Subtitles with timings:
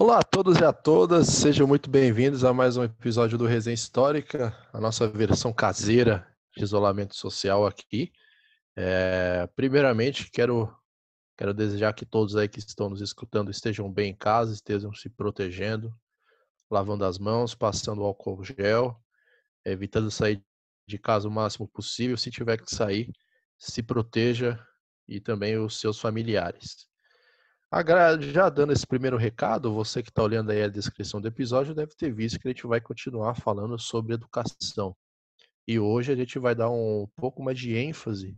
[0.00, 3.74] Olá a todos e a todas, sejam muito bem-vindos a mais um episódio do Resenha
[3.74, 6.24] Histórica, a nossa versão caseira
[6.56, 8.12] de isolamento social aqui.
[8.76, 10.72] É, primeiramente, quero,
[11.36, 15.10] quero desejar que todos aí que estão nos escutando estejam bem em casa, estejam se
[15.10, 15.92] protegendo,
[16.70, 18.96] lavando as mãos, passando álcool gel,
[19.64, 20.40] evitando sair
[20.86, 22.16] de casa o máximo possível.
[22.16, 23.10] Se tiver que sair,
[23.58, 24.64] se proteja
[25.08, 26.87] e também os seus familiares.
[28.32, 31.94] Já dando esse primeiro recado, você que está olhando aí a descrição do episódio deve
[31.94, 34.96] ter visto que a gente vai continuar falando sobre educação.
[35.66, 38.34] E hoje a gente vai dar um pouco mais de ênfase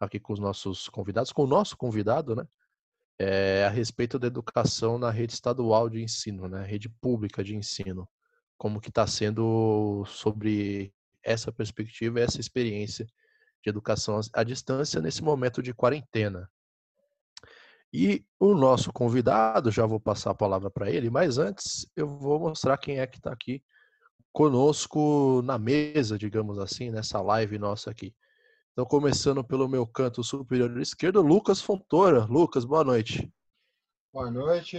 [0.00, 2.44] aqui com os nossos convidados, com o nosso convidado, né?
[3.16, 6.66] É, a respeito da educação na rede estadual de ensino, né?
[6.66, 8.08] Rede pública de ensino.
[8.58, 10.92] Como que está sendo sobre
[11.22, 13.06] essa perspectiva, essa experiência
[13.62, 16.50] de educação à distância nesse momento de quarentena.
[17.96, 22.40] E o nosso convidado, já vou passar a palavra para ele, mas antes eu vou
[22.40, 23.62] mostrar quem é que está aqui
[24.32, 28.12] conosco na mesa, digamos assim, nessa live nossa aqui.
[28.72, 32.24] Então, começando pelo meu canto superior esquerdo, Lucas Fontoura.
[32.24, 33.32] Lucas, boa noite.
[34.12, 34.76] Boa noite,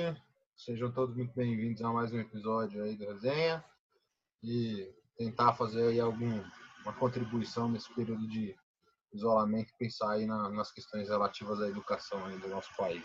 [0.58, 3.64] sejam todos muito bem-vindos a mais um episódio aí da resenha
[4.44, 6.44] e tentar fazer aí alguma
[7.00, 8.54] contribuição nesse período de
[9.16, 13.04] isolamento e pensar aí na, nas questões relativas à educação aí do nosso país.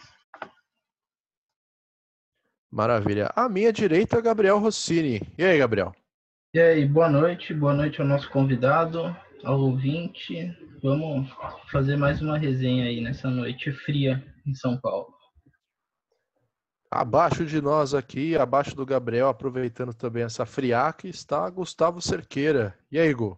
[2.70, 3.30] Maravilha.
[3.34, 5.20] À minha direita, é Gabriel Rossini.
[5.36, 5.92] E aí, Gabriel?
[6.54, 10.56] E aí, boa noite, boa noite ao nosso convidado, ao ouvinte.
[10.82, 11.28] Vamos
[11.70, 15.14] fazer mais uma resenha aí nessa noite fria em São Paulo.
[16.90, 22.76] Abaixo de nós aqui, abaixo do Gabriel, aproveitando também essa friaca, está Gustavo Cerqueira.
[22.90, 23.36] E aí, Gu?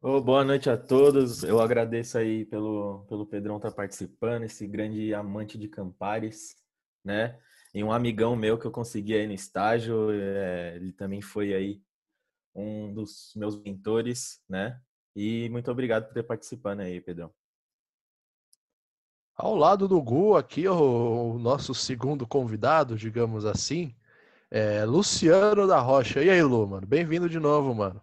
[0.00, 1.42] Oh, boa noite a todos.
[1.42, 6.56] Eu agradeço aí pelo, pelo Pedrão estar tá participando, esse grande amante de Campares,
[7.04, 7.38] né?
[7.74, 11.82] E um amigão meu que eu consegui aí no estágio, é, ele também foi aí
[12.54, 14.80] um dos meus mentores, né?
[15.14, 17.30] E muito obrigado por ter participando aí, Pedrão.
[19.36, 23.94] Ao lado do Gu, aqui o, o nosso segundo convidado, digamos assim,
[24.50, 26.22] é Luciano da Rocha.
[26.22, 26.86] E aí, Lu, mano?
[26.86, 28.00] Bem-vindo de novo, mano.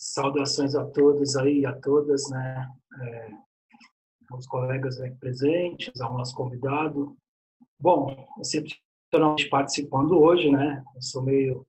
[0.00, 2.66] Saudações a todos aí, a todas, né?
[3.02, 3.30] É,
[4.30, 7.14] aos colegas aí presentes, ao nosso convidado.
[7.78, 10.82] Bom, excepcionalmente participando hoje, né?
[10.94, 11.66] Eu sou meio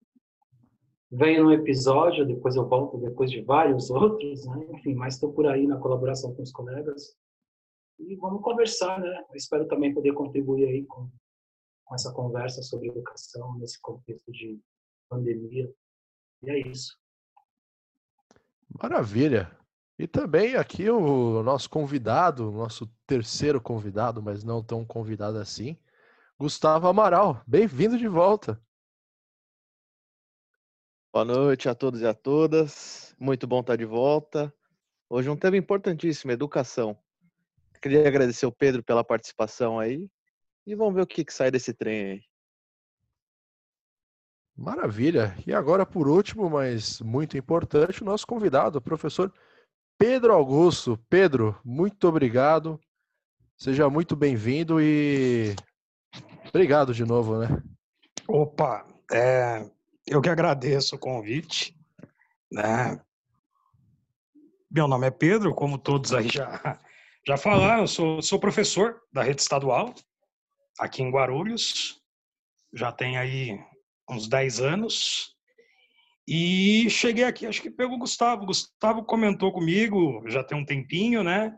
[1.11, 4.65] venho num episódio, depois eu volto depois de vários outros, né?
[4.75, 7.13] Enfim, mas estou por aí na colaboração com os colegas
[7.99, 9.25] e vamos conversar, né?
[9.29, 11.09] Eu espero também poder contribuir aí com,
[11.83, 14.57] com essa conversa sobre educação nesse contexto de
[15.09, 15.69] pandemia.
[16.43, 17.00] E é isso.
[18.79, 19.51] Maravilha.
[19.99, 25.77] E também aqui o nosso convidado, nosso terceiro convidado, mas não tão convidado assim,
[26.39, 27.43] Gustavo Amaral.
[27.45, 28.59] Bem-vindo de volta.
[31.13, 33.13] Boa noite a todos e a todas.
[33.19, 34.51] Muito bom estar de volta.
[35.09, 36.97] Hoje um tema importantíssimo, educação.
[37.81, 40.09] Queria agradecer o Pedro pela participação aí.
[40.65, 42.30] E vamos ver o que, que sai desse trem aí.
[44.55, 45.35] Maravilha.
[45.45, 49.33] E agora, por último, mas muito importante, o nosso convidado, o professor
[49.97, 50.97] Pedro Augusto.
[51.09, 52.79] Pedro, muito obrigado.
[53.57, 55.55] Seja muito bem-vindo e
[56.49, 57.47] obrigado de novo, né?
[58.27, 59.69] Opa, é,
[60.07, 61.77] eu que agradeço o convite.
[62.51, 62.99] Né?
[64.69, 66.81] Meu nome é Pedro, como todos aí já,
[67.27, 69.93] já falaram, eu sou, sou professor da rede estadual
[70.79, 72.01] aqui em Guarulhos.
[72.73, 73.59] Já tem aí
[74.11, 75.35] uns 10 anos.
[76.27, 78.45] E cheguei aqui, acho que pelo Gustavo.
[78.45, 81.55] Gustavo comentou comigo, já tem um tempinho, né?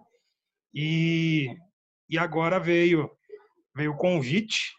[0.74, 1.48] E,
[2.10, 3.10] e agora veio
[3.76, 4.74] veio o convite.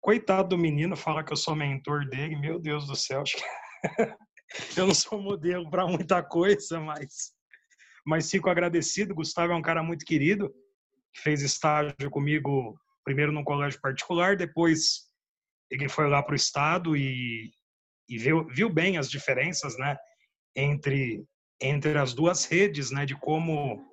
[0.00, 2.36] Coitado do menino, fala que eu sou mentor dele.
[2.36, 3.44] Meu Deus do céu, acho que
[4.80, 7.32] eu não sou modelo para muita coisa, mas
[8.06, 9.14] mas fico agradecido.
[9.14, 10.50] Gustavo é um cara muito querido,
[11.12, 15.07] que fez estágio comigo primeiro no colégio particular, depois
[15.70, 17.50] ele foi lá para o estado e,
[18.08, 19.96] e viu, viu bem as diferenças, né,
[20.54, 21.24] entre
[21.60, 23.84] entre as duas redes, né, de como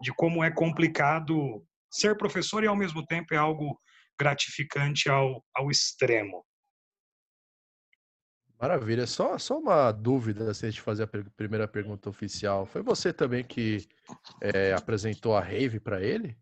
[0.00, 3.78] de como é complicado ser professor e ao mesmo tempo é algo
[4.18, 6.44] gratificante ao, ao extremo.
[8.62, 9.06] Maravilha.
[9.06, 12.64] Só, só uma dúvida antes de fazer a primeira pergunta oficial.
[12.64, 13.88] Foi você também que
[14.40, 16.36] é, apresentou a Rave para ele?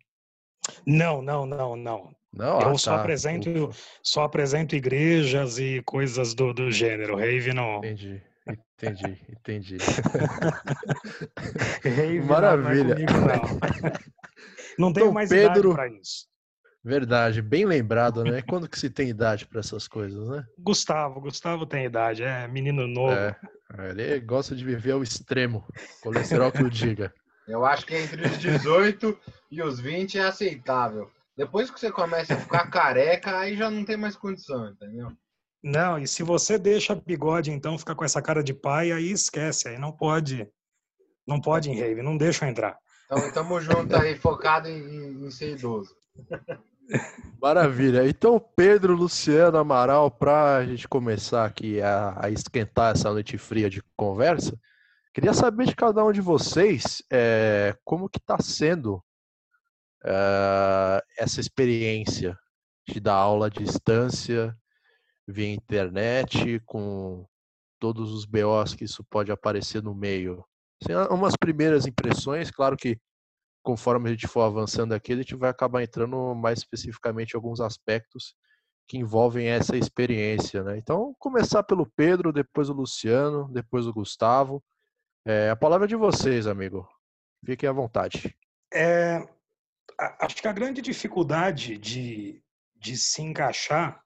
[0.86, 2.14] Não, não, não, não.
[2.32, 3.00] Não, eu ah, só tá.
[3.00, 3.70] apresento
[4.02, 7.16] só apresento igrejas e coisas do, do gênero.
[7.16, 7.78] Rave não.
[7.78, 9.78] Entendi, entendi, entendi.
[11.82, 12.84] Rave Maravilha.
[12.84, 13.58] Não, é comigo, não.
[14.78, 16.30] não tenho Então, mais Pedro- idade para isso.
[16.82, 18.40] Verdade, bem lembrado, né?
[18.40, 20.46] Quando que se tem idade para essas coisas, né?
[20.58, 23.12] Gustavo, Gustavo tem idade, é menino novo.
[23.12, 23.36] É,
[23.90, 25.62] ele gosta de viver ao extremo.
[26.00, 27.12] Colesterol que o diga.
[27.46, 29.14] Eu acho que entre os 18
[29.50, 31.10] e os 20 é aceitável.
[31.36, 35.10] Depois que você começa a ficar careca, aí já não tem mais condição, entendeu?
[35.62, 39.68] Não, e se você deixa bigode, então fica com essa cara de pai, aí esquece,
[39.68, 40.48] aí não pode,
[41.26, 42.78] não pode em rave, não deixa eu entrar.
[43.04, 45.94] Então estamos juntos aí, focado em, em ser idoso.
[47.40, 48.08] Maravilha.
[48.08, 53.70] Então, Pedro, Luciano, Amaral, para a gente começar aqui a, a, esquentar essa noite fria
[53.70, 54.58] de conversa,
[55.14, 59.02] queria saber de cada um de vocês é, como que está sendo
[60.04, 62.38] é, essa experiência
[62.88, 64.56] de dar aula à distância,
[65.26, 67.26] via internet, com
[67.78, 70.44] todos os BOs que isso pode aparecer no meio.
[70.82, 72.98] Assim, umas primeiras impressões, claro que
[73.62, 77.60] conforme a gente for avançando aqui, a gente vai acabar entrando mais especificamente em alguns
[77.60, 78.34] aspectos
[78.88, 80.62] que envolvem essa experiência.
[80.62, 80.78] Né?
[80.78, 84.62] Então, começar pelo Pedro, depois o Luciano, depois o Gustavo.
[85.26, 86.88] É, a palavra é de vocês, amigo.
[87.44, 88.34] Fiquem à vontade.
[88.72, 89.26] É,
[90.20, 92.42] acho que a grande dificuldade de,
[92.76, 94.02] de se encaixar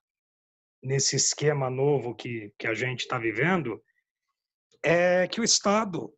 [0.83, 3.83] nesse esquema novo que, que a gente está vivendo
[4.83, 6.13] é que o Estado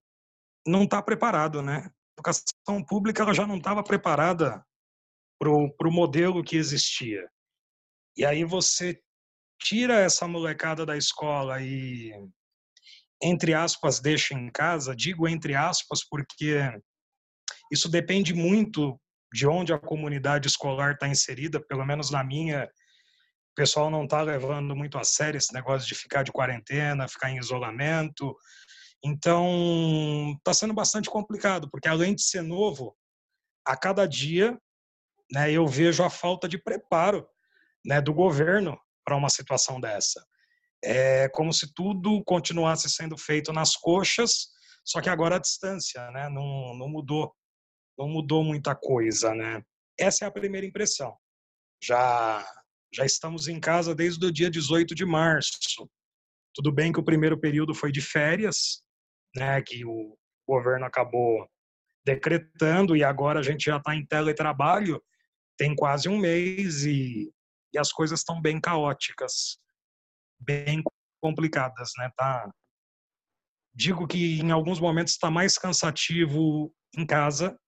[0.67, 1.79] não está preparado, né?
[1.79, 4.65] A educação pública ela já não estava preparada
[5.39, 7.31] para o modelo que existia.
[8.17, 9.01] E aí você
[9.61, 12.13] tira essa molecada da escola e,
[13.23, 14.97] entre aspas, deixa em casa.
[14.97, 16.59] Digo entre aspas porque
[17.71, 18.99] isso depende muito
[19.33, 24.23] de onde a comunidade escolar está inserida, pelo menos na minha, o pessoal não está
[24.23, 28.37] levando muito a sério esse negócio de ficar de quarentena, ficar em isolamento.
[29.05, 32.97] Então, está sendo bastante complicado, porque além de ser novo,
[33.65, 34.59] a cada dia
[35.33, 37.27] né, eu vejo a falta de preparo
[37.85, 40.25] né, do governo para uma situação dessa.
[40.85, 44.49] É como se tudo continuasse sendo feito nas coxas,
[44.85, 46.29] só que agora à distância, né?
[46.29, 47.35] Não, não mudou,
[47.99, 49.63] não mudou muita coisa, né?
[49.99, 51.17] Essa é a primeira impressão.
[51.83, 52.45] Já
[52.95, 55.89] já estamos em casa desde o dia 18 de março.
[56.55, 58.83] Tudo bem que o primeiro período foi de férias,
[59.35, 60.17] né, que o
[60.49, 61.47] governo acabou
[62.05, 65.03] decretando e agora a gente já está em teletrabalho,
[65.59, 67.31] tem quase um mês e,
[67.75, 69.59] e as coisas estão bem caóticas,
[70.39, 70.83] bem
[71.21, 72.11] complicadas, né?
[72.17, 72.49] Tá,
[73.75, 77.59] digo que em alguns momentos está mais cansativo em casa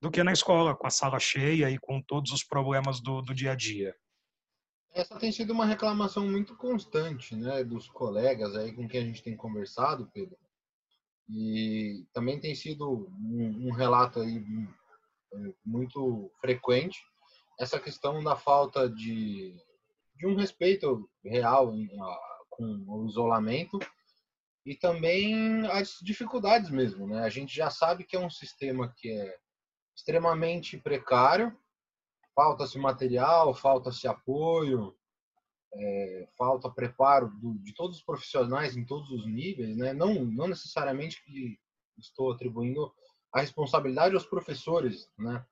[0.00, 3.34] do que na escola, com a sala cheia e com todos os problemas do, do
[3.34, 3.94] dia a dia.
[4.92, 9.22] Essa tem sido uma reclamação muito constante, né, dos colegas aí com quem a gente
[9.22, 10.36] tem conversado, Pedro.
[11.28, 14.42] E também tem sido um, um relato aí
[15.64, 16.98] muito frequente
[17.58, 19.54] essa questão da falta de,
[20.14, 22.18] de um respeito real em, a,
[22.50, 23.78] com o isolamento
[24.64, 27.24] e também as dificuldades mesmo, né?
[27.24, 29.36] A gente já sabe que é um sistema que é
[29.98, 31.52] extremamente precário,
[32.32, 34.96] falta-se material, falta-se apoio,
[35.74, 39.92] é, falta preparo do, de todos os profissionais em todos os níveis, né?
[39.92, 41.58] não, não necessariamente que
[41.98, 42.92] estou atribuindo
[43.32, 45.10] a responsabilidade aos professores.
[45.18, 45.44] Né?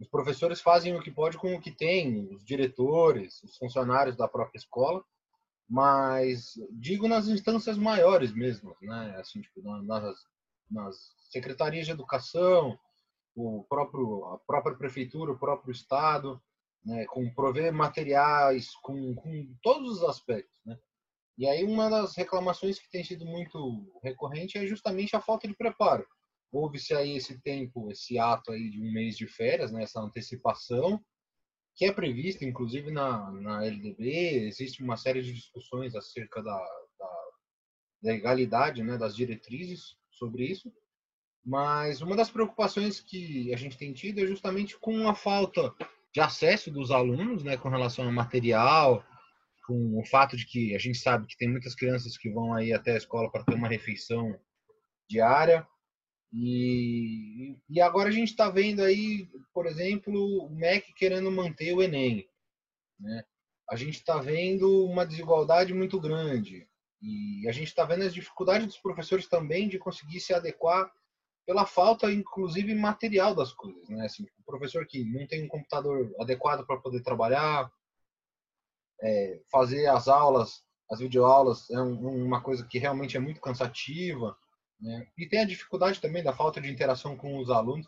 [0.00, 4.26] Os professores fazem o que pode com o que tem, os diretores, os funcionários da
[4.26, 5.02] própria escola,
[5.70, 9.14] mas digo nas instâncias maiores mesmo, né?
[9.20, 10.16] assim, tipo, nas,
[10.68, 10.96] nas
[11.30, 12.76] secretarias de educação,
[13.34, 16.40] o próprio, a própria prefeitura, o próprio estado,
[16.84, 20.54] né, com prover materiais, com, com todos os aspectos.
[20.64, 20.78] Né?
[21.38, 25.56] E aí uma das reclamações que tem sido muito recorrente é justamente a falta de
[25.56, 26.06] preparo.
[26.50, 31.02] Houve-se aí esse tempo, esse ato aí de um mês de férias, né, essa antecipação,
[31.74, 36.58] que é prevista inclusive na, na LDB, existe uma série de discussões acerca da,
[36.98, 37.30] da
[38.02, 40.70] legalidade, né, das diretrizes sobre isso.
[41.44, 45.74] Mas uma das preocupações que a gente tem tido é justamente com a falta
[46.12, 49.04] de acesso dos alunos, né, com relação ao material,
[49.66, 52.72] com o fato de que a gente sabe que tem muitas crianças que vão aí
[52.72, 54.38] até a escola para ter uma refeição
[55.08, 55.66] diária.
[56.32, 61.82] E, e agora a gente está vendo aí, por exemplo, o MEC querendo manter o
[61.82, 62.26] Enem.
[62.98, 63.24] Né?
[63.68, 66.66] A gente está vendo uma desigualdade muito grande.
[67.00, 70.90] E a gente está vendo as dificuldades dos professores também de conseguir se adequar
[71.46, 74.06] pela falta, inclusive, material das coisas, né?
[74.06, 77.70] Assim, o professor que não tem um computador adequado para poder trabalhar,
[79.02, 84.36] é, fazer as aulas, as videoaulas é um, uma coisa que realmente é muito cansativa,
[84.80, 85.06] né?
[85.16, 87.86] E tem a dificuldade também da falta de interação com os alunos.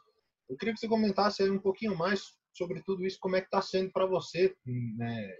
[0.48, 3.60] Eu queria que você comentasse um pouquinho mais sobre tudo isso, como é que está
[3.60, 5.36] sendo para você, né,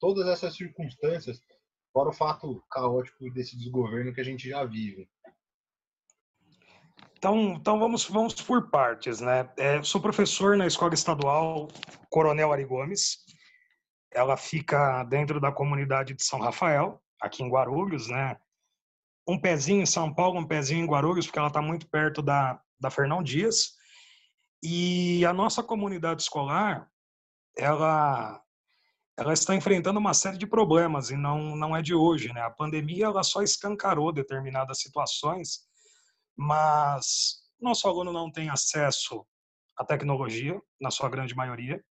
[0.00, 1.40] todas essas circunstâncias,
[1.92, 5.08] fora o fato caótico desse desgoverno que a gente já vive.
[7.18, 9.48] Então, então vamos, vamos por partes, né?
[9.56, 11.68] É, sou professor na Escola Estadual
[12.10, 13.18] Coronel Ari Gomes.
[14.12, 18.36] Ela fica dentro da comunidade de São Rafael, aqui em Guarulhos, né?
[19.26, 22.60] Um pezinho em São Paulo, um pezinho em Guarulhos, porque ela está muito perto da,
[22.78, 23.72] da Fernão Dias.
[24.62, 26.88] E a nossa comunidade escolar,
[27.56, 28.42] ela
[29.18, 32.42] ela está enfrentando uma série de problemas e não não é de hoje, né?
[32.42, 35.66] A pandemia ela só escancarou determinadas situações,
[36.36, 39.26] mas nosso aluno não tem acesso
[39.76, 41.82] à tecnologia, na sua grande maioria.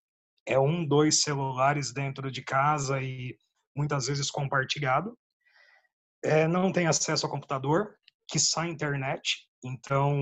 [0.46, 3.36] É um, dois celulares dentro de casa e
[3.74, 5.18] muitas vezes compartilhado.
[6.22, 7.96] É, não tem acesso ao computador,
[8.28, 9.48] que sai internet.
[9.62, 10.12] Então,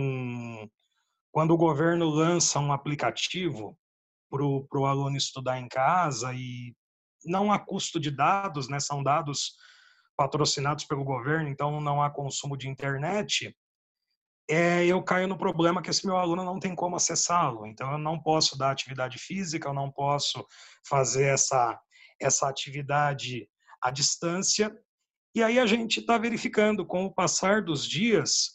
[1.33, 3.77] quando o governo lança um aplicativo
[4.31, 6.75] para o aluno estudar em casa e
[7.25, 8.81] não há custo de dados, né?
[8.81, 9.55] São dados
[10.17, 13.55] patrocinados pelo governo, então não há consumo de internet.
[14.49, 17.67] É, eu caio no problema que esse meu aluno não tem como acessá-lo.
[17.67, 20.45] Então eu não posso dar atividade física, eu não posso
[20.87, 21.79] fazer essa
[22.21, 23.49] essa atividade
[23.83, 24.73] à distância.
[25.35, 28.53] E aí a gente está verificando com o passar dos dias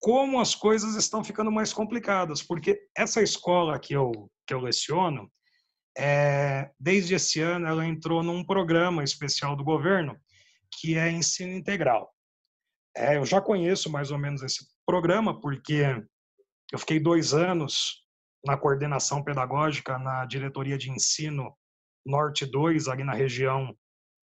[0.00, 5.30] como as coisas estão ficando mais complicadas, porque essa escola que eu que eu leciono,
[5.96, 10.16] é, desde esse ano ela entrou num programa especial do governo
[10.80, 12.10] que é ensino integral.
[12.96, 15.82] É, eu já conheço mais ou menos esse programa porque
[16.72, 18.02] eu fiquei dois anos
[18.42, 21.54] na coordenação pedagógica na diretoria de ensino
[22.06, 23.76] Norte 2 ali na região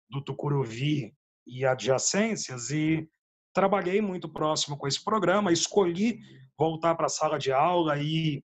[0.09, 1.13] do Tucuruvi
[1.45, 3.05] e adjacências e
[3.53, 6.21] trabalhei muito próximo com esse programa, escolhi
[6.57, 8.41] voltar para a sala de aula e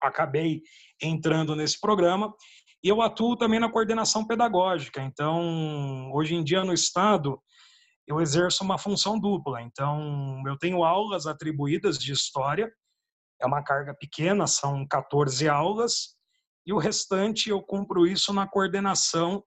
[0.00, 0.62] acabei
[0.98, 2.34] entrando nesse programa.
[2.82, 5.02] E eu atuo também na coordenação pedagógica.
[5.02, 7.38] Então, hoje em dia no Estado,
[8.12, 9.62] eu exerço uma função dupla.
[9.62, 12.70] Então, eu tenho aulas atribuídas de história,
[13.40, 16.14] é uma carga pequena, são 14 aulas,
[16.66, 19.42] e o restante eu cumpro isso na coordenação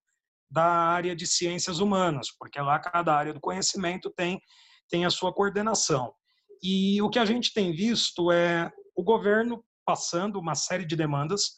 [0.49, 4.41] da área de ciências humanas, porque lá cada área do conhecimento tem,
[4.89, 6.13] tem a sua coordenação.
[6.61, 11.57] E o que a gente tem visto é o governo passando uma série de demandas.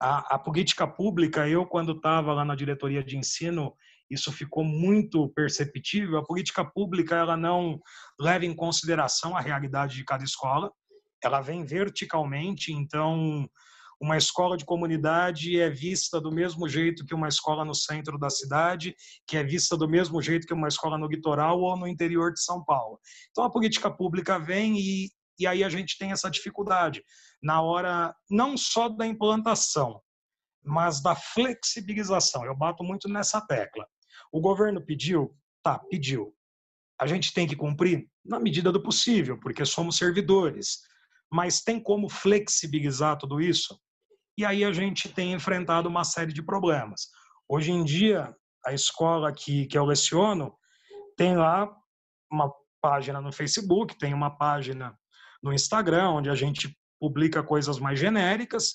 [0.00, 3.74] A, a política pública, eu, quando estava lá na diretoria de ensino,
[4.10, 6.18] isso ficou muito perceptível.
[6.18, 7.80] A política pública ela não
[8.18, 10.70] leva em consideração a realidade de cada escola,
[11.22, 13.48] ela vem verticalmente, então
[14.00, 18.30] uma escola de comunidade é vista do mesmo jeito que uma escola no centro da
[18.30, 18.94] cidade,
[19.26, 22.40] que é vista do mesmo jeito que uma escola no litoral ou no interior de
[22.40, 23.00] São Paulo.
[23.30, 27.02] Então a política pública vem e, e aí a gente tem essa dificuldade
[27.42, 30.00] na hora não só da implantação,
[30.62, 32.44] mas da flexibilização.
[32.44, 33.84] Eu bato muito nessa tecla.
[34.32, 35.36] O governo pediu?
[35.62, 36.34] Tá, pediu.
[37.00, 40.80] A gente tem que cumprir na medida do possível, porque somos servidores.
[41.32, 43.78] Mas tem como flexibilizar tudo isso?
[44.36, 47.08] E aí a gente tem enfrentado uma série de problemas.
[47.48, 50.54] Hoje em dia, a escola que, que eu leciono
[51.16, 51.70] tem lá
[52.30, 54.96] uma página no Facebook, tem uma página
[55.42, 58.74] no Instagram, onde a gente publica coisas mais genéricas,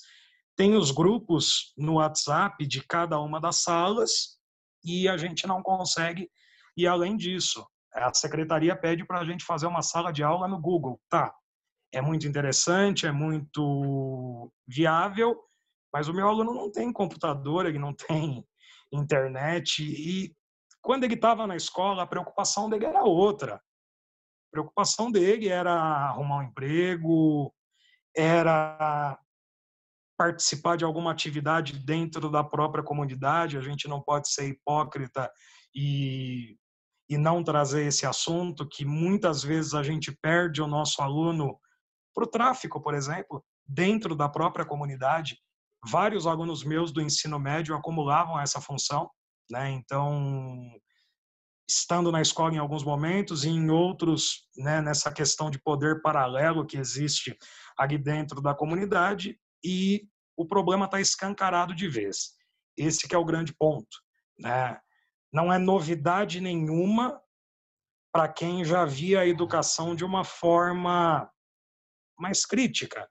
[0.56, 4.38] tem os grupos no WhatsApp de cada uma das salas
[4.84, 6.30] e a gente não consegue
[6.76, 7.66] ir além disso.
[7.94, 11.00] A secretaria pede para a gente fazer uma sala de aula no Google.
[11.10, 11.34] Tá,
[11.94, 15.40] é muito interessante, é muito viável,
[15.94, 18.44] mas o meu aluno não tem computador, ele não tem
[18.92, 20.36] internet e
[20.82, 23.56] quando ele estava na escola, a preocupação dele era outra.
[23.56, 27.54] A preocupação dele era arrumar um emprego,
[28.16, 29.18] era
[30.18, 33.58] participar de alguma atividade dentro da própria comunidade.
[33.58, 35.32] A gente não pode ser hipócrita
[35.76, 36.58] e,
[37.10, 41.58] e não trazer esse assunto, que muitas vezes a gente perde o nosso aluno
[42.14, 45.38] para o tráfico, por exemplo, dentro da própria comunidade.
[45.90, 49.10] Vários alunos meus do ensino médio acumulavam essa função,
[49.52, 49.72] né?
[49.72, 50.72] Então,
[51.68, 56.66] estando na escola em alguns momentos e em outros, né, nessa questão de poder paralelo
[56.66, 57.36] que existe
[57.78, 62.36] ali dentro da comunidade e o problema está escancarado de vez.
[62.78, 63.98] Esse que é o grande ponto.
[64.40, 64.80] Né?
[65.32, 67.22] Não é novidade nenhuma
[68.12, 71.30] para quem já via a educação de uma forma
[72.20, 73.10] mais crítica.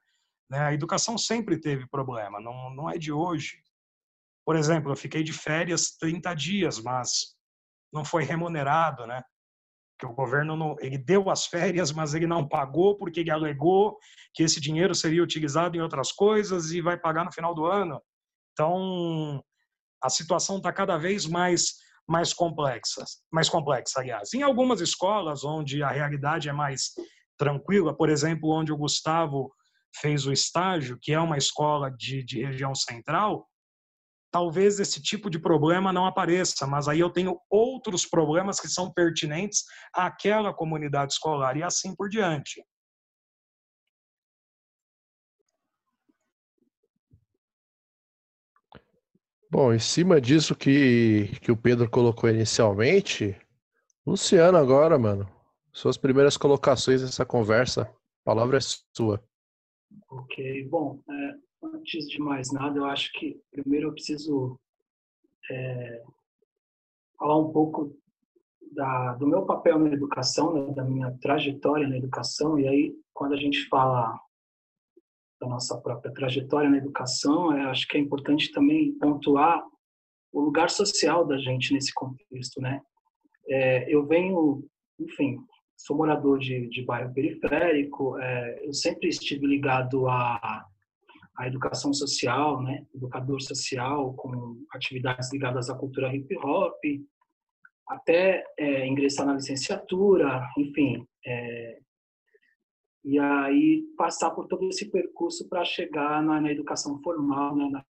[0.49, 0.59] Né?
[0.59, 3.61] A educação sempre teve problema, não, não é de hoje.
[4.45, 7.35] Por exemplo, eu fiquei de férias 30 dias, mas
[7.91, 9.23] não foi remunerado, né?
[10.03, 13.97] Que o governo não, ele deu as férias, mas ele não pagou porque ele alegou
[14.33, 18.01] que esse dinheiro seria utilizado em outras coisas e vai pagar no final do ano.
[18.51, 19.41] Então,
[20.03, 24.33] a situação está cada vez mais mais complexa, mais complexa, aliás.
[24.33, 26.91] Em algumas escolas onde a realidade é mais
[27.37, 29.49] tranquila, por exemplo, onde o Gustavo
[29.95, 33.47] fez o estágio, que é uma escola de, de região central,
[34.33, 38.91] talvez esse tipo de problema não apareça, mas aí eu tenho outros problemas que são
[38.91, 39.63] pertinentes
[39.93, 42.65] àquela comunidade escolar e assim por diante.
[49.51, 53.39] Bom, em cima disso que, que o Pedro colocou inicialmente,
[54.03, 55.29] Luciano agora, mano,
[55.71, 59.23] suas primeiras colocações nessa conversa, a palavra é sua.
[60.09, 64.59] Ok, bom, é, antes de mais nada, eu acho que primeiro eu preciso
[65.49, 66.03] é,
[67.17, 67.95] falar um pouco
[68.73, 72.59] da, do meu papel na educação, né, da minha trajetória na educação.
[72.59, 74.19] E aí, quando a gente fala
[75.39, 79.63] da nossa própria trajetória na educação, é, acho que é importante também pontuar
[80.31, 82.81] o lugar social da gente nesse contexto, né?
[83.47, 84.65] É, eu venho,
[84.99, 85.37] enfim,
[85.77, 90.65] sou morador de, de bairro periférico, é, eu sempre estive ligado a
[91.35, 96.79] a educação social, né, educador social, com atividades ligadas à cultura hip hop,
[97.87, 101.79] até é, ingressar na licenciatura, enfim, é,
[103.03, 107.85] e aí passar por todo esse percurso para chegar na, na, educação formal, né, na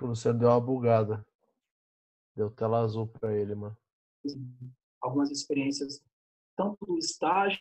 [0.00, 1.26] Você deu uma bugada.
[2.36, 3.76] Deu tela azul para ele, mano
[5.00, 6.02] algumas experiências,
[6.56, 7.60] tanto do estágio,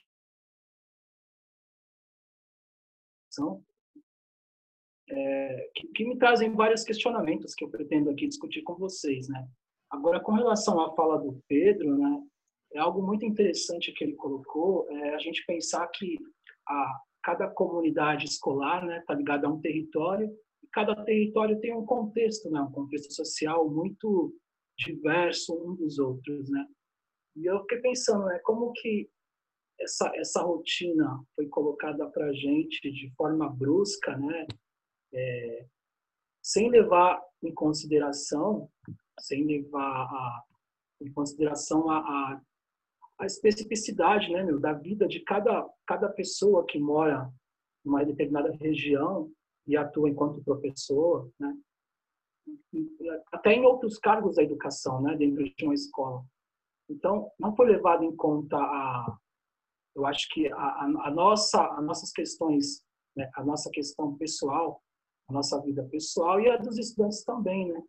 [5.10, 9.48] é, que, que, me trazem vários questionamentos que eu pretendo aqui discutir com vocês, né?
[9.90, 12.24] Agora, com relação à fala do Pedro, né,
[12.74, 16.18] é algo muito interessante que ele colocou, é a gente pensar que
[16.68, 20.28] a, cada comunidade escolar está né, tá ligada a um território
[20.64, 24.36] e cada território tem um contexto, né, um contexto social muito
[24.78, 26.66] diverso um dos outros, né?
[27.36, 29.10] E eu fiquei pensando, né, como que
[29.80, 34.48] essa, essa rotina foi colocada para a gente de forma brusca, né,
[35.14, 35.66] é,
[36.42, 38.70] sem levar em consideração,
[39.20, 40.44] sem levar a,
[41.02, 42.42] em consideração a, a,
[43.20, 47.30] a especificidade, né, meu, da vida de cada, cada pessoa que mora
[47.84, 49.32] numa determinada região
[49.68, 51.54] e atua enquanto professor, né,
[53.32, 56.24] até em outros cargos da educação, né, dentro de uma escola.
[56.90, 59.18] Então, não foi levado em conta a,
[59.96, 62.84] eu acho que a, a, nossa, as nossas questões,
[63.16, 64.82] né, a nossa questão pessoal,
[65.30, 67.82] a nossa vida pessoal e a dos estudantes também, né?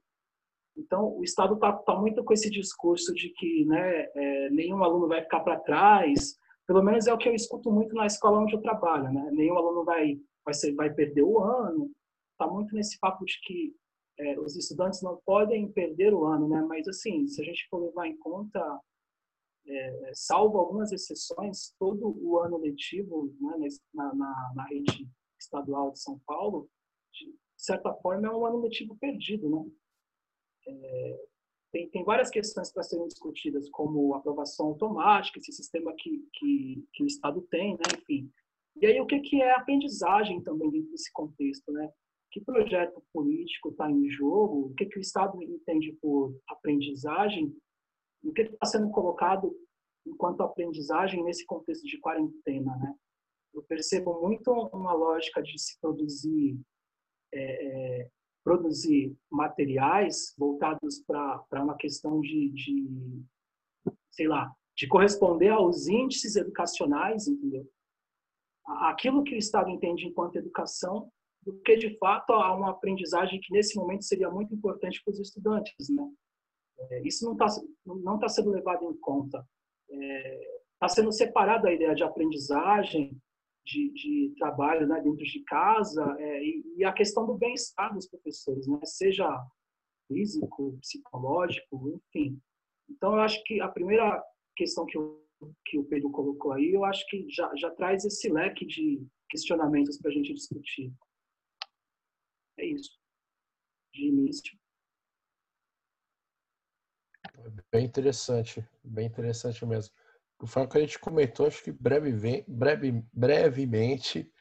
[0.77, 5.09] Então, o Estado está tá muito com esse discurso de que né, é, nenhum aluno
[5.09, 6.37] vai ficar para trás.
[6.67, 9.11] Pelo menos é o que eu escuto muito na escola onde eu trabalho.
[9.11, 9.31] Né?
[9.33, 11.91] Nenhum aluno vai, vai, ser, vai perder o ano.
[12.33, 13.75] Está muito nesse papo de que
[14.19, 16.63] é, os estudantes não podem perder o ano, né?
[16.63, 18.81] Mas assim, se a gente for levar em conta,
[19.67, 26.01] é, salvo algumas exceções, todo o ano letivo né, na, na, na, rede estadual de
[26.01, 26.69] São Paulo,
[27.13, 29.71] de certa forma, é um ano letivo perdido, né?
[30.69, 31.27] É,
[31.73, 37.03] tem, tem várias questões para serem discutidas, como aprovação automática, esse sistema que, que, que
[37.03, 37.83] o Estado tem, né?
[37.99, 38.31] Enfim.
[38.81, 41.91] E aí, o que, que é aprendizagem também dentro desse contexto, né?
[42.37, 47.57] Que projeto político está em jogo, o que, que o Estado entende por aprendizagem,
[48.23, 49.57] o que está sendo colocado
[50.07, 52.77] enquanto aprendizagem nesse contexto de quarentena.
[52.77, 52.95] Né?
[53.55, 56.61] Eu percebo muito uma lógica de se produzir,
[57.33, 58.11] é, é,
[58.45, 63.25] produzir materiais voltados para uma questão de, de,
[64.11, 67.67] sei lá, de corresponder aos índices educacionais, entendeu?
[68.67, 71.11] Aquilo que o Estado entende enquanto educação
[71.47, 75.21] do que de fato há uma aprendizagem que nesse momento seria muito importante para os
[75.21, 76.11] estudantes, né?
[76.79, 77.47] É, isso não está
[77.87, 79.47] não tá sendo levado em conta.
[79.89, 83.17] Está é, tá sendo separada a ideia de aprendizagem,
[83.65, 88.09] de, de trabalho né, dentro de casa é, e, e, a questão do bem-estar dos
[88.09, 88.79] professores, né?
[88.85, 89.27] Seja
[90.09, 92.41] físico, psicológico, enfim.
[92.91, 94.23] Então, eu acho que a primeira
[94.57, 95.25] questão que, eu,
[95.65, 99.99] que o Pedro colocou aí, eu acho que já, já traz esse leque de questionamentos
[99.99, 100.93] para a gente discutir.
[102.59, 102.99] É isso.
[103.93, 104.59] De início.
[107.71, 109.95] Bem interessante, bem interessante mesmo.
[110.39, 114.33] O fato que a gente comentou, acho que breve, breve, brevemente,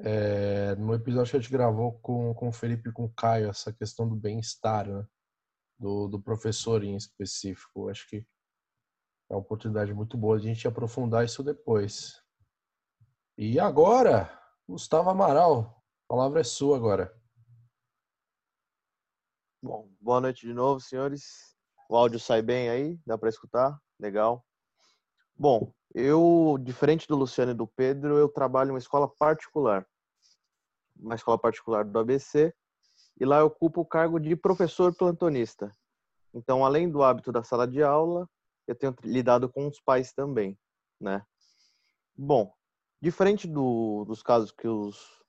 [0.00, 3.48] é, no episódio que a gente gravou com, com o Felipe e com o Caio,
[3.48, 5.06] essa questão do bem-estar, né?
[5.78, 7.88] do, do professor em específico.
[7.88, 8.26] Acho que
[9.30, 12.22] é uma oportunidade muito boa de a gente aprofundar isso depois.
[13.36, 14.30] E agora,
[14.68, 17.17] Gustavo Amaral, a palavra é sua agora.
[19.60, 21.56] Bom, boa noite de novo, senhores.
[21.88, 22.96] O áudio sai bem aí?
[23.04, 23.76] Dá para escutar?
[23.98, 24.46] Legal.
[25.36, 29.84] Bom, eu, diferente do Luciano e do Pedro, eu trabalho em uma escola particular.
[30.96, 32.54] Uma escola particular do ABC.
[33.20, 35.72] E lá eu ocupo o cargo de professor plantonista.
[36.32, 38.30] Então, além do hábito da sala de aula,
[38.64, 40.56] eu tenho lidado com os pais também,
[41.00, 41.26] né?
[42.16, 42.54] Bom,
[43.02, 45.20] diferente do, dos casos que os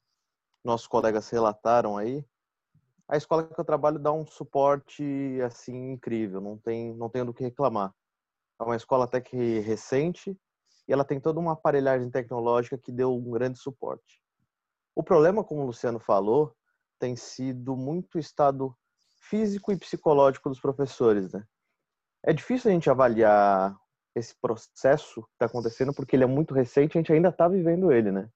[0.63, 2.23] nossos colegas relataram aí,
[3.09, 5.03] a escola que eu trabalho dá um suporte
[5.43, 7.93] assim incrível, não tem não tenho do que reclamar.
[8.59, 10.37] É uma escola até que recente
[10.87, 14.21] e ela tem toda uma aparelhagem tecnológica que deu um grande suporte.
[14.95, 16.55] O problema, como o Luciano falou,
[16.99, 18.75] tem sido muito o estado
[19.21, 21.43] físico e psicológico dos professores, né?
[22.23, 23.75] É difícil a gente avaliar
[24.15, 27.91] esse processo que está acontecendo porque ele é muito recente, a gente ainda está vivendo
[27.91, 28.29] ele, né?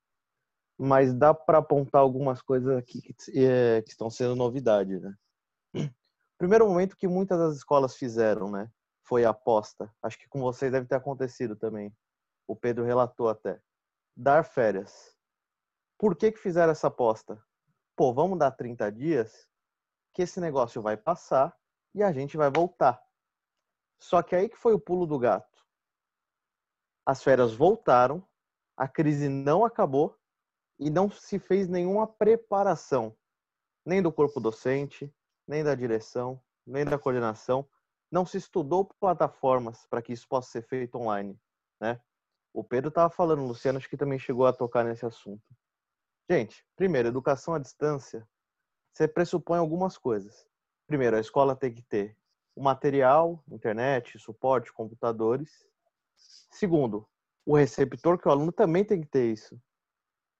[0.86, 5.16] Mas dá para apontar algumas coisas aqui que, é, que estão sendo novidade, né?
[6.38, 8.70] Primeiro momento que muitas das escolas fizeram, né?
[9.08, 9.90] Foi a aposta.
[10.04, 11.96] Acho que com vocês deve ter acontecido também.
[12.46, 13.62] O Pedro relatou até.
[14.14, 15.16] Dar férias.
[15.98, 17.42] Por que que fizeram essa aposta?
[17.96, 19.48] Pô, vamos dar 30 dias
[20.14, 21.58] que esse negócio vai passar
[21.96, 23.02] e a gente vai voltar.
[24.02, 25.66] Só que aí que foi o pulo do gato.
[27.06, 28.22] As férias voltaram,
[28.76, 30.20] a crise não acabou
[30.80, 33.16] e não se fez nenhuma preparação,
[33.86, 35.14] nem do corpo docente,
[35.48, 37.68] nem da direção, nem da coordenação.
[38.12, 41.40] Não se estudou plataformas para que isso possa ser feito online,
[41.80, 42.00] né?
[42.54, 45.44] O Pedro estava falando, o Luciano acho que também chegou a tocar nesse assunto.
[46.30, 48.28] Gente, primeiro, educação à distância,
[48.94, 50.48] você pressupõe algumas coisas.
[50.86, 52.16] Primeiro, a escola tem que ter
[52.56, 55.68] o material, internet, suporte, computadores.
[56.52, 57.08] Segundo,
[57.46, 59.60] o receptor que o aluno também tem que ter isso.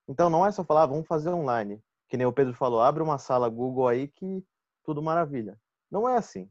[0.08, 1.82] Então não é só falar, ah, vamos fazer online.
[2.08, 4.44] Que nem o Pedro falou, abre uma sala Google aí que
[4.84, 5.58] tudo maravilha.
[5.90, 6.50] Não é assim.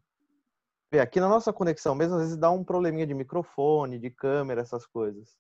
[0.92, 4.62] Vê, aqui na nossa conexão mesmo, às vezes dá um probleminha de microfone, de câmera,
[4.62, 5.36] essas coisas.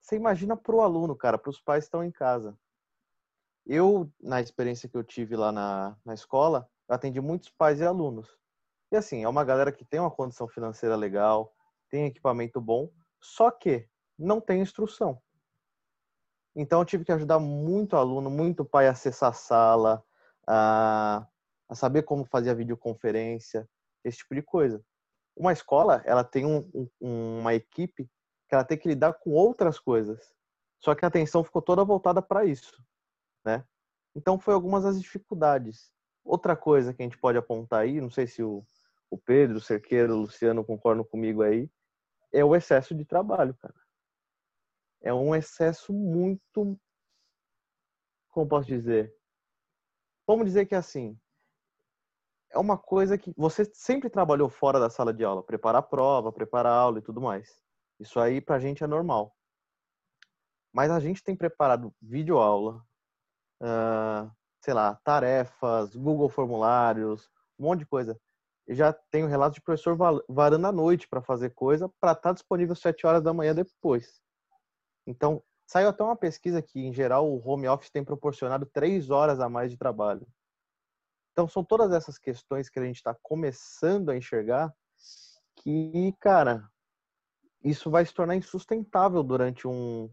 [0.00, 2.58] Você imagina para o aluno, cara, para os pais que estão em casa.
[3.66, 8.28] Eu, na experiência que eu tive lá na, na escola, atendi muitos pais e alunos.
[8.90, 11.54] E assim, é uma galera que tem uma condição financeira legal,
[11.90, 13.86] tem equipamento bom, só que
[14.18, 15.20] não tem instrução.
[16.58, 20.04] Então eu tive que ajudar muito aluno, muito pai a acessar a sala,
[20.46, 21.26] a,
[21.68, 23.68] a saber como fazer a videoconferência,
[24.04, 24.84] esse tipo de coisa.
[25.36, 26.68] Uma escola, ela tem um,
[27.00, 28.10] um, uma equipe
[28.48, 30.34] que ela tem que lidar com outras coisas.
[30.80, 32.82] Só que a atenção ficou toda voltada para isso
[33.44, 33.64] né?
[34.14, 35.90] Então foi algumas das dificuldades.
[36.24, 38.64] Outra coisa que a gente pode apontar aí, não sei se o,
[39.10, 41.70] o Pedro, o Cerqueiro, o Luciano concordam comigo aí,
[42.32, 43.74] é o excesso de trabalho, cara.
[45.00, 46.78] É um excesso muito,
[48.30, 49.14] como posso dizer?
[50.26, 51.18] Vamos dizer que é assim,
[52.50, 56.72] é uma coisa que você sempre trabalhou fora da sala de aula, preparar prova, preparar
[56.72, 57.60] aula e tudo mais.
[58.00, 59.34] Isso aí pra gente é normal.
[60.72, 62.82] Mas a gente tem preparado vídeo aula,
[63.62, 64.30] uh,
[64.62, 68.18] sei lá, tarefas, Google Formulários, um monte de coisa.
[68.66, 69.96] Eu já tenho relatos de professor
[70.28, 73.54] varando à noite para fazer coisa para estar tá disponível às 7 horas da manhã
[73.54, 74.20] depois.
[75.08, 79.40] Então, saiu até uma pesquisa que, em geral, o home office tem proporcionado 3 horas
[79.40, 80.28] a mais de trabalho.
[81.32, 84.70] Então, são todas essas questões que a gente está começando a enxergar
[85.56, 86.70] que, cara,
[87.64, 90.10] isso vai se tornar insustentável durante um,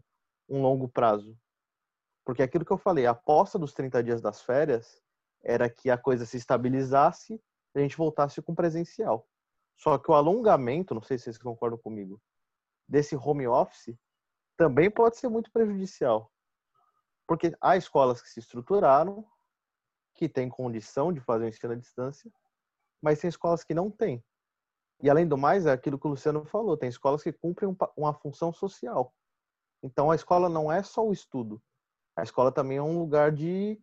[0.48, 1.38] um longo prazo.
[2.24, 5.02] Porque aquilo que eu falei, a aposta dos 30 dias das férias
[5.44, 7.34] era que a coisa se estabilizasse
[7.74, 9.28] e a gente voltasse com presencial.
[9.76, 12.18] Só que o alongamento, não sei se vocês concordam comigo,
[12.88, 13.94] desse home office
[14.56, 16.30] também pode ser muito prejudicial.
[17.26, 19.26] Porque há escolas que se estruturaram,
[20.14, 22.30] que têm condição de fazer o ensino à distância,
[23.02, 24.24] mas tem escolas que não têm.
[25.02, 28.14] E além do mais, é aquilo que o Luciano falou, tem escolas que cumprem uma
[28.14, 29.14] função social.
[29.82, 31.62] Então a escola não é só o estudo,
[32.16, 33.78] a escola também é um lugar de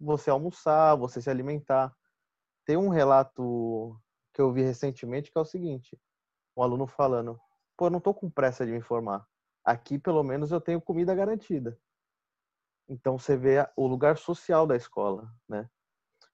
[0.00, 1.94] você almoçar, você se alimentar.
[2.64, 3.96] Tem um relato
[4.34, 5.98] que eu vi recentemente que é o seguinte:
[6.56, 7.40] um aluno falando,
[7.76, 9.26] pô, eu não tô com pressa de me informar.
[9.64, 11.78] Aqui, pelo menos, eu tenho comida garantida.
[12.88, 15.68] Então, você vê o lugar social da escola, né?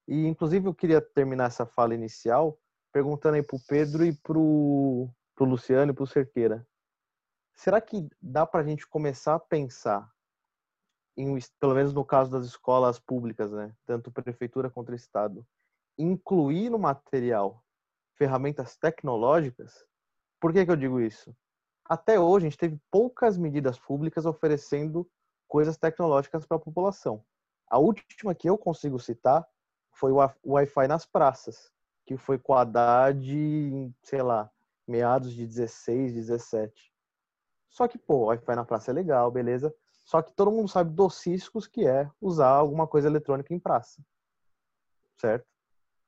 [0.07, 2.59] E, inclusive, eu queria terminar essa fala inicial
[2.91, 6.65] perguntando aí pro Pedro e pro, pro Luciano e pro Cerqueira.
[7.53, 10.09] Será que dá pra gente começar a pensar
[11.17, 15.45] em, pelo menos no caso das escolas públicas, né, tanto prefeitura quanto estado,
[15.97, 17.63] incluir no material
[18.15, 19.85] ferramentas tecnológicas,
[20.39, 21.35] por que, que eu digo isso?
[21.87, 25.07] Até hoje, a gente teve poucas medidas públicas oferecendo
[25.47, 27.23] coisas tecnológicas para a população.
[27.67, 29.47] A última que eu consigo citar
[29.91, 31.71] foi o Wi-Fi nas praças,
[32.03, 34.51] que foi com a Haddad em, sei lá,
[34.87, 36.91] meados de 16, 17.
[37.69, 39.73] Só que, pô, Wi-Fi na praça é legal, beleza.
[40.03, 44.03] Só que todo mundo sabe dos riscos que é usar alguma coisa eletrônica em praça.
[45.17, 45.47] Certo?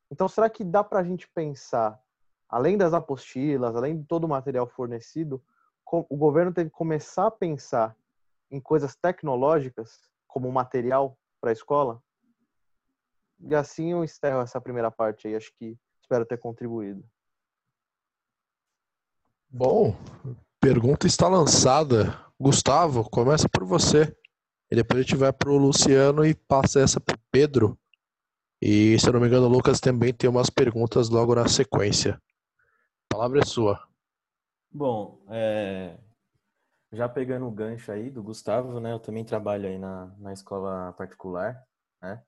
[0.09, 2.01] Então, será que dá para a gente pensar,
[2.49, 5.43] além das apostilas, além de todo o material fornecido,
[5.91, 7.95] o governo tem que começar a pensar
[8.51, 12.01] em coisas tecnológicas como material para a escola?
[13.39, 15.35] E assim eu encerro essa primeira parte aí.
[15.35, 17.03] Acho que espero ter contribuído.
[19.49, 19.95] Bom,
[20.59, 22.19] pergunta está lançada.
[22.39, 24.15] Gustavo, começa por você.
[24.69, 27.79] E depois a gente vai para o Luciano e passa essa para o Pedro.
[28.61, 32.21] E se eu não me engano, o Lucas também tem umas perguntas logo na sequência.
[33.09, 33.86] A palavra é sua.
[34.71, 35.97] Bom, é...
[36.91, 38.93] já pegando o gancho aí do Gustavo, né?
[38.93, 41.65] Eu também trabalho aí na, na escola particular,
[42.01, 42.23] né?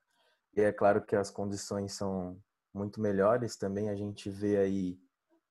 [0.56, 2.40] E é claro que as condições são
[2.74, 3.56] muito melhores.
[3.56, 4.98] Também a gente vê aí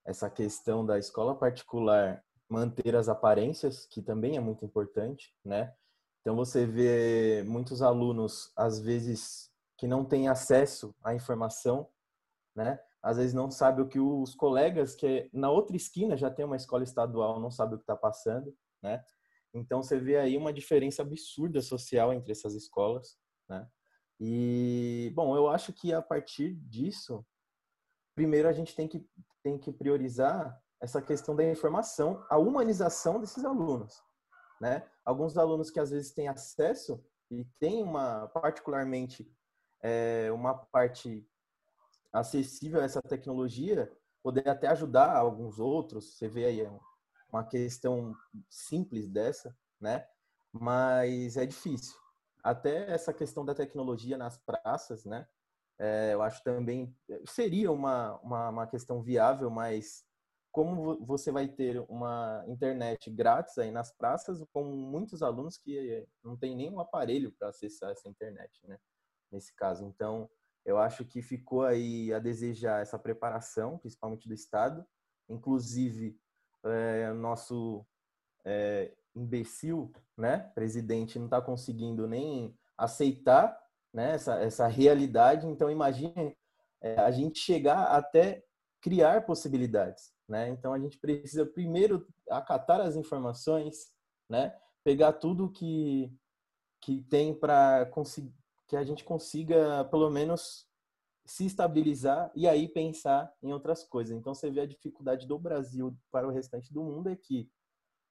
[0.05, 5.73] essa questão da escola particular manter as aparências, que também é muito importante, né?
[6.21, 11.87] Então você vê muitos alunos às vezes que não têm acesso à informação,
[12.55, 12.79] né?
[13.01, 16.57] Às vezes não sabe o que os colegas que na outra esquina já tem uma
[16.57, 19.03] escola estadual não sabe o que está passando, né?
[19.53, 23.67] Então você vê aí uma diferença absurda social entre essas escolas, né?
[24.19, 27.25] E bom, eu acho que a partir disso,
[28.15, 29.07] primeiro a gente tem que
[29.41, 34.03] tem que priorizar essa questão da informação, a humanização desses alunos,
[34.59, 34.85] né?
[35.05, 39.31] Alguns alunos que às vezes têm acesso e têm uma particularmente
[39.81, 41.25] é, uma parte
[42.11, 43.91] acessível a essa tecnologia,
[44.21, 46.17] poder até ajudar alguns outros.
[46.17, 46.67] Você vê aí
[47.31, 48.15] uma questão
[48.49, 50.07] simples dessa, né?
[50.51, 51.95] Mas é difícil.
[52.43, 55.27] Até essa questão da tecnologia nas praças, né?
[55.77, 56.93] É, eu acho também
[57.25, 60.03] seria uma, uma, uma questão viável, mas
[60.51, 66.35] como você vai ter uma internet grátis aí nas praças, com muitos alunos que não
[66.35, 68.77] tem nenhum aparelho para acessar essa internet, né?
[69.31, 69.85] Nesse caso.
[69.85, 70.29] Então,
[70.65, 74.85] eu acho que ficou aí a desejar essa preparação, principalmente do Estado.
[75.27, 76.19] Inclusive,
[76.63, 77.85] é, nosso
[78.45, 83.57] é, imbecil, né, presidente, não está conseguindo nem aceitar
[83.93, 85.47] né, essa, essa realidade.
[85.47, 86.37] Então, imagine
[86.81, 88.43] é, a gente chegar até
[88.81, 90.13] criar possibilidades.
[90.27, 90.49] Né?
[90.49, 93.91] Então, a gente precisa primeiro acatar as informações,
[94.29, 96.13] né, pegar tudo que,
[96.81, 98.38] que tem para conseguir
[98.69, 100.69] que a gente consiga, pelo menos,
[101.25, 104.15] se estabilizar e aí pensar em outras coisas.
[104.15, 107.51] Então, você vê a dificuldade do Brasil para o restante do mundo é que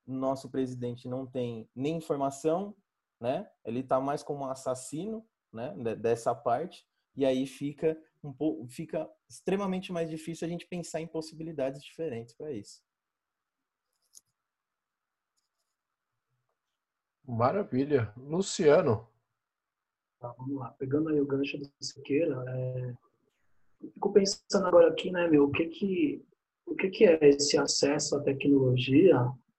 [0.04, 2.76] nosso presidente não tem nem informação,
[3.20, 3.48] né?
[3.64, 5.74] Ele está mais como um assassino, né?
[5.96, 11.06] Dessa parte e aí fica um pouco, fica extremamente mais difícil a gente pensar em
[11.06, 12.82] possibilidades diferentes para isso.
[17.24, 19.08] Maravilha, Luciano.
[20.20, 20.74] Tá, vamos lá.
[20.78, 22.94] Pegando aí o gancho do Siqueira, é...
[23.94, 26.22] fico pensando agora aqui, né, meu, o que que,
[26.66, 29.16] o que que é esse acesso à tecnologia,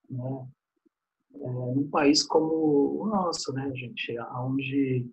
[0.10, 0.48] né,
[1.36, 5.08] é, num país como o nosso, né, gente, onde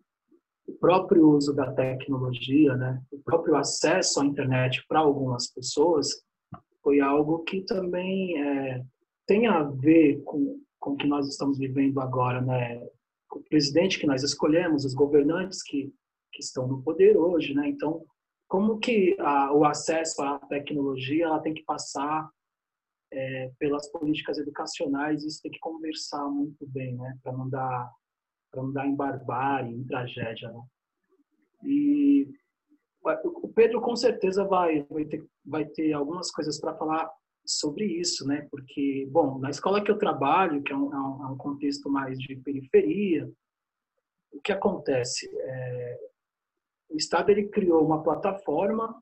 [0.66, 6.08] o próprio uso da tecnologia, né, o próprio acesso à internet para algumas pessoas
[6.82, 8.84] foi algo que também é,
[9.26, 12.84] tem a ver com, com o que nós estamos vivendo agora, né,
[13.36, 15.92] o presidente que nós escolhemos, os governantes que,
[16.32, 17.68] que estão no poder hoje, né?
[17.68, 18.04] Então,
[18.48, 22.28] como que a, o acesso à tecnologia ela tem que passar
[23.12, 27.18] é, pelas políticas educacionais, isso tem que conversar muito bem, né?
[27.22, 27.90] Para não dar
[28.50, 30.62] para não dar em barbárie, em tragédia, né?
[31.64, 32.28] E
[33.24, 37.10] o Pedro com certeza vai vai ter, vai ter algumas coisas para falar
[37.46, 38.46] sobre isso, né?
[38.50, 42.18] Porque, bom, na escola que eu trabalho, que é um, é um é contexto mais
[42.18, 43.30] de periferia,
[44.32, 45.28] o que acontece?
[45.40, 46.00] É,
[46.90, 49.00] o Estado ele criou uma plataforma.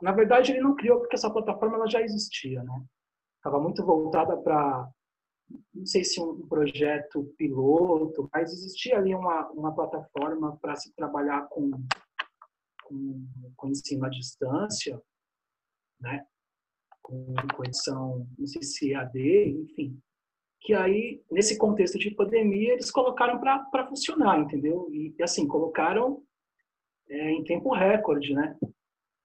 [0.00, 2.84] Na verdade, ele não criou porque essa plataforma ela já existia, né?
[3.36, 4.88] Estava muito voltada para,
[5.74, 11.48] não sei se um projeto piloto, mas existia ali uma, uma plataforma para se trabalhar
[11.48, 11.70] com,
[12.84, 15.00] com, com ensino à distância,
[16.00, 16.24] né?
[17.02, 19.98] Com condição, não sei se AD, enfim.
[20.60, 24.88] que aí, nesse contexto de pandemia, eles colocaram para funcionar, entendeu?
[24.92, 26.22] E, assim, colocaram
[27.08, 28.56] é, em tempo recorde, né?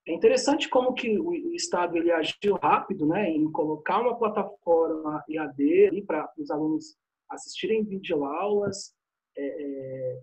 [0.07, 6.01] É interessante como que o, Estado ele agiu rápido, né, em colocar uma plataforma EAD
[6.05, 6.95] para os alunos
[7.29, 8.93] assistirem videoaulas,
[9.35, 10.21] é, é,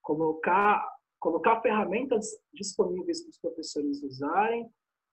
[0.00, 0.88] colocar
[1.20, 4.66] colocar ferramentas disponíveis para os professores usarem,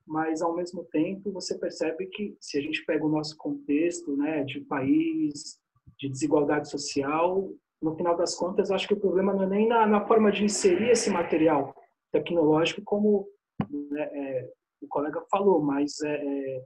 [0.08, 4.43] mas ao mesmo tempo você percebe que se a gente pega o nosso contexto, né,
[4.46, 5.60] de país,
[6.00, 9.86] de desigualdade social, no final das contas, acho que o problema não é nem na,
[9.86, 11.76] na forma de inserir esse material
[12.12, 13.28] tecnológico, como
[13.70, 16.65] né, é, o colega falou, mas é, é,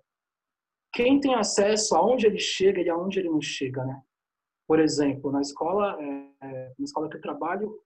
[0.94, 4.02] quem tem acesso aonde ele chega e aonde ele não chega, né?
[4.68, 7.82] Por exemplo, na escola, é, é na escola que eu trabalho,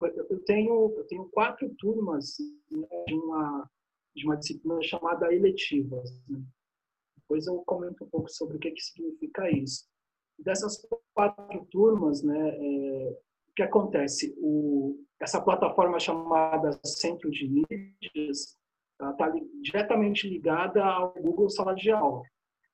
[0.00, 2.36] eu tenho eu tenho quatro turmas
[2.70, 3.70] né, de uma
[4.14, 6.10] de uma disciplina chamada eletivas.
[6.28, 6.42] Né?
[7.16, 9.86] Depois eu comento um pouco sobre o que, que significa isso.
[10.38, 14.34] Dessas quatro turmas, né, é, o que acontece?
[14.38, 18.56] O, essa plataforma chamada Centro de Mídias
[19.00, 22.22] está li, diretamente ligada ao Google Sala de Aula.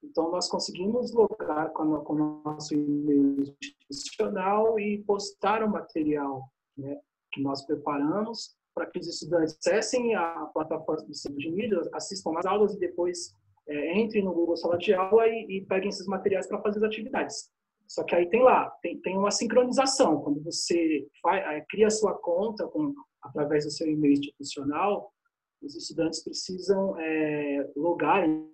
[0.03, 3.57] Então, nós conseguimos logar com, a, com o nosso e-mail
[3.91, 6.43] institucional e postar o material
[6.77, 7.01] né,
[7.33, 12.39] que nós preparamos para que os estudantes acessem a plataforma do Centro de Mídias, assistam
[12.39, 13.35] às aulas e depois
[13.69, 16.85] é, entrem no Google Sala de Aula e, e peguem esses materiais para fazer as
[16.85, 17.51] atividades.
[17.89, 20.21] Só que aí tem lá, tem, tem uma sincronização.
[20.21, 25.13] Quando você faz, é, cria sua conta com, através do seu e-mail institucional,
[25.61, 27.69] os estudantes precisam é,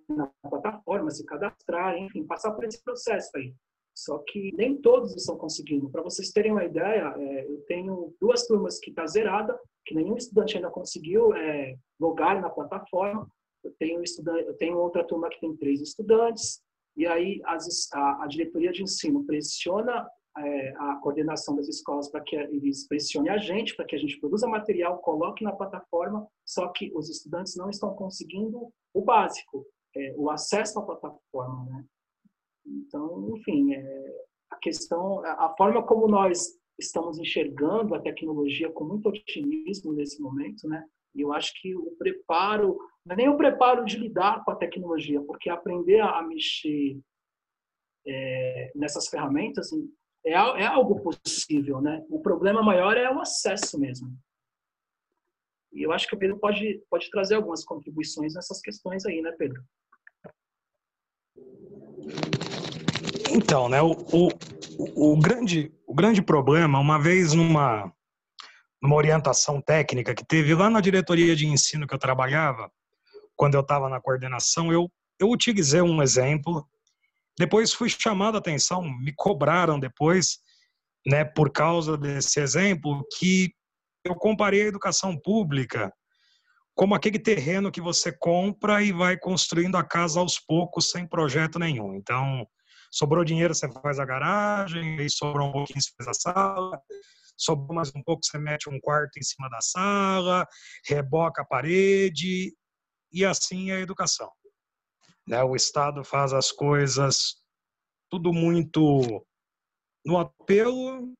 [0.09, 3.53] na plataforma, se cadastrar, enfim, passar por esse processo aí.
[3.95, 5.89] Só que nem todos estão conseguindo.
[5.89, 10.17] Para vocês terem uma ideia, é, eu tenho duas turmas que está zerada, que nenhum
[10.17, 13.25] estudante ainda conseguiu é, logar na plataforma.
[13.63, 14.01] Eu tenho,
[14.45, 16.61] eu tenho outra turma que tem três estudantes.
[16.97, 22.21] E aí as, a, a, diretoria de ensino pressiona é, a coordenação das escolas para
[22.21, 26.67] que eles pressionem a gente, para que a gente produza material, coloque na plataforma, só
[26.69, 31.85] que os estudantes não estão conseguindo o básico, é, o acesso à plataforma, né?
[32.95, 36.47] Então, enfim, é, a questão, a forma como nós
[36.79, 40.81] estamos enxergando a tecnologia com muito otimismo nesse momento, né?
[41.13, 42.77] E eu acho que o preparo,
[43.09, 46.97] é nem o preparo de lidar com a tecnologia, porque aprender a mexer
[48.07, 49.69] é, nessas ferramentas
[50.25, 52.01] é, é algo possível, né?
[52.09, 54.07] O problema maior é o acesso mesmo.
[55.73, 59.33] E eu acho que o Pedro pode, pode trazer algumas contribuições nessas questões aí, né,
[59.33, 59.61] Pedro?
[63.37, 67.93] Então, né, o, o, o, grande, o grande problema, uma vez numa,
[68.81, 72.71] numa orientação técnica que teve lá na diretoria de ensino que eu trabalhava,
[73.35, 76.65] quando eu estava na coordenação, eu, eu utilizei um exemplo,
[77.37, 80.39] depois fui chamado a atenção, me cobraram depois,
[81.05, 83.53] né, por causa desse exemplo, que
[84.05, 85.91] eu comparei a educação pública
[86.73, 91.59] como aquele terreno que você compra e vai construindo a casa aos poucos sem projeto
[91.59, 91.95] nenhum.
[91.95, 92.47] Então,
[92.95, 96.81] Sobrou dinheiro, você faz a garagem, aí sobrou um pouquinho, você faz a sala,
[97.37, 100.47] sobrou mais um pouco, você mete um quarto em cima da sala,
[100.87, 102.55] reboca a parede,
[103.11, 104.31] e assim é a educação.
[105.27, 105.43] Né?
[105.43, 107.35] O Estado faz as coisas
[108.09, 109.27] tudo muito
[110.05, 111.13] no apelo,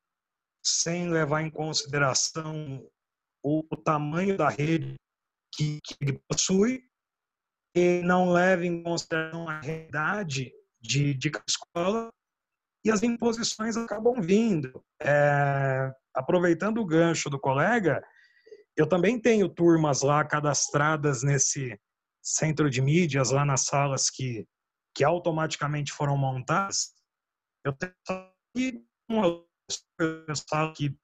[0.65, 2.89] sem levar em consideração
[3.43, 4.95] o, tamanho da rede
[5.53, 6.88] que, que ele possui,
[7.75, 10.53] e não leva em consideração a realidade
[10.85, 12.09] de, de escola
[12.83, 14.83] e as imposições acabam vindo.
[15.01, 18.03] É, aproveitando o gancho do colega,
[18.77, 21.79] eu também tenho turmas lá cadastradas nesse
[22.21, 24.47] centro de mídias, lá nas salas que,
[24.95, 26.93] que automaticamente foram montadas.
[27.63, 29.43] Eu tenho uma
[30.35, 30.95] sala que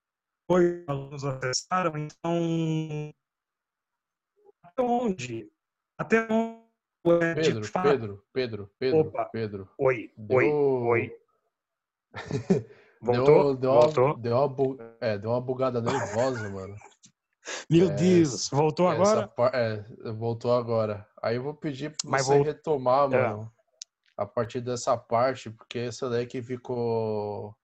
[0.49, 3.13] foi alunos acessaram, então
[4.63, 5.51] até onde?
[5.97, 6.70] Até onde
[7.03, 9.25] Pedro, Pedro, Pedro, Pedro, Opa.
[9.25, 9.69] Pedro.
[9.77, 10.37] Oi, deu...
[10.37, 11.17] oi, oi.
[13.01, 13.55] Voltou?
[13.55, 14.05] Deu, deu voltou?
[14.05, 14.77] Uma, deu, uma, bu...
[14.99, 16.75] é, deu uma bugada nervosa, mano.
[17.67, 19.27] Meu é, Deus, voltou agora?
[19.27, 19.51] Par...
[19.55, 21.07] É, voltou agora.
[21.19, 22.43] Aí eu vou pedir pra Mas você vou...
[22.43, 23.17] retomar, é.
[23.17, 23.51] mano,
[24.19, 24.21] é.
[24.21, 27.55] a partir dessa parte, porque essa daí que ficou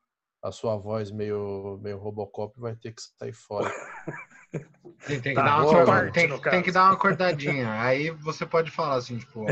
[0.42, 3.72] a sua voz meio, meio Robocop vai ter que sair fora.
[5.06, 7.82] Tem, tem, que, tá, dar uma corda, tem, tem, que dar uma acordadinha.
[7.82, 9.46] Aí você pode falar assim, tipo,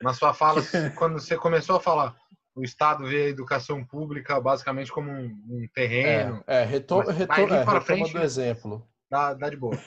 [0.00, 0.62] na sua fala,
[0.96, 2.16] quando você começou a falar,
[2.54, 6.42] o Estado vê a educação pública basicamente como um, um terreno.
[6.46, 8.88] É, é retoma, retoma, é, retoma frente, do exemplo.
[9.10, 9.78] Dá, dá de boa.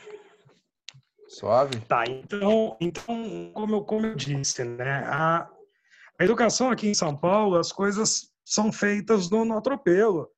[1.28, 1.80] Suave?
[1.82, 5.49] Tá, então, então como, eu, como eu disse, né, a,
[6.20, 10.30] a educação aqui em São Paulo, as coisas são feitas no, no atropelo.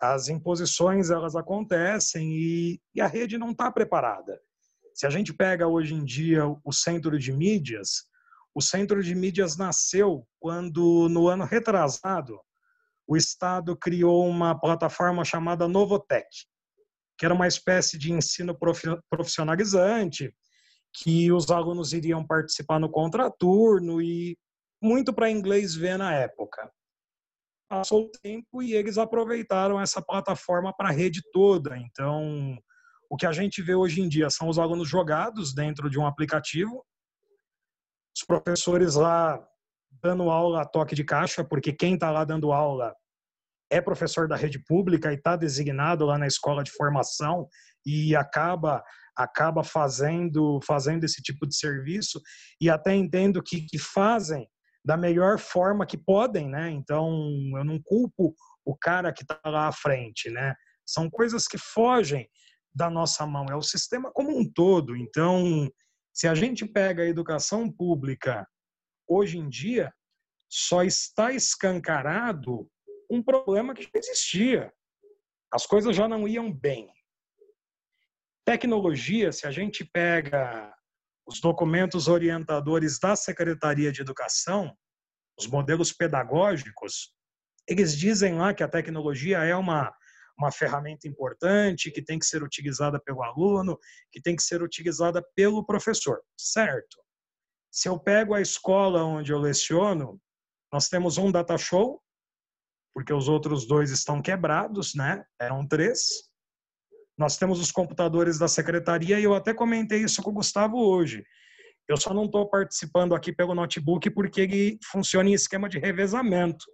[0.00, 4.40] As imposições elas acontecem e, e a rede não está preparada.
[4.94, 8.04] Se a gente pega hoje em dia o centro de mídias,
[8.54, 12.40] o centro de mídias nasceu quando, no ano retrasado,
[13.06, 16.28] o Estado criou uma plataforma chamada Novotec,
[17.16, 18.56] que era uma espécie de ensino
[19.08, 20.34] profissionalizante,
[20.92, 24.36] que os alunos iriam participar no contraturno e
[24.82, 26.70] muito para inglês ver na época.
[27.68, 31.76] Passou o tempo e eles aproveitaram essa plataforma para a rede toda.
[31.76, 32.56] Então,
[33.10, 36.06] o que a gente vê hoje em dia são os alunos jogados dentro de um
[36.06, 36.84] aplicativo,
[38.16, 39.38] os professores lá
[40.02, 42.94] dando aula a toque de caixa, porque quem está lá dando aula
[43.70, 47.46] é professor da rede pública e está designado lá na escola de formação
[47.84, 48.82] e acaba
[49.16, 52.20] acaba fazendo fazendo esse tipo de serviço
[52.60, 54.48] e até entendo que, que fazem
[54.88, 56.70] da melhor forma que podem, né?
[56.70, 57.10] Então
[57.58, 58.34] eu não culpo
[58.64, 60.54] o cara que está lá à frente, né?
[60.86, 62.26] São coisas que fogem
[62.74, 64.96] da nossa mão, é o sistema como um todo.
[64.96, 65.70] Então,
[66.10, 68.48] se a gente pega a educação pública
[69.06, 69.92] hoje em dia,
[70.48, 72.66] só está escancarado
[73.10, 74.72] um problema que já existia.
[75.52, 76.90] As coisas já não iam bem.
[78.46, 80.74] Tecnologia, se a gente pega
[81.28, 84.74] os documentos orientadores da Secretaria de Educação,
[85.38, 87.14] os modelos pedagógicos,
[87.68, 89.94] eles dizem lá que a tecnologia é uma,
[90.38, 93.78] uma ferramenta importante, que tem que ser utilizada pelo aluno,
[94.10, 96.96] que tem que ser utilizada pelo professor, certo?
[97.70, 100.18] Se eu pego a escola onde eu leciono,
[100.72, 102.02] nós temos um data show,
[102.94, 105.22] porque os outros dois estão quebrados, né?
[105.38, 106.27] Eram três.
[107.18, 111.24] Nós temos os computadores da secretaria e eu até comentei isso com o Gustavo hoje.
[111.88, 116.64] Eu só não estou participando aqui pelo notebook porque ele funciona em esquema de revezamento.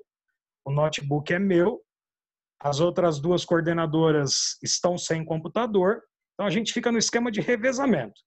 [0.67, 1.81] O notebook é meu,
[2.61, 6.03] as outras duas coordenadoras estão sem computador,
[6.35, 8.21] então a gente fica no esquema de revezamento.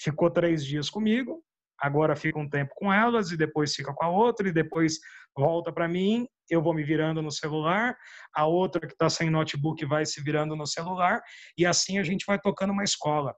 [0.00, 1.42] Ficou três dias comigo,
[1.78, 4.98] agora fica um tempo com elas e depois fica com a outra e depois
[5.36, 7.96] volta para mim, eu vou me virando no celular,
[8.34, 11.20] a outra que está sem notebook vai se virando no celular
[11.56, 13.34] e assim a gente vai tocando uma escola.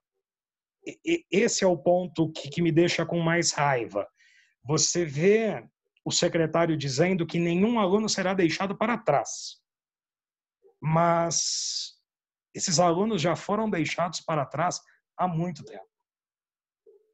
[0.87, 4.07] E, esse é o ponto que, que me deixa com mais raiva.
[4.65, 5.65] Você vê
[6.05, 9.61] o secretário dizendo que nenhum aluno será deixado para trás.
[10.81, 11.93] Mas
[12.55, 14.81] esses alunos já foram deixados para trás
[15.17, 15.93] há muito tempo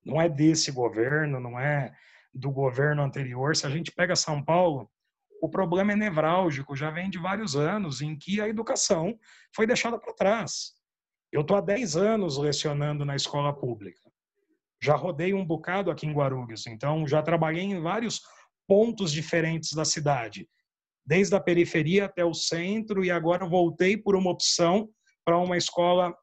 [0.09, 1.95] não é desse governo, não é
[2.33, 3.55] do governo anterior.
[3.55, 4.91] Se a gente pega São Paulo,
[5.41, 9.18] o problema é nevrálgico, já vem de vários anos em que a educação
[9.55, 10.72] foi deixada para trás.
[11.32, 14.01] Eu estou há 10 anos lecionando na escola pública.
[14.82, 18.20] Já rodei um bocado aqui em Guarulhos, então já trabalhei em vários
[18.66, 20.49] pontos diferentes da cidade,
[21.05, 24.89] desde a periferia até o centro, e agora voltei por uma opção
[25.24, 26.16] para uma escola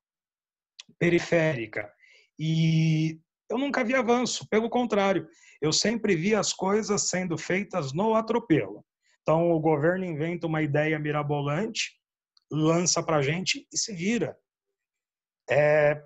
[0.97, 1.91] periférica.
[2.39, 5.27] E eu nunca vi avanço, pelo contrário,
[5.61, 8.85] eu sempre vi as coisas sendo feitas no atropelo.
[9.25, 11.99] Então, o governo inventa uma ideia mirabolante,
[12.51, 14.37] lança para a gente e se vira.
[15.49, 15.99] É,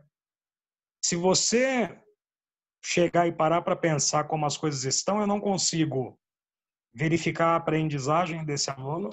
[1.04, 2.02] se você
[2.82, 6.18] chegar e parar para pensar como as coisas estão, eu não consigo
[6.94, 9.10] verificar a aprendizagem desse aluno,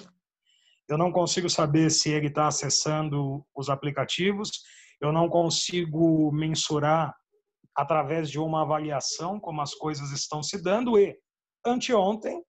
[0.87, 4.63] eu não consigo saber se ele está acessando os aplicativos,
[5.01, 7.13] eu não consigo mensurar
[7.75, 11.13] através de uma avaliação como as coisas estão se dando e
[11.65, 12.41] anteontem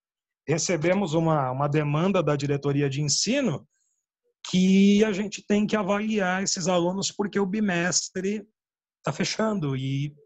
[0.48, 3.68] recebemos uma, uma demanda da diretoria de ensino
[4.50, 8.48] que a gente tem que avaliar esses alunos porque o bimestre
[8.98, 10.16] está fechando e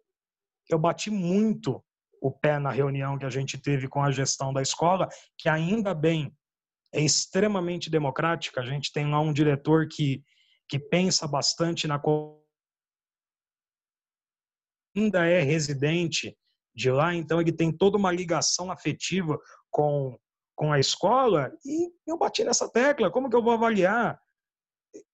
[0.69, 1.85] eu bati muito
[2.21, 5.93] o pé na reunião que a gente teve com a gestão da escola, que ainda
[5.93, 6.33] bem
[6.95, 8.61] é extremamente democrática.
[8.61, 10.23] A gente tem lá um diretor que,
[10.69, 12.01] que pensa bastante na
[14.95, 16.37] ainda é residente
[16.73, 19.37] de lá, então ele tem toda uma ligação afetiva
[19.73, 20.17] com,
[20.55, 24.21] com a escola e eu bati nessa tecla, como que eu vou avaliar?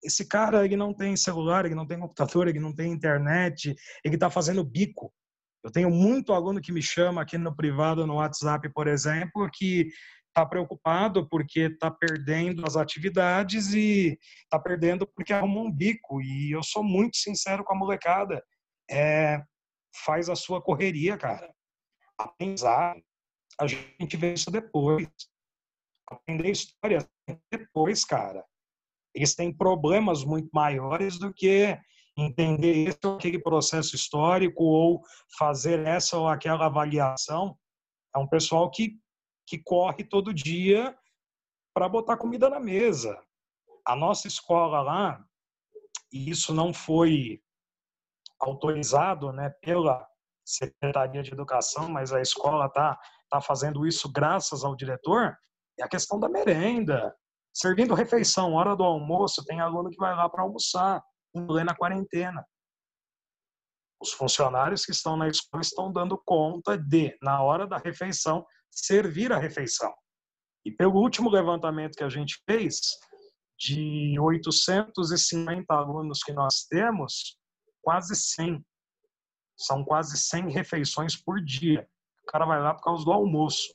[0.03, 4.17] Esse cara, ele não tem celular, ele não tem computador, ele não tem internet, ele
[4.17, 5.13] está fazendo bico.
[5.63, 9.89] Eu tenho muito aluno que me chama aqui no privado, no WhatsApp, por exemplo, que
[10.29, 16.21] está preocupado porque está perdendo as atividades e está perdendo porque arrumou um bico.
[16.21, 18.43] E eu sou muito sincero com a molecada.
[18.91, 19.41] É,
[20.05, 21.53] faz a sua correria, cara.
[22.17, 23.01] Aprendizado.
[23.61, 25.09] A gente vê isso depois.
[26.09, 27.09] Aprender história
[27.51, 28.45] depois, cara.
[29.15, 31.79] Eles têm problemas muito maiores do que
[32.17, 35.03] entender esse ou aquele processo histórico ou
[35.39, 37.57] fazer essa ou aquela avaliação.
[38.15, 38.99] É um pessoal que,
[39.47, 40.97] que corre todo dia
[41.75, 43.21] para botar comida na mesa.
[43.87, 45.25] A nossa escola lá,
[46.13, 47.41] e isso não foi
[48.41, 50.07] autorizado né, pela
[50.45, 52.99] Secretaria de Educação, mas a escola está
[53.31, 55.37] tá fazendo isso graças ao diretor,
[55.79, 57.15] é a questão da merenda.
[57.53, 61.03] Servindo refeição, hora do almoço, tem aluno que vai lá para almoçar,
[61.35, 62.45] em plena quarentena.
[64.01, 69.33] Os funcionários que estão na escola estão dando conta de, na hora da refeição, servir
[69.33, 69.93] a refeição.
[70.65, 72.81] E pelo último levantamento que a gente fez,
[73.59, 77.37] de 850 alunos que nós temos,
[77.83, 78.65] quase 100.
[79.57, 81.89] São quase 100 refeições por dia.
[82.29, 83.75] O cara vai lá por causa do almoço.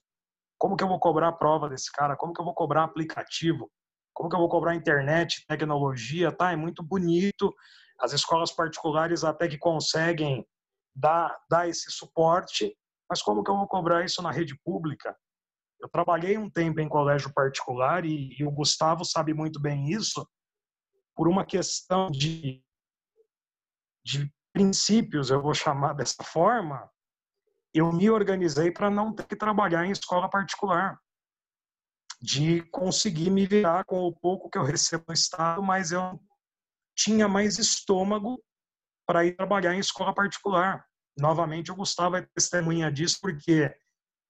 [0.59, 2.15] Como que eu vou cobrar a prova desse cara?
[2.15, 3.71] Como que eu vou cobrar aplicativo?
[4.13, 6.31] Como que eu vou cobrar internet, tecnologia?
[6.31, 7.51] Tá, é muito bonito.
[7.99, 10.45] As escolas particulares até que conseguem
[10.95, 12.77] dar, dar esse suporte,
[13.09, 15.17] mas como que eu vou cobrar isso na rede pública?
[15.81, 20.25] Eu trabalhei um tempo em colégio particular e, e o Gustavo sabe muito bem isso,
[21.15, 22.63] por uma questão de,
[24.05, 26.89] de princípios, eu vou chamar dessa forma,
[27.73, 30.99] eu me organizei para não ter que trabalhar em escola particular,
[32.21, 36.19] de conseguir me virar com o pouco que eu recebo no Estado, mas eu
[36.95, 38.41] tinha mais estômago
[39.05, 40.85] para ir trabalhar em escola particular.
[41.17, 43.75] Novamente, o Gustavo é testemunha disso, porque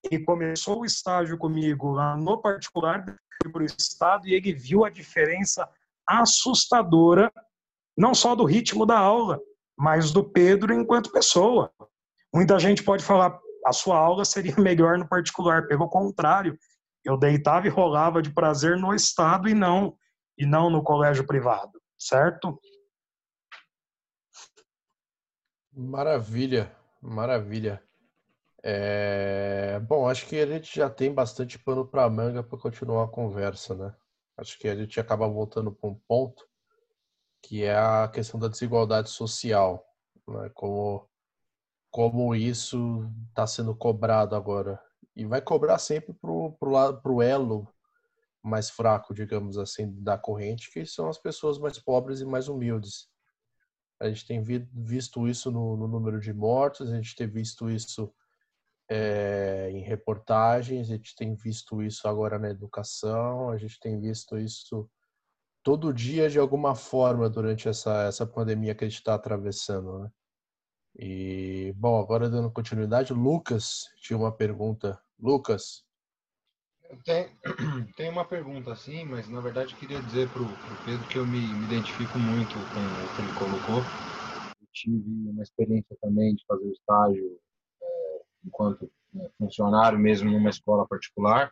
[0.04, 3.06] ele começou o estágio comigo lá no particular,
[3.52, 5.70] para o Estado, e ele viu a diferença
[6.08, 7.32] assustadora,
[7.98, 9.40] não só do ritmo da aula,
[9.78, 11.72] mas do Pedro enquanto pessoa.
[12.34, 15.68] Muita gente pode falar, a sua aula seria melhor no particular.
[15.68, 16.58] Pelo contrário,
[17.04, 19.96] eu deitava e rolava de prazer no Estado e não,
[20.38, 22.60] e não no colégio privado, certo?
[25.72, 27.84] Maravilha, maravilha.
[28.64, 29.80] É...
[29.82, 33.76] Bom, acho que a gente já tem bastante pano para manga para continuar a conversa,
[33.76, 33.94] né?
[34.38, 36.48] Acho que a gente acaba voltando para um ponto
[37.42, 39.86] que é a questão da desigualdade social,
[40.28, 40.50] né?
[40.54, 41.08] Como
[41.94, 44.82] como isso está sendo cobrado agora
[45.16, 47.72] e vai cobrar sempre pro pro lado pro elo
[48.44, 53.08] mais fraco, digamos assim, da corrente, que são as pessoas mais pobres e mais humildes.
[54.02, 58.12] A gente tem visto isso no, no número de mortos, a gente tem visto isso
[58.90, 64.36] é, em reportagens, a gente tem visto isso agora na educação, a gente tem visto
[64.38, 64.90] isso
[65.62, 70.12] todo dia de alguma forma durante essa, essa pandemia que a gente está atravessando, né?
[70.96, 75.02] E, bom, agora dando continuidade, Lucas tinha uma pergunta.
[75.20, 75.84] Lucas.
[77.04, 77.28] Tem,
[77.96, 80.48] tem uma pergunta assim, mas na verdade eu queria dizer para o
[80.86, 83.80] Pedro que eu me, me, identifico muito com o que ele colocou.
[83.80, 87.40] Eu tive uma experiência também de fazer estágio
[88.46, 91.52] enquanto né, funcionário mesmo numa escola particular,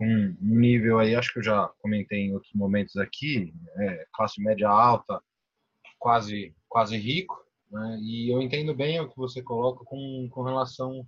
[0.00, 4.68] um nível aí, acho que eu já comentei em outros momentos aqui, é, classe média
[4.68, 5.22] alta,
[5.98, 7.41] quase quase rico,
[7.72, 7.98] né?
[8.00, 11.06] e eu entendo bem o que você coloca com, com relação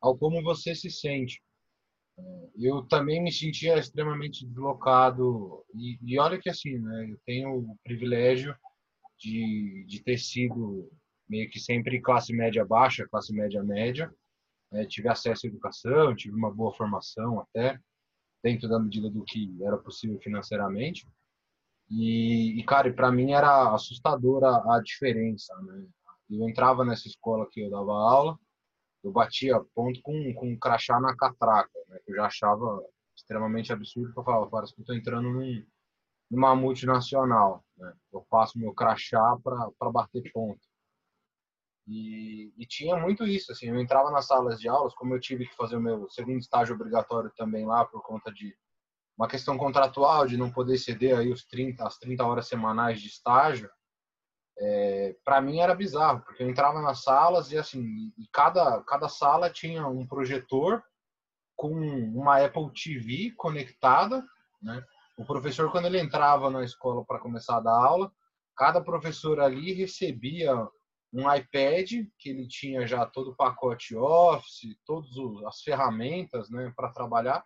[0.00, 1.40] ao como você se sente.
[2.18, 7.58] É, eu também me sentia extremamente deslocado e, e olha que assim, né, eu tenho
[7.58, 8.54] o privilégio
[9.18, 10.90] de, de ter sido
[11.28, 14.12] meio que sempre classe média baixa, classe média média,
[14.72, 17.78] é, tive acesso à educação, tive uma boa formação até,
[18.42, 21.06] dentro da medida do que era possível financeiramente.
[21.90, 25.86] E, e cara, para mim era assustadora a diferença, né?
[26.30, 28.38] Eu entrava nessa escola que eu dava aula,
[29.02, 31.98] eu batia ponto com, com um crachá na catraca, né?
[32.04, 32.82] Que eu já achava
[33.16, 35.64] extremamente absurdo, eu falava, parece que eu tô entrando num,
[36.30, 37.92] numa multinacional, né?
[38.12, 40.60] Eu passo meu crachá para bater ponto.
[41.86, 45.46] E, e, tinha muito isso, assim, eu entrava nas salas de aulas, como eu tive
[45.48, 48.56] que fazer o meu segundo estágio obrigatório também lá por conta de
[49.18, 53.08] uma questão contratual de não poder ceder aí os 30, as 30 horas semanais de
[53.08, 53.68] estágio,
[54.60, 59.08] é, para mim era bizarro, porque eu entrava nas salas e assim, e cada, cada
[59.08, 60.82] sala tinha um projetor
[61.56, 64.22] com uma Apple TV conectada,
[64.62, 64.84] né?
[65.16, 68.12] O professor quando ele entrava na escola para começar a dar aula,
[68.56, 70.54] cada professor ali recebia
[71.12, 75.10] um iPad que ele tinha já todo o pacote Office, todas
[75.46, 77.42] as ferramentas, né, para trabalhar.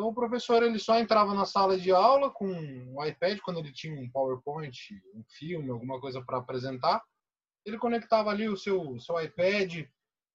[0.00, 2.50] Então o professor ele só entrava na sala de aula com
[2.94, 4.74] o iPad quando ele tinha um PowerPoint,
[5.14, 7.04] um filme, alguma coisa para apresentar.
[7.66, 9.86] Ele conectava ali o seu seu iPad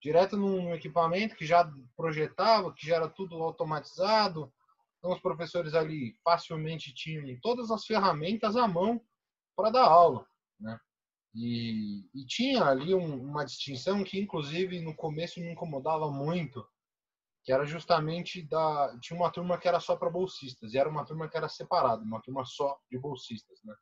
[0.02, 4.52] direto num equipamento que já projetava, que já era tudo automatizado.
[4.98, 9.00] Então os professores ali facilmente tinham todas as ferramentas à mão
[9.56, 10.26] para dar aula,
[10.60, 10.78] né?
[11.34, 16.68] E, e tinha ali um, uma distinção que, inclusive, no começo me incomodava muito,
[17.44, 21.04] que era justamente da tinha uma turma que era só para bolsistas e era uma
[21.04, 23.74] turma que era separada, uma turma só de bolsistas, né?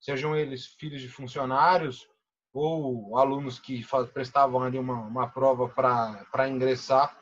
[0.00, 2.08] Sejam eles filhos de funcionários
[2.52, 7.16] ou alunos que prestavam ali uma, uma prova para ingressar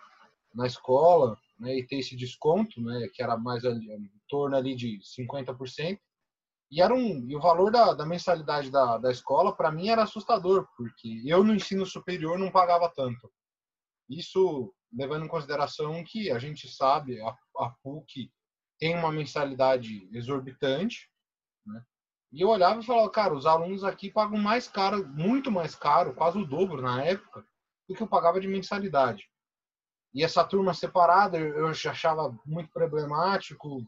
[0.55, 4.75] na escola né, e ter esse desconto, né, que era mais ali, em torno ali
[4.75, 5.99] de 50%.
[6.71, 10.03] E, era um, e o valor da, da mensalidade da, da escola, para mim, era
[10.03, 13.31] assustador, porque eu no ensino superior não pagava tanto.
[14.09, 18.31] Isso levando em consideração que a gente sabe, a, a PUC
[18.79, 21.09] tem uma mensalidade exorbitante,
[21.67, 21.83] né?
[22.33, 26.15] E eu olhava e falava, cara, os alunos aqui pagam mais caro, muito mais caro,
[26.15, 27.45] quase o dobro na época,
[27.87, 29.29] do que eu pagava de mensalidade.
[30.15, 33.85] E essa turma separada eu achava muito problemático,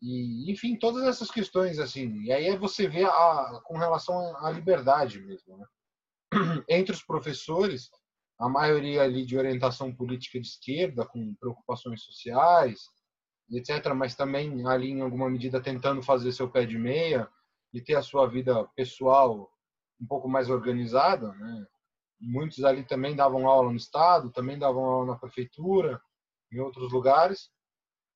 [0.00, 2.22] e enfim, todas essas questões assim.
[2.22, 5.66] E aí você vê a, com relação à liberdade mesmo, né?
[6.68, 7.90] Entre os professores,
[8.38, 12.88] a maioria ali de orientação política de esquerda, com preocupações sociais,
[13.50, 17.28] etc., mas também ali em alguma medida tentando fazer seu pé de meia
[17.72, 19.50] e ter a sua vida pessoal
[20.00, 21.66] um pouco mais organizada, né?
[22.20, 26.00] Muitos ali também davam aula no estado, também davam aula na prefeitura,
[26.52, 27.50] em outros lugares.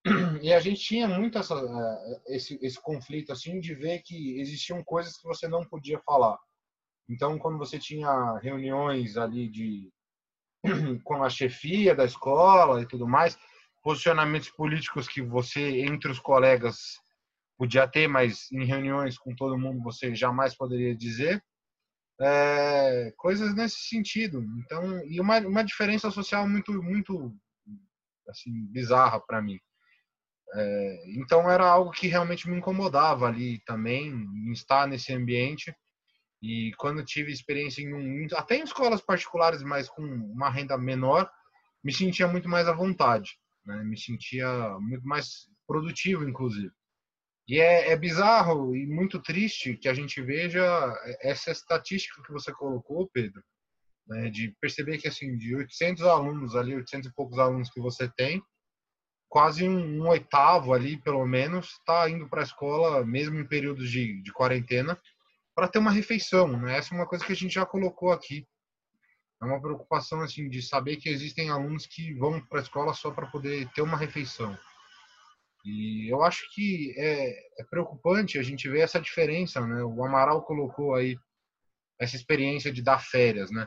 [0.42, 4.82] E a gente tinha muito essa, eh, esse, esse conflito assim de ver que existiam
[4.84, 6.38] coisas que você não podia falar.
[7.08, 9.92] Então, quando você tinha reuniões ali de
[11.04, 13.38] com a chefia da escola e tudo mais,
[13.82, 16.98] posicionamentos políticos que você entre os colegas
[17.56, 21.42] podia ter, mas em reuniões com todo mundo você jamais poderia dizer.
[22.20, 24.44] É, coisas nesse sentido.
[24.58, 27.32] Então, e uma, uma diferença social muito muito
[28.28, 29.58] assim bizarra para mim.
[30.54, 35.74] É, então era algo que realmente me incomodava ali também estar nesse ambiente
[36.42, 41.28] e quando tive experiência em um, até em escolas particulares, mas com uma renda menor,
[41.82, 43.82] me sentia muito mais à vontade, né?
[43.84, 46.72] me sentia muito mais produtivo, inclusive.
[47.48, 50.62] E é, é, bizarro e muito triste que a gente veja
[51.22, 53.42] essa estatística que você colocou, Pedro,
[54.06, 54.30] né?
[54.30, 58.42] de perceber que assim de 800 alunos ali, 800 e poucos alunos que você tem,
[59.28, 63.90] quase um, um oitavo ali, pelo menos, está indo para a escola, mesmo em períodos
[63.90, 64.98] de, de quarentena,
[65.58, 66.56] para ter uma refeição.
[66.56, 66.78] Né?
[66.78, 68.46] Essa é uma coisa que a gente já colocou aqui.
[69.42, 73.10] É uma preocupação assim de saber que existem alunos que vão para a escola só
[73.10, 74.56] para poder ter uma refeição.
[75.64, 77.30] E eu acho que é,
[77.60, 79.82] é, preocupante a gente ver essa diferença, né?
[79.82, 81.18] O Amaral colocou aí
[81.98, 83.66] essa experiência de dar férias, né?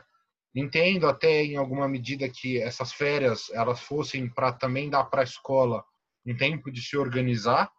[0.54, 5.24] Entendo até em alguma medida que essas férias elas fossem para também dar para a
[5.24, 5.84] escola
[6.24, 7.70] um tempo de se organizar,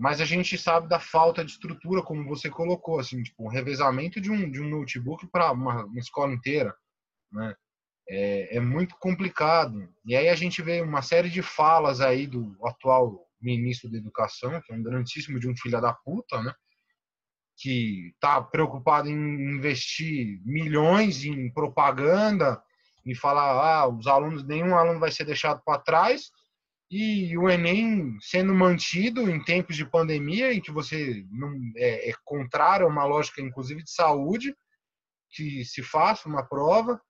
[0.00, 4.18] mas a gente sabe da falta de estrutura, como você colocou, assim, tipo, um revezamento
[4.18, 6.74] de um, de um notebook para uma, uma, escola inteira,
[7.30, 7.54] né?
[8.08, 9.92] É, é, muito complicado.
[10.06, 14.58] E aí a gente vê uma série de falas aí do atual ministro da Educação,
[14.62, 16.54] que é um grandíssimo de um filho da puta, né?
[17.58, 22.58] Que está preocupado em investir milhões em propaganda,
[23.04, 26.30] e falar, ah, os alunos, nenhum aluno vai ser deixado para trás,
[26.90, 32.14] e o Enem sendo mantido em tempos de pandemia, em que você não é, é
[32.24, 34.54] contrário a uma lógica, inclusive, de saúde,
[35.30, 37.00] que se faça uma prova,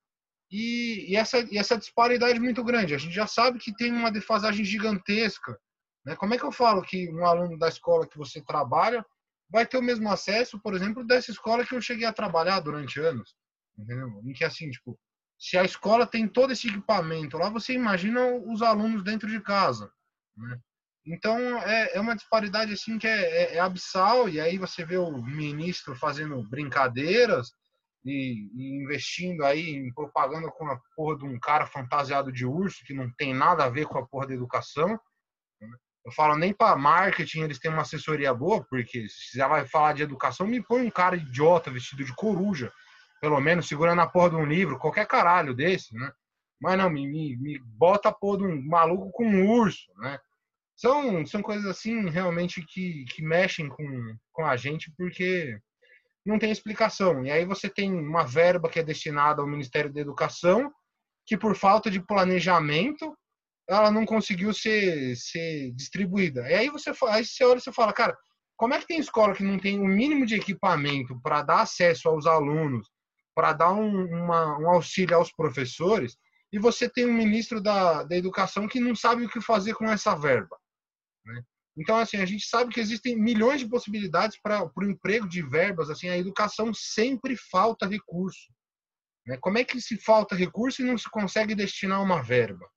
[0.51, 2.95] e, e, essa, e essa disparidade muito grande.
[2.95, 5.59] A gente já sabe que tem uma defasagem gigantesca.
[6.05, 6.15] Né?
[6.17, 9.05] Como é que eu falo que um aluno da escola que você trabalha
[9.49, 13.01] vai ter o mesmo acesso, por exemplo, dessa escola que eu cheguei a trabalhar durante
[13.01, 13.35] anos?
[13.79, 14.21] Entendeu?
[14.25, 14.99] Em que, assim, tipo,
[15.41, 19.91] se a escola tem todo esse equipamento lá, você imagina os alunos dentro de casa.
[20.37, 20.61] Né?
[21.07, 24.99] Então é, é, uma disparidade assim que é, é, é, abissal e aí você vê
[24.99, 27.53] o ministro fazendo brincadeiras
[28.05, 32.85] e, e, investindo aí em propaganda com a porra de um cara fantasiado de urso
[32.85, 34.89] que não tem nada a ver com a porra da educação.
[35.59, 35.69] Né?
[36.05, 39.95] Eu falo nem para marketing eles têm uma assessoria boa porque se já vai falar
[39.95, 42.71] de educação me põe um cara idiota vestido de coruja
[43.21, 46.11] pelo menos, segurando a porra de um livro, qualquer caralho desse, né?
[46.61, 50.19] Mas não, me, me, me bota a porra de um maluco com um urso, né?
[50.77, 55.59] São, são coisas assim, realmente, que, que mexem com, com a gente, porque
[56.25, 57.25] não tem explicação.
[57.25, 60.73] E aí você tem uma verba que é destinada ao Ministério da Educação,
[61.27, 63.15] que por falta de planejamento,
[63.69, 66.49] ela não conseguiu ser, ser distribuída.
[66.49, 68.17] E aí você, aí você olha e você fala, cara,
[68.57, 72.09] como é que tem escola que não tem o mínimo de equipamento para dar acesso
[72.09, 72.89] aos alunos,
[73.41, 76.19] para dar um, uma, um auxílio aos professores,
[76.53, 79.87] e você tem um ministro da, da educação que não sabe o que fazer com
[79.87, 80.59] essa verba.
[81.25, 81.43] Né?
[81.75, 85.89] Então, assim, a gente sabe que existem milhões de possibilidades para o emprego de verbas.
[85.89, 88.53] Assim, a educação sempre falta recurso.
[89.27, 89.39] Né?
[89.41, 92.69] Como é que se falta recurso e não se consegue destinar uma verba?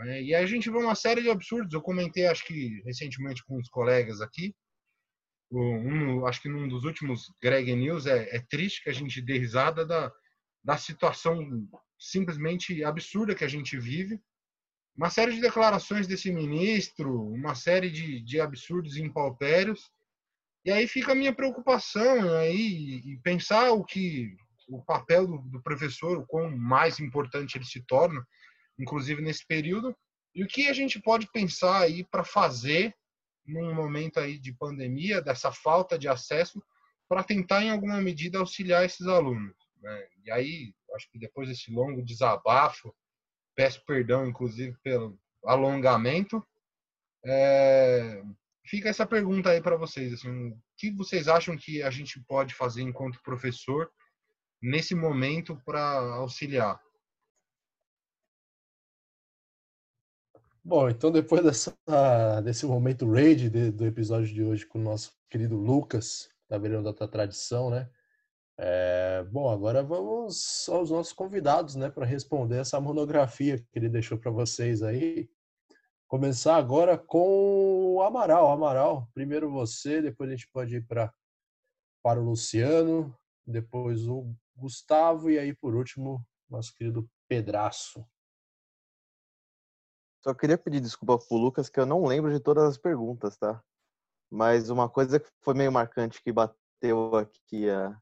[0.00, 1.72] É, e aí a gente vê uma série de absurdos.
[1.72, 4.52] Eu comentei, acho que recentemente com os colegas aqui.
[5.54, 9.36] Um, acho que num dos últimos Greg News é, é triste que a gente dê
[9.38, 10.10] risada da,
[10.64, 14.18] da situação simplesmente absurda que a gente vive.
[14.96, 19.90] Uma série de declarações desse ministro, uma série de, de absurdos impalpérios.
[20.64, 24.34] E aí fica a minha preocupação aí e pensar o que
[24.68, 28.26] o papel do, do professor, o quão mais importante ele se torna,
[28.78, 29.94] inclusive nesse período,
[30.34, 32.94] e o que a gente pode pensar aí para fazer
[33.46, 36.62] num momento aí de pandemia, dessa falta de acesso,
[37.08, 39.54] para tentar em alguma medida auxiliar esses alunos.
[39.80, 40.06] Né?
[40.24, 42.94] E aí, acho que depois desse longo desabafo,
[43.54, 46.42] peço perdão, inclusive, pelo alongamento,
[47.24, 48.22] é...
[48.64, 52.54] fica essa pergunta aí para vocês, assim, o que vocês acham que a gente pode
[52.54, 53.90] fazer enquanto professor
[54.60, 56.80] nesse momento para auxiliar?
[60.64, 65.12] Bom, então depois dessa, desse momento raid de, do episódio de hoje com o nosso
[65.28, 67.90] querido Lucas, da Verão da Tradição, né?
[68.56, 74.16] É, bom, agora vamos aos nossos convidados, né, para responder essa monografia que ele deixou
[74.18, 75.28] para vocês aí.
[76.06, 78.52] Começar agora com o Amaral.
[78.52, 81.12] Amaral, primeiro você, depois a gente pode ir para
[82.04, 88.04] para o Luciano, depois o Gustavo e aí por último nosso querido Pedraço.
[90.22, 93.60] Só queria pedir desculpa pro Lucas que eu não lembro de todas as perguntas, tá?
[94.30, 98.00] Mas uma coisa que foi meio marcante que bateu aqui a,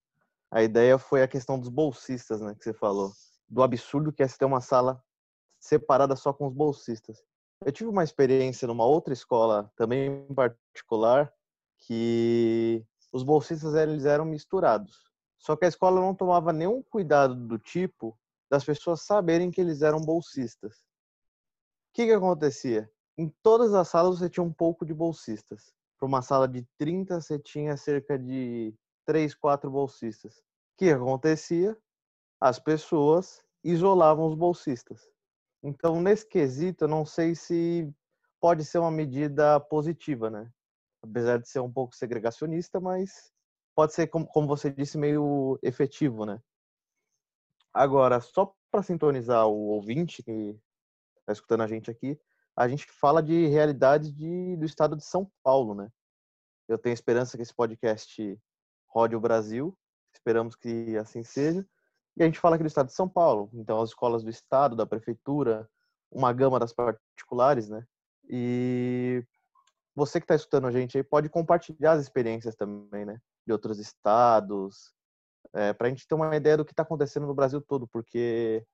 [0.51, 3.11] a ideia foi a questão dos bolsistas, né, que você falou.
[3.49, 5.03] Do absurdo que é ter uma sala
[5.59, 7.25] separada só com os bolsistas.
[7.65, 11.33] Eu tive uma experiência numa outra escola, também em particular,
[11.79, 15.11] que os bolsistas eles eram misturados.
[15.39, 18.17] Só que a escola não tomava nenhum cuidado do tipo
[18.51, 20.90] das pessoas saberem que eles eram bolsistas.
[21.93, 22.91] Que, que acontecia?
[23.19, 25.75] Em todas as salas você tinha um pouco de bolsistas.
[25.99, 28.75] Para uma sala de 30, você tinha cerca de
[29.05, 30.39] 3, 4 bolsistas.
[30.39, 30.43] O
[30.79, 31.77] que acontecia?
[32.41, 35.03] As pessoas isolavam os bolsistas.
[35.63, 37.93] Então, nesse quesito, eu não sei se
[38.41, 40.51] pode ser uma medida positiva, né?
[41.03, 43.31] Apesar de ser um pouco segregacionista, mas
[43.75, 46.41] pode ser, como você disse, meio efetivo, né?
[47.75, 50.59] Agora, só para sintonizar o ouvinte que
[51.31, 52.19] está escutando a gente aqui,
[52.57, 55.89] a gente fala de realidades de, do estado de São Paulo, né?
[56.69, 58.39] Eu tenho esperança que esse podcast
[58.89, 59.77] rode o Brasil,
[60.13, 61.67] esperamos que assim seja.
[62.17, 64.77] E a gente fala aqui do estado de São Paulo, então as escolas do estado,
[64.77, 65.69] da prefeitura,
[66.11, 67.85] uma gama das particulares, né?
[68.29, 69.25] E
[69.95, 73.21] você que está escutando a gente aí pode compartilhar as experiências também, né?
[73.47, 74.93] de outros estados,
[75.53, 78.65] é, para a gente ter uma ideia do que está acontecendo no Brasil todo, porque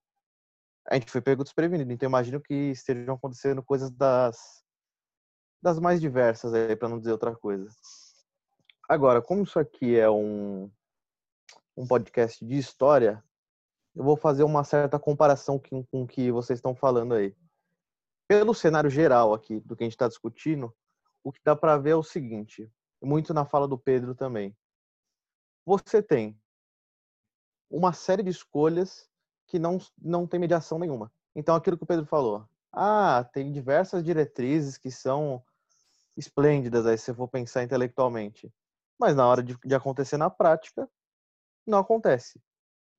[0.88, 1.92] a gente foi pego desprevenido.
[1.92, 4.62] Então, imagino que estejam acontecendo coisas das,
[5.62, 7.68] das mais diversas, para não dizer outra coisa.
[8.88, 10.70] Agora, como isso aqui é um,
[11.76, 13.22] um podcast de história,
[13.94, 17.34] eu vou fazer uma certa comparação com, com o que vocês estão falando aí.
[18.28, 20.74] Pelo cenário geral aqui, do que a gente está discutindo,
[21.24, 22.70] o que dá para ver é o seguinte:
[23.02, 24.56] muito na fala do Pedro também.
[25.64, 26.40] Você tem
[27.68, 29.10] uma série de escolhas
[29.46, 31.12] que não, não tem mediação nenhuma.
[31.34, 32.46] Então, aquilo que o Pedro falou.
[32.72, 35.42] Ah, tem diversas diretrizes que são
[36.16, 38.52] esplêndidas aí, se eu for pensar intelectualmente.
[38.98, 40.88] Mas na hora de, de acontecer na prática,
[41.66, 42.40] não acontece.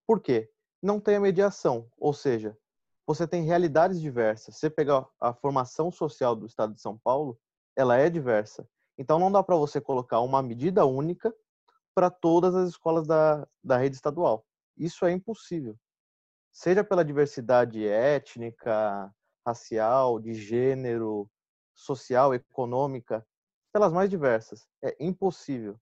[0.06, 0.50] Por quê?
[0.82, 1.90] Não tem a mediação.
[1.98, 2.58] Ou seja,
[3.06, 4.58] você tem realidades diversas.
[4.58, 7.40] Você pegar a formação social do estado de São Paulo,
[7.76, 8.68] ela é diversa.
[8.98, 11.34] Então não dá para você colocar uma medida única
[11.96, 14.46] para todas as escolas da, da rede estadual.
[14.76, 15.76] Isso é impossível.
[16.58, 19.14] Seja pela diversidade étnica,
[19.46, 21.30] racial, de gênero,
[21.76, 23.24] social, econômica,
[23.72, 24.66] pelas mais diversas.
[24.84, 25.80] É impossível.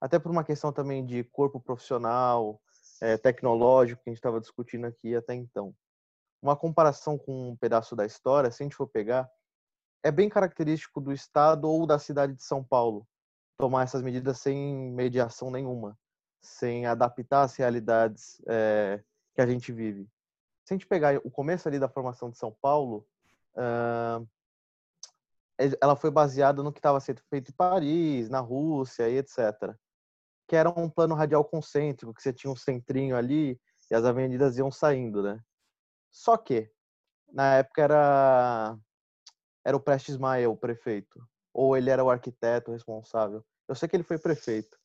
[0.00, 2.62] Até por uma questão também de corpo profissional,
[3.00, 5.74] é, tecnológico, que a gente estava discutindo aqui até então.
[6.40, 9.28] Uma comparação com um pedaço da história, se a gente for pegar,
[10.04, 13.08] é bem característico do estado ou da cidade de São Paulo
[13.58, 15.98] tomar essas medidas sem mediação nenhuma,
[16.40, 19.02] sem adaptar as realidades é,
[19.34, 20.08] que a gente vive.
[20.64, 23.06] Se a gente pegar o começo ali da formação de São Paulo,
[23.54, 24.26] uh,
[25.80, 29.74] ela foi baseada no que estava sendo feito em Paris, na Rússia e etc.
[30.48, 33.60] Que era um plano radial concêntrico, que você tinha um centrinho ali
[33.90, 35.42] e as avenidas iam saindo, né?
[36.10, 36.70] Só que,
[37.32, 38.78] na época era
[39.64, 41.22] era o Prestes Maia, o prefeito.
[41.52, 43.44] Ou ele era o arquiteto responsável.
[43.68, 44.78] Eu sei que ele foi prefeito.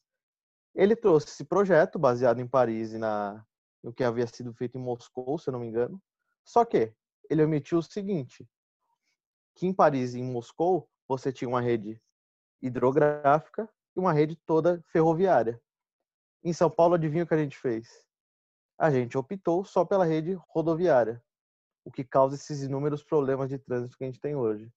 [0.74, 3.46] Ele trouxe esse projeto baseado em Paris e na,
[3.86, 6.02] no que havia sido feito em Moscou, se eu não me engano.
[6.44, 6.92] Só que
[7.30, 8.50] ele omitiu o seguinte:
[9.54, 12.02] que em Paris e em Moscou você tinha uma rede
[12.60, 15.62] hidrográfica e uma rede toda ferroviária.
[16.44, 18.04] Em São Paulo, adivinha o que a gente fez?
[18.76, 21.24] A gente optou só pela rede rodoviária,
[21.86, 24.72] o que causa esses inúmeros problemas de trânsito que a gente tem hoje.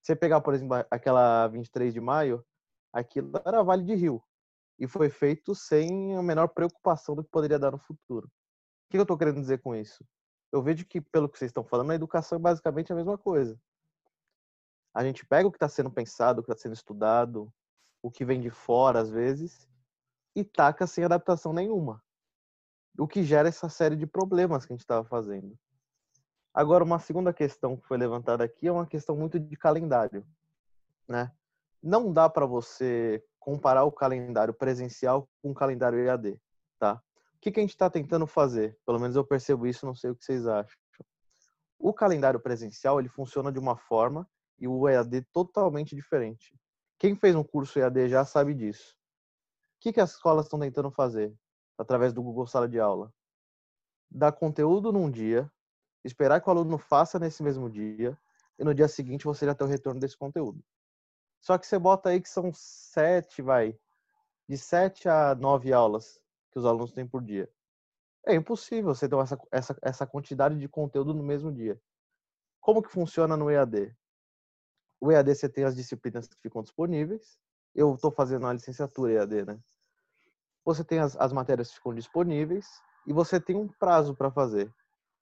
[0.00, 2.44] Você pegar, por exemplo, aquela 23 de maio,
[2.92, 4.22] aquilo era Vale de Rio
[4.78, 8.30] e foi feito sem a menor preocupação do que poderia dar no futuro.
[8.92, 10.04] Que eu estou querendo dizer com isso?
[10.52, 13.58] Eu vejo que, pelo que vocês estão falando, a educação é basicamente a mesma coisa.
[14.92, 17.50] A gente pega o que está sendo pensado, o que está sendo estudado,
[18.02, 19.66] o que vem de fora, às vezes,
[20.36, 22.04] e taca sem adaptação nenhuma.
[22.98, 25.58] O que gera essa série de problemas que a gente estava fazendo.
[26.52, 30.22] Agora, uma segunda questão que foi levantada aqui é uma questão muito de calendário.
[31.08, 31.32] Né?
[31.82, 36.38] Não dá para você comparar o calendário presencial com o calendário EAD.
[36.78, 37.02] Tá?
[37.42, 38.78] Que, que a gente está tentando fazer?
[38.86, 40.78] Pelo menos eu percebo isso, não sei o que vocês acham.
[41.76, 44.30] O calendário presencial ele funciona de uma forma
[44.60, 46.56] e o EAD totalmente diferente.
[47.00, 48.92] Quem fez um curso EAD já sabe disso.
[48.92, 51.34] O que, que as escolas estão tentando fazer
[51.76, 53.12] através do Google Sala de Aula?
[54.08, 55.50] Dar conteúdo num dia,
[56.04, 58.16] esperar que o aluno faça nesse mesmo dia
[58.56, 60.62] e no dia seguinte você já tem o retorno desse conteúdo.
[61.40, 63.76] Só que você bota aí que são sete, vai,
[64.48, 66.21] de sete a nove aulas
[66.52, 67.50] que os alunos têm por dia.
[68.24, 71.80] É impossível você ter essa, essa, essa quantidade de conteúdo no mesmo dia.
[72.60, 73.92] Como que funciona no EAD?
[75.00, 77.36] O EAD você tem as disciplinas que ficam disponíveis.
[77.74, 79.60] Eu estou fazendo a licenciatura EAD, né?
[80.64, 84.72] Você tem as, as matérias que ficam disponíveis e você tem um prazo para fazer.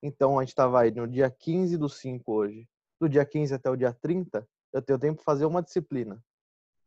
[0.03, 2.69] Então, a gente estava aí no dia 15 do 5 hoje.
[3.01, 6.23] Do dia 15 até o dia 30, eu tenho tempo para fazer uma disciplina.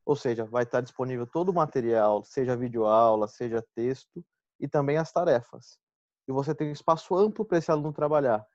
[0.05, 4.23] Ou seja, vai estar disponível todo o material, seja videoaula, seja texto,
[4.63, 5.77] e também as tarefas.
[6.25, 8.47] E você tem um espaço amplo para esse aluno trabalhar.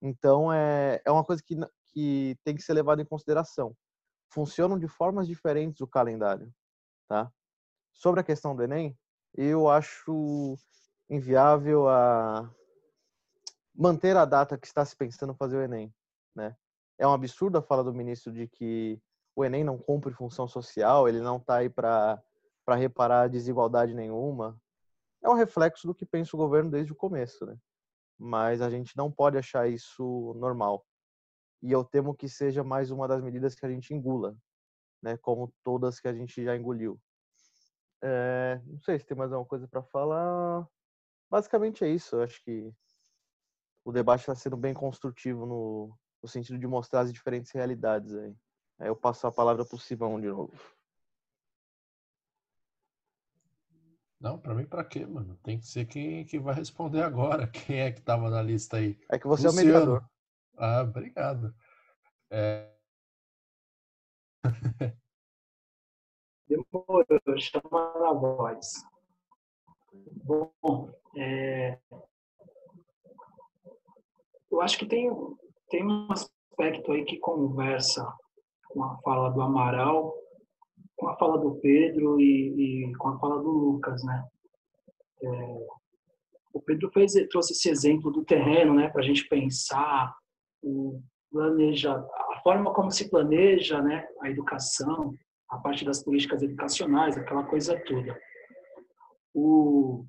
[0.00, 1.56] Então, é, é uma coisa que
[1.88, 3.76] que tem que ser levado em consideração.
[4.30, 6.54] Funcionam de formas diferentes o calendário,
[7.08, 7.32] tá?
[7.92, 8.96] Sobre a questão do Enem,
[9.34, 10.56] eu acho
[11.10, 12.48] inviável a
[13.74, 15.92] manter a data que está se pensando fazer o Enem,
[16.36, 16.56] né?
[16.98, 19.00] É um absurdo a fala do ministro de que
[19.34, 22.22] o Enem não cumpre função social, ele não está aí para
[22.76, 24.60] reparar desigualdade nenhuma.
[25.28, 27.54] É um reflexo do que pensa o governo desde o começo, né?
[28.18, 30.84] Mas a gente não pode achar isso normal
[31.62, 34.34] e eu temo que seja mais uma das medidas que a gente engula,
[35.02, 36.98] né, como todas que a gente já engoliu.
[38.02, 40.66] É, não sei se tem mais alguma coisa para falar.
[41.28, 42.16] Basicamente é isso.
[42.16, 42.72] Eu acho que
[43.84, 48.34] o debate está sendo bem construtivo no, no, sentido de mostrar as diferentes realidades aí.
[48.78, 50.56] aí eu passo a palavra para o Simão de novo.
[54.20, 55.36] Não, para mim para quê, mano?
[55.44, 57.46] Tem que ser quem que vai responder agora.
[57.52, 58.98] Quem é que estava na lista aí?
[59.10, 59.60] É que você Luciano.
[59.60, 60.10] é o mediador.
[60.56, 61.54] Ah, obrigado.
[62.30, 62.74] É...
[66.48, 67.04] Demorou,
[67.38, 68.84] chamando a voz.
[70.24, 71.78] Bom, é...
[74.50, 75.10] eu acho que tem,
[75.70, 78.04] tem um aspecto aí que conversa
[78.68, 80.12] com a fala do Amaral,
[80.98, 84.24] com a fala do Pedro e, e com a fala do Lucas, né?
[85.22, 85.66] É...
[86.52, 90.14] o Pedro fez, trouxe esse exemplo do terreno, né, para a gente pensar
[90.62, 95.14] o planeja, a forma como se planeja né, a educação,
[95.50, 98.18] a parte das políticas educacionais, aquela coisa toda.
[99.34, 100.04] O,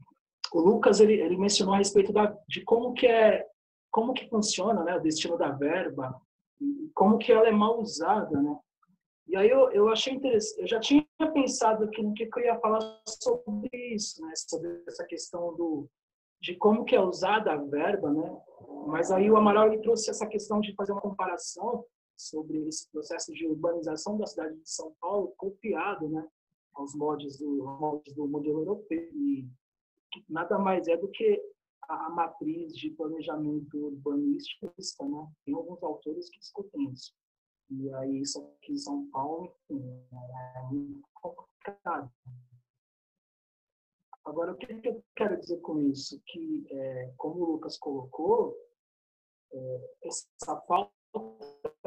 [0.54, 3.46] o Lucas ele, ele mencionou a respeito da, de como que é
[3.92, 6.16] como que funciona né, o destino da verba,
[6.94, 8.58] como que ela é mal usada, né?
[9.30, 12.60] E aí eu, eu achei interessante, eu já tinha pensado aqui no que eu ia
[12.60, 14.34] falar sobre isso, né?
[14.36, 15.88] Sobre essa questão do,
[16.42, 18.42] de como que é usada a verba, né?
[18.88, 21.86] Mas aí o Amaral ele trouxe essa questão de fazer uma comparação
[22.18, 26.28] sobre esse processo de urbanização da cidade de São Paulo copiado, né,
[26.74, 29.48] aos moldes do, moldes do modelo europeu e
[30.28, 31.40] nada mais é do que
[31.84, 34.74] a matriz de planejamento urbanístico,
[35.08, 35.28] né?
[35.46, 37.14] Tem alguns autores que discutem isso.
[37.72, 40.04] E aí aqui em São Paulo, enfim,
[40.56, 42.12] é muito complicado.
[44.26, 46.22] Agora, o que, eu quero dizer com isso?
[46.26, 48.56] Que, é, como o Lucas colocou,
[49.52, 50.92] é, essa falta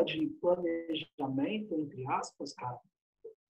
[0.05, 2.81] de planejamento, entre aspas, cara,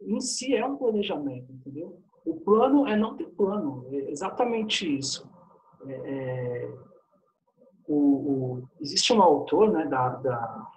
[0.01, 2.03] em si é um planejamento, entendeu?
[2.25, 5.31] O plano é não ter plano, é exatamente isso.
[5.87, 6.75] É, é,
[7.87, 10.73] o, o, existe um autor né, da, da,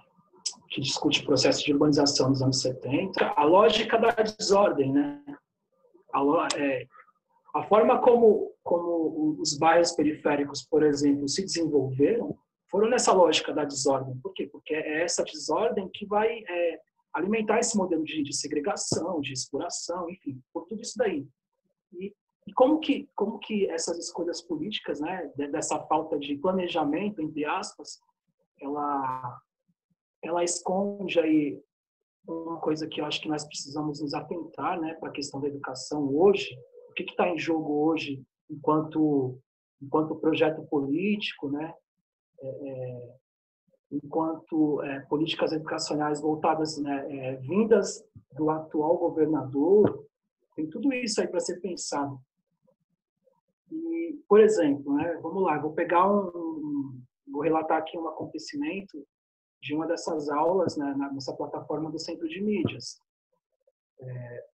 [0.75, 5.23] que discute o processo de urbanização dos anos 70, a lógica da desordem, né?
[6.13, 6.21] A,
[6.57, 6.85] é,
[7.55, 12.37] a forma como, como os bairros periféricos, por exemplo, se desenvolveram
[12.69, 14.17] foram nessa lógica da desordem.
[14.17, 14.47] Por quê?
[14.47, 16.79] Porque é essa desordem que vai é,
[17.13, 21.25] alimentar esse modelo de, de, segregação, de exploração, enfim, por tudo isso daí.
[21.93, 22.13] E,
[22.45, 27.97] e, como que como que essas escolhas políticas, né, dessa falta de planejamento, entre aspas,
[28.59, 29.39] ela
[30.23, 31.61] ela esconde aí
[32.27, 35.47] uma coisa que eu acho que nós precisamos nos atentar, né, para a questão da
[35.47, 36.57] educação hoje.
[36.89, 39.37] O que está em jogo hoje, enquanto
[39.81, 41.73] enquanto projeto político, né,
[42.39, 43.15] é, é,
[43.91, 48.03] enquanto é, políticas educacionais voltadas, né, é, vindas
[48.33, 50.05] do atual governador,
[50.55, 52.19] tem tudo isso aí para ser pensado.
[53.71, 59.05] E, por exemplo, né, vamos lá, vou pegar um, vou relatar aqui um acontecimento
[59.65, 63.01] de uma dessas aulas né, nessa plataforma do Centro de Mídias.
[63.99, 64.45] É,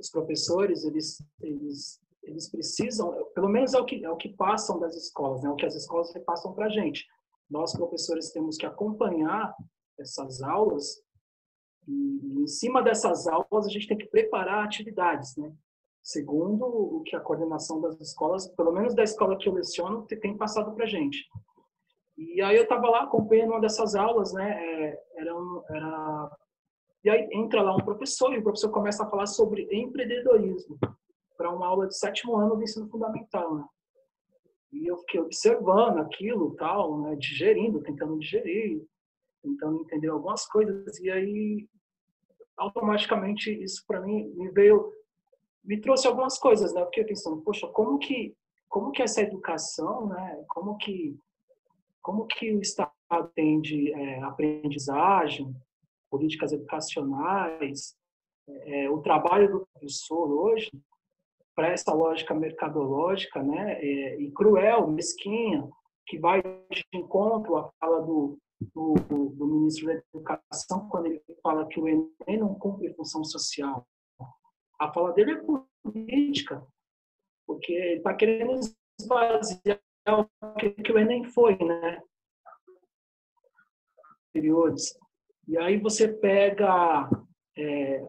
[0.00, 4.80] os professores, eles, eles, eles precisam, pelo menos é o que, é o que passam
[4.80, 7.06] das escolas, né, é o que as escolas repassam para a gente.
[7.48, 9.54] Nós, professores, temos que acompanhar
[10.00, 11.00] essas aulas
[11.86, 15.54] e, em cima dessas aulas, a gente tem que preparar atividades, né?
[16.02, 20.36] Segundo o que a coordenação das escolas, pelo menos da escola que eu leciono, tem
[20.36, 21.24] passado para a gente.
[22.16, 24.52] E aí eu estava lá acompanhando uma dessas aulas, né?
[24.52, 26.30] É, era, um, era
[27.04, 30.78] e aí entra lá um professor e o professor começa a falar sobre empreendedorismo
[31.36, 33.64] para uma aula de sétimo ano do ensino fundamental, né?
[34.72, 37.16] E eu fiquei observando aquilo, tal, né?
[37.16, 38.82] Digerindo, tentando digerir,
[39.42, 41.68] tentando entender algumas coisas e aí
[42.56, 44.92] automaticamente isso para mim me veio
[45.64, 46.80] me trouxe algumas coisas, né?
[46.80, 48.36] Eu fiquei pensando, poxa, como que
[48.68, 50.44] como que essa educação, né?
[50.48, 51.18] Como que
[52.04, 55.56] como que o Estado atende é, aprendizagem,
[56.10, 57.96] políticas educacionais,
[58.46, 60.70] é, o trabalho do professor hoje
[61.56, 65.66] para essa lógica mercadológica, né, é, e cruel, mesquinha,
[66.06, 68.38] que vai de encontro à fala do,
[68.74, 68.94] do,
[69.30, 73.86] do, ministro da Educação quando ele fala que o Enem não cumpre função social.
[74.78, 75.44] A fala dele é
[75.82, 76.62] política,
[77.46, 78.60] porque ele está querendo
[79.00, 79.80] esvaziar
[80.12, 82.02] o que o Enem foi, né?
[84.32, 84.98] Períodos.
[85.46, 87.08] E aí você pega
[87.56, 88.04] é,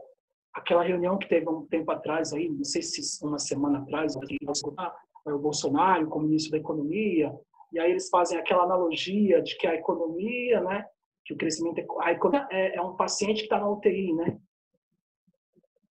[0.54, 5.39] aquela reunião que teve um tempo atrás aí, não sei se uma semana atrás, o
[5.39, 7.34] Bolsonaro como ministro da Economia,
[7.72, 10.86] e aí eles fazem aquela analogia de que a economia, né,
[11.26, 14.38] que o crescimento, a economia é, é um paciente que está na UTI, né?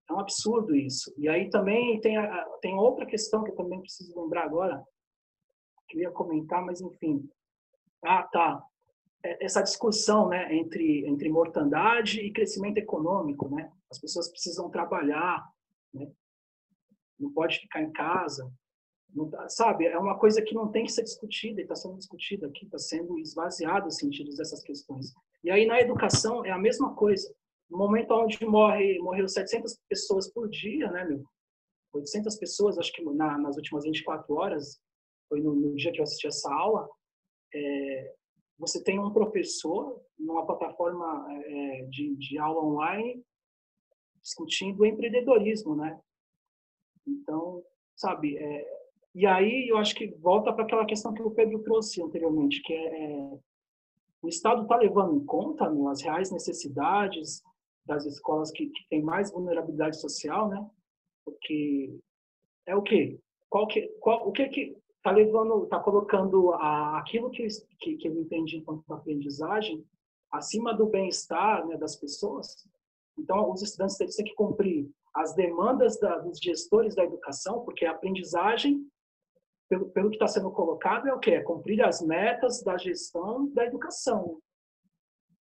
[0.08, 1.12] É um absurdo isso.
[1.18, 4.82] E aí também tem, a, tem outra questão que eu também preciso lembrar agora,
[5.94, 7.28] queria comentar, mas enfim.
[8.04, 8.62] Ah, tá.
[9.22, 13.72] É, essa discussão, né, entre entre mortandade e crescimento econômico, né?
[13.90, 15.48] As pessoas precisam trabalhar,
[15.92, 16.10] né?
[17.18, 18.52] Não pode ficar em casa.
[19.14, 22.48] Não, sabe, é uma coisa que não tem que ser discutida e está sendo discutida
[22.48, 25.14] aqui, está sendo esvaziado os sentidos dessas questões.
[25.44, 27.32] E aí na educação é a mesma coisa.
[27.70, 31.24] No momento onde morre, morreu 700 pessoas por dia, né, meu?
[31.92, 34.80] 800 pessoas, acho que na, nas últimas 24 horas,
[35.34, 36.88] foi no, no dia que eu assisti essa aula,
[37.52, 38.14] é,
[38.56, 43.20] você tem um professor numa plataforma é, de, de aula online
[44.22, 46.00] discutindo empreendedorismo, né?
[47.06, 47.62] Então,
[47.96, 48.66] sabe, é,
[49.14, 52.72] e aí eu acho que volta para aquela questão que o Pedro trouxe anteriormente, que
[52.72, 53.38] é, é
[54.22, 57.42] o Estado está levando em conta meu, as reais necessidades
[57.84, 60.66] das escolas que, que têm mais vulnerabilidade social, né?
[61.24, 61.98] Porque
[62.66, 63.18] é o quê?
[63.50, 67.46] Qual que, qual, o que que está levando, está colocando a, aquilo que,
[67.78, 69.86] que, que eu entendi enquanto aprendizagem
[70.32, 72.66] acima do bem-estar né, das pessoas.
[73.18, 77.90] Então, os estudantes têm que cumprir as demandas da, dos gestores da educação, porque a
[77.90, 78.88] aprendizagem,
[79.68, 81.32] pelo, pelo que está sendo colocado, é o quê?
[81.32, 84.40] É cumprir as metas da gestão da educação.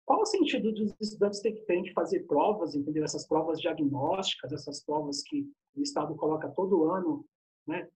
[0.07, 3.05] Qual o sentido dos estudantes terem que fazer provas, entendeu?
[3.05, 7.25] Essas provas diagnósticas, essas provas que o Estado coloca todo ano,
[7.67, 7.89] né?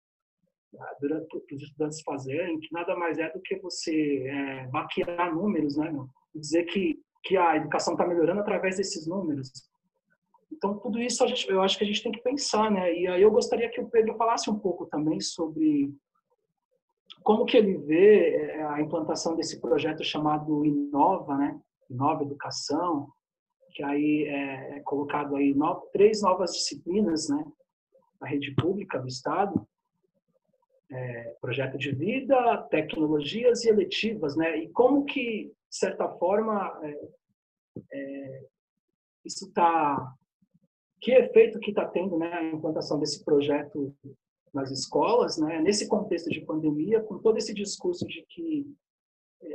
[1.01, 5.77] Durante para os estudantes fazerem, que nada mais é do que você é, maquiar números,
[5.77, 6.09] né, meu?
[6.35, 9.51] Dizer que, que a educação está melhorando através desses números.
[10.53, 12.93] Então, tudo isso gente, eu acho que a gente tem que pensar, né?
[12.95, 15.95] E aí eu gostaria que o Pedro falasse um pouco também sobre
[17.23, 21.59] como que ele vê é, a implantação desse projeto chamado Inova, né?
[21.91, 23.09] Inova Educação,
[23.73, 27.45] que aí é, é colocado aí no, três novas disciplinas, né?
[28.21, 29.67] Na rede pública do Estado,
[30.91, 34.59] é, projeto de vida, tecnologias e eletivas, né?
[34.59, 37.09] E como que, de certa forma, é,
[37.93, 38.45] é,
[39.25, 40.15] isso está...
[41.01, 43.95] Que efeito que está tendo né, a implantação desse projeto
[44.53, 45.61] nas escolas, né?
[45.61, 48.67] Nesse contexto de pandemia, com todo esse discurso de que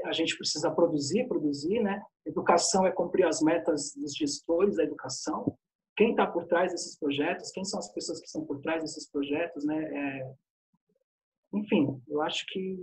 [0.06, 2.02] a gente precisa produzir, produzir, né?
[2.26, 5.58] Educação é cumprir as metas dos gestores da educação.
[5.96, 7.52] Quem está por trás desses projetos?
[7.52, 9.84] Quem são as pessoas que estão por trás desses projetos, né?
[9.84, 10.34] É...
[11.54, 12.78] Enfim, eu acho que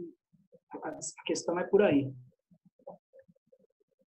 [0.83, 2.13] a questão é por aí.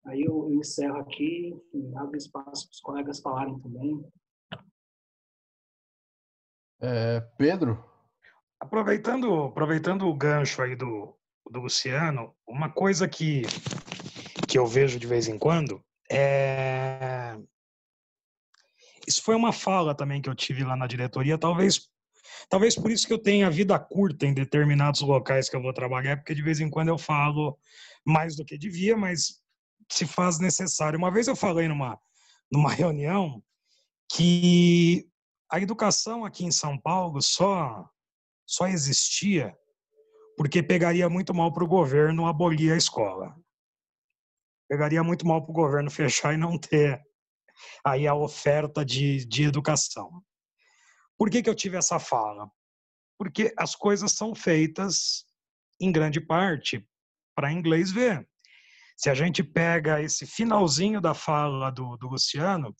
[0.05, 4.05] Aí eu encerro aqui, enfim, abro espaço para os colegas falarem também.
[6.81, 7.83] É, Pedro?
[8.59, 11.17] Aproveitando, aproveitando o gancho aí do,
[11.49, 13.43] do Luciano, uma coisa que,
[14.47, 17.37] que eu vejo de vez em quando é.
[19.07, 21.89] Isso foi uma fala também que eu tive lá na diretoria, talvez
[22.49, 26.17] talvez por isso que eu tenha vida curta em determinados locais que eu vou trabalhar,
[26.17, 27.57] porque de vez em quando eu falo
[28.05, 29.41] mais do que devia, mas
[29.91, 30.97] se faz necessário.
[30.97, 31.99] Uma vez eu falei numa,
[32.51, 33.43] numa reunião
[34.11, 35.07] que
[35.49, 37.87] a educação aqui em São Paulo só,
[38.45, 39.55] só existia
[40.35, 43.35] porque pegaria muito mal para o governo abolir a escola.
[44.67, 47.01] Pegaria muito mal para o governo fechar e não ter
[47.85, 50.23] aí a oferta de, de educação.
[51.23, 52.51] Por que, que eu tive essa fala?
[53.17, 55.23] Porque as coisas são feitas,
[55.79, 56.85] em grande parte,
[57.33, 58.27] para inglês ver.
[58.97, 62.75] Se a gente pega esse finalzinho da fala do, do Luciano,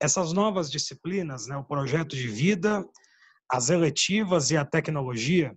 [0.00, 2.86] essas novas disciplinas, né, o projeto de vida,
[3.50, 5.52] as eletivas e a tecnologia,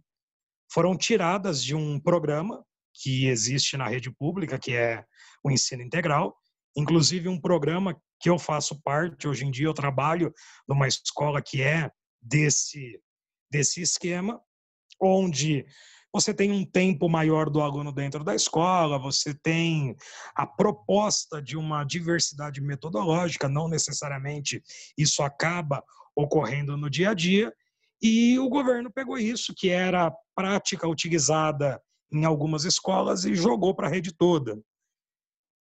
[0.74, 2.66] foram tiradas de um programa
[2.96, 5.06] que existe na rede pública, que é
[5.44, 6.36] o ensino integral,
[6.76, 10.34] inclusive um programa que eu faço parte, hoje em dia eu trabalho
[10.68, 11.92] numa escola que é
[12.28, 13.02] desse,
[13.50, 14.42] desse esquema,
[15.02, 15.66] onde
[16.14, 19.96] você tem um tempo maior do aluno dentro da escola, você tem
[20.36, 24.64] a proposta de uma diversidade metodológica, não necessariamente
[24.98, 25.84] isso acaba
[26.16, 27.54] ocorrendo no dia a dia,
[28.02, 33.88] e o governo pegou isso, que era prática utilizada em algumas escolas, e jogou para
[33.88, 34.60] a rede toda.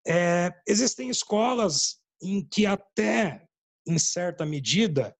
[0.05, 3.45] É, existem escolas em que, até
[3.87, 5.15] em certa medida,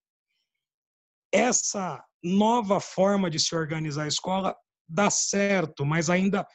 [1.32, 4.56] essa nova forma de se organizar a escola
[4.88, 6.46] dá certo, mas ainda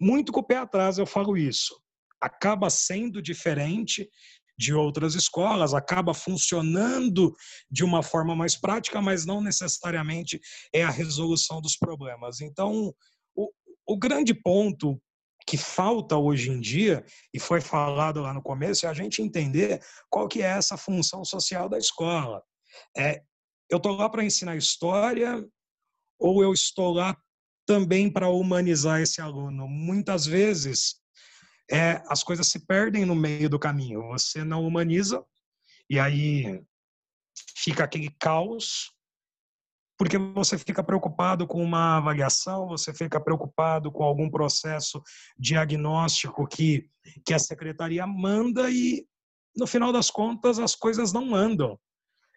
[0.00, 1.74] muito com o pé atrás eu falo isso.
[2.20, 4.08] Acaba sendo diferente
[4.56, 7.34] de outras escolas, acaba funcionando
[7.70, 10.40] de uma forma mais prática, mas não necessariamente
[10.72, 12.40] é a resolução dos problemas.
[12.40, 12.94] Então,
[13.34, 13.50] o,
[13.86, 15.00] o grande ponto
[15.46, 19.82] que falta hoje em dia, e foi falado lá no começo, é a gente entender
[20.08, 22.42] qual que é essa função social da escola.
[22.96, 23.22] É,
[23.70, 25.44] eu estou lá para ensinar história
[26.18, 27.16] ou eu estou lá
[27.66, 29.66] também para humanizar esse aluno?
[29.66, 30.96] Muitas vezes
[31.70, 34.08] é, as coisas se perdem no meio do caminho.
[34.08, 35.24] Você não humaniza
[35.88, 36.62] e aí
[37.56, 38.94] fica aquele caos
[39.96, 45.02] porque você fica preocupado com uma avaliação, você fica preocupado com algum processo
[45.38, 46.88] diagnóstico que,
[47.24, 49.06] que a secretaria manda e,
[49.56, 51.78] no final das contas, as coisas não andam.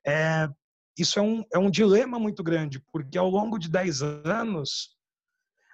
[0.06, 0.48] É,
[0.98, 4.98] isso é um, é um dilema muito grande, porque ao longo de 10 anos,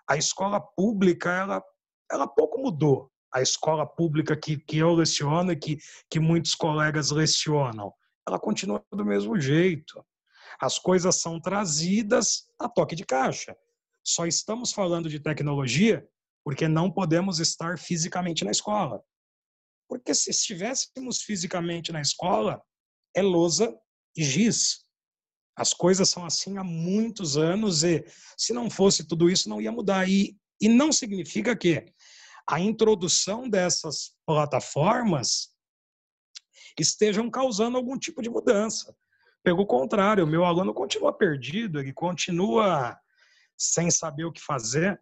[0.07, 1.63] a escola pública, ela,
[2.11, 5.77] ela pouco mudou a escola pública que, que eu leciono e que,
[6.09, 7.91] que muitos colegas lecionam,
[8.27, 10.05] ela continua do mesmo jeito.
[10.59, 13.57] As coisas são trazidas a toque de caixa.
[14.03, 16.07] Só estamos falando de tecnologia
[16.43, 19.01] porque não podemos estar fisicamente na escola.
[19.87, 22.61] Porque se estivéssemos fisicamente na escola,
[23.15, 23.73] é lousa
[24.15, 24.85] e giz.
[25.55, 28.03] As coisas são assim há muitos anos e
[28.37, 30.09] se não fosse tudo isso não ia mudar.
[30.09, 31.85] E, e não significa que
[32.49, 35.53] a introdução dessas plataformas
[36.79, 38.95] estejam causando algum tipo de mudança.
[39.43, 42.97] Pelo contrário, o meu aluno continua perdido, ele continua
[43.57, 45.01] sem saber o que fazer,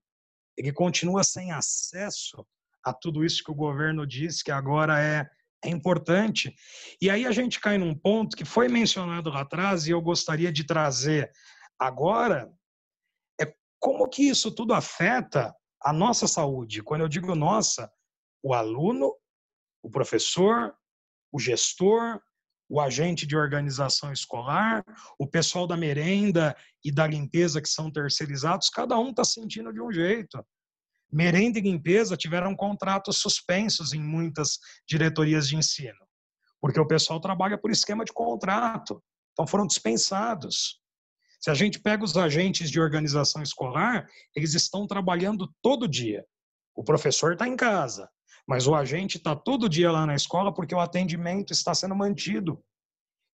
[0.57, 2.45] ele continua sem acesso
[2.83, 5.29] a tudo isso que o governo diz que agora é,
[5.63, 6.55] é importante.
[7.01, 10.51] E aí a gente cai num ponto que foi mencionado lá atrás e eu gostaria
[10.51, 11.31] de trazer
[11.79, 12.51] agora,
[13.39, 16.83] é como que isso tudo afeta a nossa saúde.
[16.83, 17.91] Quando eu digo nossa,
[18.43, 19.13] o aluno,
[19.83, 20.75] o professor,
[21.31, 22.19] o gestor,
[22.69, 24.83] o agente de organização escolar,
[25.19, 29.81] o pessoal da merenda e da limpeza que são terceirizados, cada um está sentindo de
[29.81, 30.43] um jeito.
[31.11, 35.99] Merenda e limpeza tiveram contratos suspensos em muitas diretorias de ensino,
[36.61, 40.79] porque o pessoal trabalha por esquema de contrato, então foram dispensados.
[41.39, 46.23] Se a gente pega os agentes de organização escolar, eles estão trabalhando todo dia.
[46.75, 48.09] O professor está em casa,
[48.47, 52.63] mas o agente está todo dia lá na escola porque o atendimento está sendo mantido.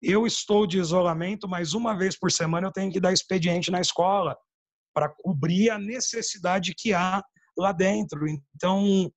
[0.02, 3.82] Eu estou de isolamento, mas uma vez por semana eu tenho que dar expediente na
[3.82, 4.38] escola
[4.94, 7.24] para cobrir a necessidade que há
[7.58, 8.28] lá dentro.
[8.56, 9.12] Então,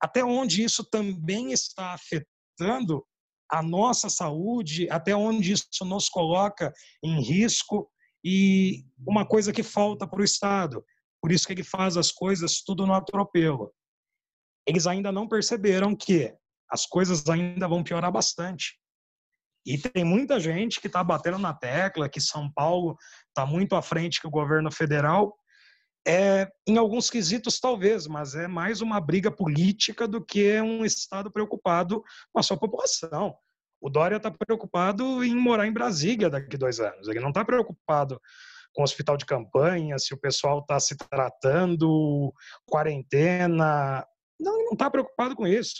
[0.00, 3.04] até onde isso também está afetando
[3.50, 6.72] a nossa saúde, até onde isso nos coloca
[7.02, 7.90] em risco
[8.24, 10.84] e uma coisa que falta para o Estado.
[11.22, 13.72] Por isso que ele faz as coisas tudo no atropelo.
[14.66, 16.34] Eles ainda não perceberam que
[16.68, 18.78] as coisas ainda vão piorar bastante.
[19.64, 22.96] E tem muita gente que está batendo na tecla que São Paulo
[23.28, 25.36] está muito à frente que o governo federal.
[26.06, 31.32] É, em alguns quesitos, talvez, mas é mais uma briga política do que um Estado
[31.32, 32.00] preocupado
[32.32, 33.36] com a sua população.
[33.80, 37.08] O Dória está preocupado em morar em Brasília daqui dois anos.
[37.08, 38.20] Ele não está preocupado
[38.72, 42.32] com o hospital de campanha, se o pessoal está se tratando,
[42.66, 44.06] quarentena.
[44.38, 45.74] Não, ele não está preocupado com isso.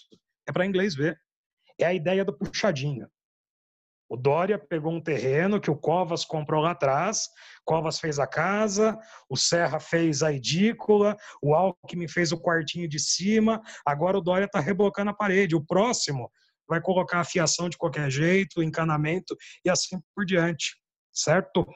[0.49, 1.17] É para inglês ver.
[1.79, 3.09] É a ideia do puxadinho.
[4.09, 7.29] O Dória pegou um terreno que o Covas comprou lá atrás,
[7.65, 8.97] Covas fez a casa,
[9.29, 14.45] o Serra fez a edícula, o Alckmin fez o quartinho de cima, agora o Dória
[14.45, 15.57] está rebocando a parede.
[15.57, 16.31] O próximo
[16.69, 20.77] vai colocar a fiação de qualquer jeito, encanamento e assim por diante,
[21.13, 21.67] certo?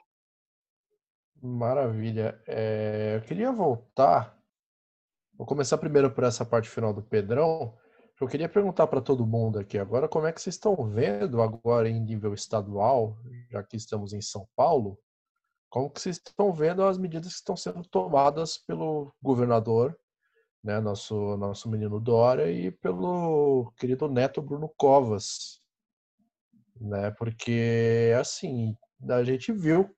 [1.43, 2.41] Maravilha.
[2.47, 4.39] É, eu queria voltar.
[5.35, 7.75] Vou começar primeiro por essa parte final do Pedrão.
[8.21, 11.89] Eu queria perguntar para todo mundo aqui agora como é que vocês estão vendo agora
[11.89, 13.17] em nível estadual,
[13.51, 14.99] já que estamos em São Paulo,
[15.71, 19.99] como que vocês estão vendo as medidas que estão sendo tomadas pelo governador,
[20.63, 25.63] né, nosso nosso menino Dória e pelo querido neto Bruno Covas,
[26.79, 27.11] né?
[27.13, 28.77] Porque assim,
[29.09, 29.97] a gente viu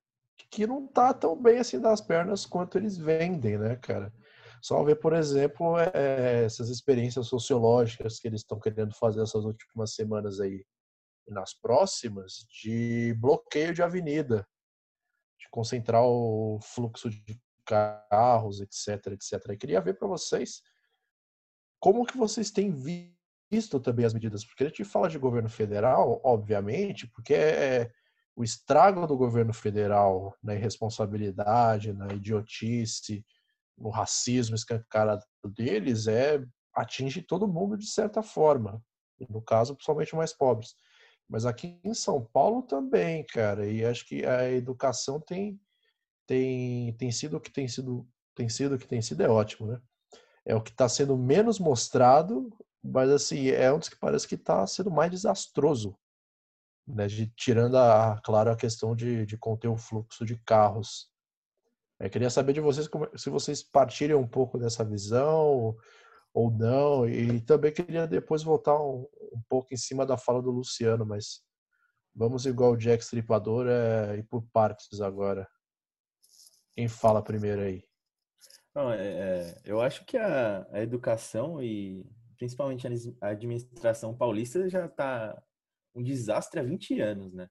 [0.48, 4.12] que não tá tão bem assim das pernas quanto eles vendem, né, cara?
[4.62, 9.92] Só ver, por exemplo, é, essas experiências sociológicas que eles estão querendo fazer essas últimas
[9.92, 10.64] semanas aí
[11.26, 14.46] nas próximas, de bloqueio de avenida,
[15.36, 19.32] de concentrar o fluxo de carros, etc, etc.
[19.48, 20.62] Eu queria ver para vocês
[21.80, 22.72] como que vocês têm
[23.50, 27.90] visto também as medidas, porque a gente fala de governo federal, obviamente, porque é
[28.36, 33.24] o estrago do governo federal na irresponsabilidade, na idiotice,
[33.82, 36.42] no racismo escancarado deles é
[36.72, 38.82] atinge todo mundo de certa forma.
[39.28, 40.74] No caso, principalmente mais pobres.
[41.28, 43.68] Mas aqui em São Paulo também, cara.
[43.68, 45.60] E acho que a educação tem
[46.26, 49.68] tem tem sido o que tem sido tem sido o que tem sido é ótimo,
[49.68, 49.80] né?
[50.44, 52.50] É o que está sendo menos mostrado,
[52.82, 55.96] mas assim é um dos que parece que está sendo mais desastroso,
[56.86, 57.06] né?
[57.06, 61.11] De, tirando a claro a questão de, de conter o fluxo de carros
[62.02, 65.76] eu queria saber de vocês se vocês partilham um pouco dessa visão
[66.34, 67.08] ou não.
[67.08, 71.40] E também queria depois voltar um, um pouco em cima da fala do Luciano, mas
[72.12, 75.48] vamos igual o Jack Stripador é, e por partes agora.
[76.72, 77.84] Quem fala primeiro aí?
[78.74, 82.04] Não, é, é, eu acho que a, a, educação e
[82.36, 82.86] principalmente
[83.20, 85.40] a administração paulista já está
[85.94, 87.48] um desastre há 20 anos, né?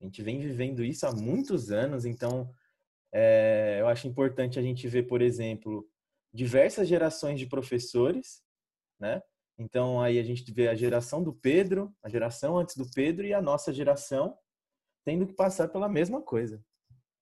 [0.00, 2.52] A gente vem vivendo isso há muitos anos, então
[3.12, 5.88] é, eu acho importante a gente ver, por exemplo,
[6.32, 8.42] diversas gerações de professores,
[9.00, 9.22] né?
[9.58, 13.34] Então aí a gente vê a geração do Pedro, a geração antes do Pedro e
[13.34, 14.36] a nossa geração
[15.04, 16.62] tendo que passar pela mesma coisa,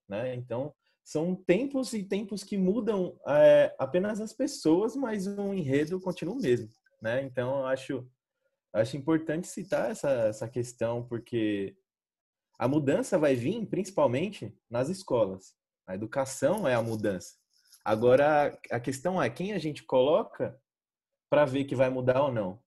[0.09, 0.35] né?
[0.35, 6.35] Então são tempos e tempos que mudam é, apenas as pessoas, mas o enredo continua
[6.35, 6.69] o mesmo,
[7.01, 7.23] né?
[7.23, 8.11] Então eu acho
[8.73, 11.77] acho importante citar essa essa questão porque
[12.59, 15.55] a mudança vai vir principalmente nas escolas,
[15.87, 17.35] a educação é a mudança.
[17.85, 20.61] Agora, a questão é quem a gente coloca
[21.31, 22.61] para ver que vai mudar ou não.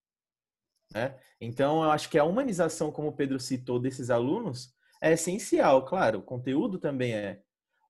[0.93, 1.19] Né?
[1.41, 6.19] Então, eu acho que a humanização, como o Pedro citou, desses alunos é essencial, claro,
[6.19, 7.41] o conteúdo também é,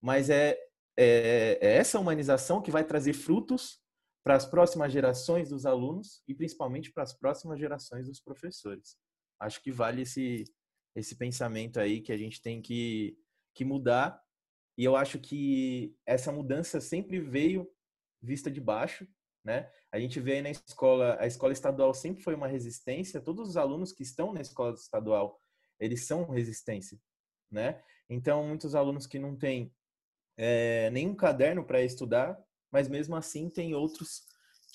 [0.01, 0.57] mas é,
[0.97, 3.80] é, é essa humanização que vai trazer frutos
[4.23, 8.97] para as próximas gerações dos alunos e principalmente para as próximas gerações dos professores.
[9.39, 10.43] Acho que vale esse,
[10.95, 13.18] esse pensamento aí que a gente tem que,
[13.56, 14.22] que mudar
[14.80, 17.69] e eu acho que essa mudança sempre veio
[18.22, 19.06] vista de baixo,
[19.43, 19.69] né?
[19.91, 23.57] A gente vê aí na escola, a escola estadual sempre foi uma resistência, todos os
[23.57, 25.38] alunos que estão na escola estadual,
[25.81, 26.97] eles são resistência,
[27.51, 27.84] né?
[28.10, 29.69] Então, muitos alunos que não têm
[30.38, 32.41] é, nenhum caderno para estudar,
[32.72, 34.23] mas mesmo assim tem outros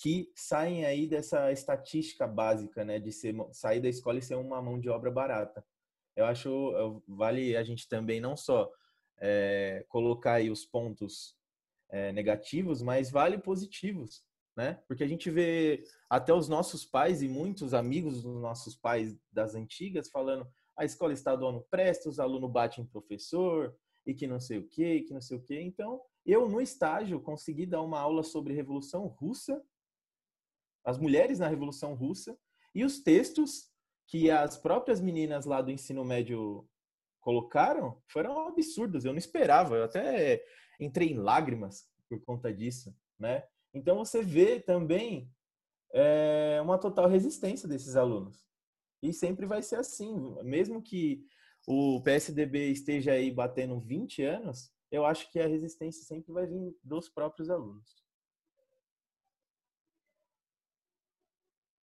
[0.03, 4.61] que saem aí dessa estatística básica, né, de ser, sair da escola e ser uma
[4.61, 5.65] mão de obra barata.
[6.15, 8.71] Eu acho vale a gente também não só
[9.19, 11.37] é, colocar aí os pontos
[11.91, 14.25] é, negativos, mas vale positivos,
[14.57, 14.83] né?
[14.87, 19.55] Porque a gente vê até os nossos pais e muitos amigos dos nossos pais das
[19.55, 20.47] antigas falando
[20.77, 24.69] a escola estadual não presta, os alunos batem em professor e que não sei o
[24.69, 25.59] que, que não sei o que.
[25.61, 29.63] Então, eu no estágio consegui dar uma aula sobre Revolução Russa
[30.85, 32.39] as mulheres na Revolução Russa
[32.75, 33.71] e os textos
[34.07, 36.69] que as próprias meninas lá do ensino médio
[37.25, 39.05] colocaram foram absurdos.
[39.05, 40.45] Eu não esperava, eu até
[40.79, 43.43] entrei em lágrimas por conta disso, né?
[43.73, 45.33] Então você vê também
[45.93, 48.45] é, uma total resistência desses alunos.
[49.03, 51.25] E sempre vai ser assim, mesmo que
[51.67, 56.77] o PSDB esteja aí batendo 20 anos, eu acho que a resistência sempre vai vir
[56.83, 58.05] dos próprios alunos.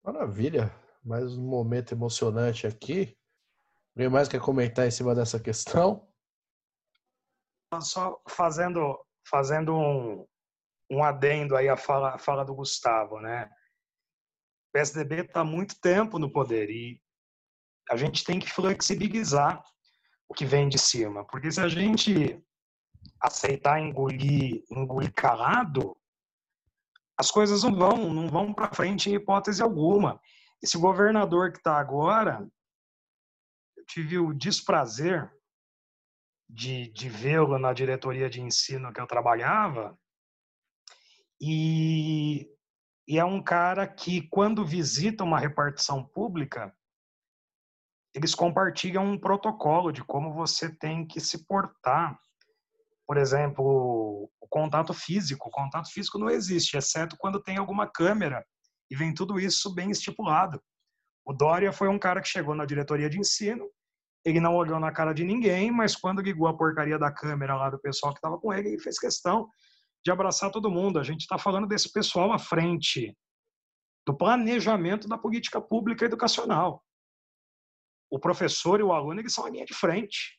[0.04, 0.74] Maravilha,
[1.04, 3.18] mais um momento emocionante aqui.
[3.96, 6.08] Alguém mais quer comentar em cima dessa questão?
[7.82, 8.98] Só fazendo,
[9.28, 10.26] fazendo um,
[10.90, 13.46] um adendo aí à fala, à fala do Gustavo, né?
[13.46, 17.02] O PSDB está muito tempo no poder e
[17.90, 19.64] a gente tem que flexibilizar
[20.30, 22.42] o que vem de cima, porque se a gente
[23.20, 25.98] aceitar engolir, engolir calado,
[27.18, 30.20] as coisas não vão, não vão para frente em hipótese alguma.
[30.62, 32.48] Esse governador que está agora,
[33.92, 35.30] tive o desprazer
[36.50, 39.98] de, de vê-lo na diretoria de ensino que eu trabalhava,
[41.42, 42.48] e,
[43.08, 46.74] e é um cara que, quando visita uma repartição pública,
[48.14, 52.20] eles compartilham um protocolo de como você tem que se portar.
[53.08, 55.50] Por exemplo, o contato físico.
[55.50, 58.46] O contato físico não existe, exceto quando tem alguma câmera
[58.90, 60.62] e vem tudo isso bem estipulado.
[61.26, 63.68] O Dória foi um cara que chegou na diretoria de ensino,
[64.24, 67.70] ele não olhou na cara de ninguém, mas quando ligou a porcaria da câmera lá
[67.70, 69.50] do pessoal que estava com ele, ele fez questão
[70.04, 71.00] de abraçar todo mundo.
[71.00, 73.16] A gente está falando desse pessoal à frente
[74.06, 76.84] do planejamento da política pública educacional
[78.12, 80.38] o professor e o aluno eles são a linha de frente.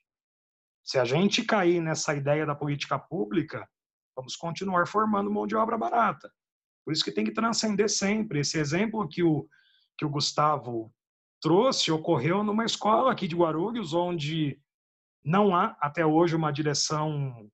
[0.84, 3.66] Se a gente cair nessa ideia da política pública,
[4.14, 6.30] vamos continuar formando mão de obra barata.
[6.84, 8.40] Por isso que tem que transcender sempre.
[8.40, 9.48] Esse exemplo que o,
[9.96, 10.92] que o Gustavo
[11.42, 14.58] trouxe ocorreu numa escola aqui de Guarulhos, onde
[15.24, 17.50] não há até hoje uma direção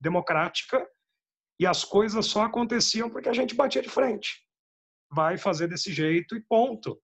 [0.00, 0.86] democrática
[1.58, 4.40] e as coisas só aconteciam porque a gente batia de frente.
[5.10, 7.00] Vai fazer desse jeito e ponto.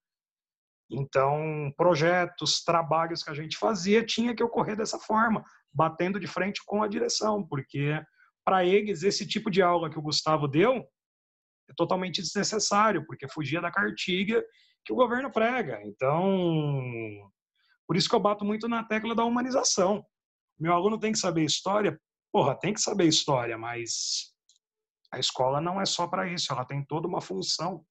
[0.91, 6.63] Então, projetos, trabalhos que a gente fazia tinha que ocorrer dessa forma, batendo de frente
[6.65, 8.01] com a direção, porque
[8.45, 10.77] para eles esse tipo de aula que o Gustavo deu
[11.69, 14.43] é totalmente desnecessário, porque fugia da cartilha
[14.89, 15.81] que o governo prega.
[15.85, 17.31] Então,
[17.87, 20.05] por isso que eu bato muito na tecla da humanização.
[20.59, 22.01] Meu aluno tem que saber história,
[22.33, 24.35] porra, tem que saber história, mas
[25.13, 27.85] a escola não é só para isso, ela tem toda uma função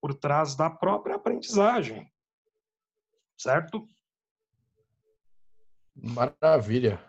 [0.00, 2.06] por trás da própria aprendizagem
[3.38, 3.88] certo?
[5.94, 7.00] Maravilha.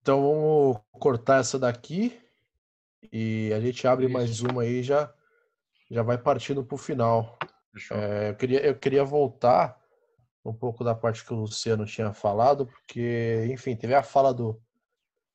[0.00, 2.20] Então vamos cortar essa daqui
[3.12, 5.12] e a gente abre mais uma aí já
[5.92, 7.38] já vai partindo para o final.
[7.90, 9.78] É, eu, queria, eu queria voltar
[10.44, 14.60] um pouco da parte que o Luciano tinha falado, porque, enfim, teve a fala do,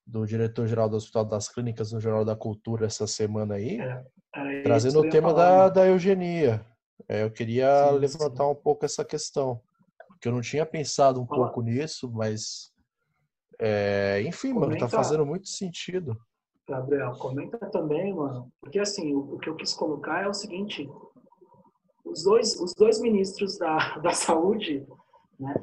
[0.05, 4.99] do diretor-geral do Hospital das Clínicas no Jornal da Cultura essa semana aí, é, trazendo
[4.99, 6.65] o tema da, da eugenia.
[7.07, 8.51] É, eu queria sim, levantar sim.
[8.51, 9.61] um pouco essa questão,
[10.07, 11.45] porque eu não tinha pensado um Olá.
[11.45, 12.73] pouco nisso, mas
[13.59, 16.19] é, enfim, comenta, mano, tá fazendo muito sentido.
[16.67, 20.89] Gabriel, comenta também, mano, porque assim, o, o, que eu quis colocar é o seguinte,
[22.03, 24.85] os dois, os dois ministros da, da saúde,
[25.39, 25.53] né,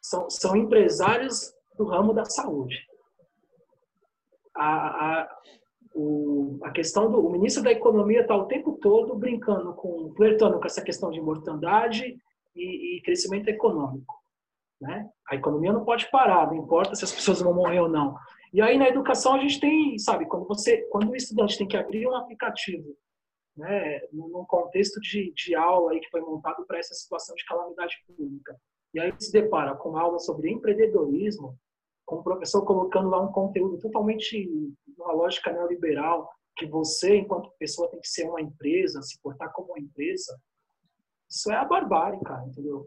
[0.00, 2.86] são, são empresários do ramo da saúde.
[4.54, 5.38] A, a,
[5.94, 10.58] o, a questão do o ministro da Economia está o tempo todo brincando com, flertando
[10.58, 12.18] com essa questão de mortandade
[12.54, 14.14] e, e, crescimento econômico.
[14.80, 15.08] Né?
[15.30, 18.16] A economia não pode parar, não importa se as pessoas vão morrer ou não.
[18.52, 21.76] E aí na educação a gente tem, sabe, quando você, quando o estudante tem que
[21.76, 22.96] abrir um aplicativo,
[23.56, 27.96] né, num contexto de, de aula aí que foi montado para essa situação de calamidade
[28.06, 28.56] pública,
[28.92, 31.56] e aí se depara com aula sobre empreendedorismo,
[32.04, 34.48] com o professor colocando lá um conteúdo totalmente
[34.98, 39.68] uma lógica neoliberal, que você, enquanto pessoa, tem que ser uma empresa, se portar como
[39.68, 40.36] uma empresa,
[41.28, 42.86] isso é a barbárie, cara, entendeu?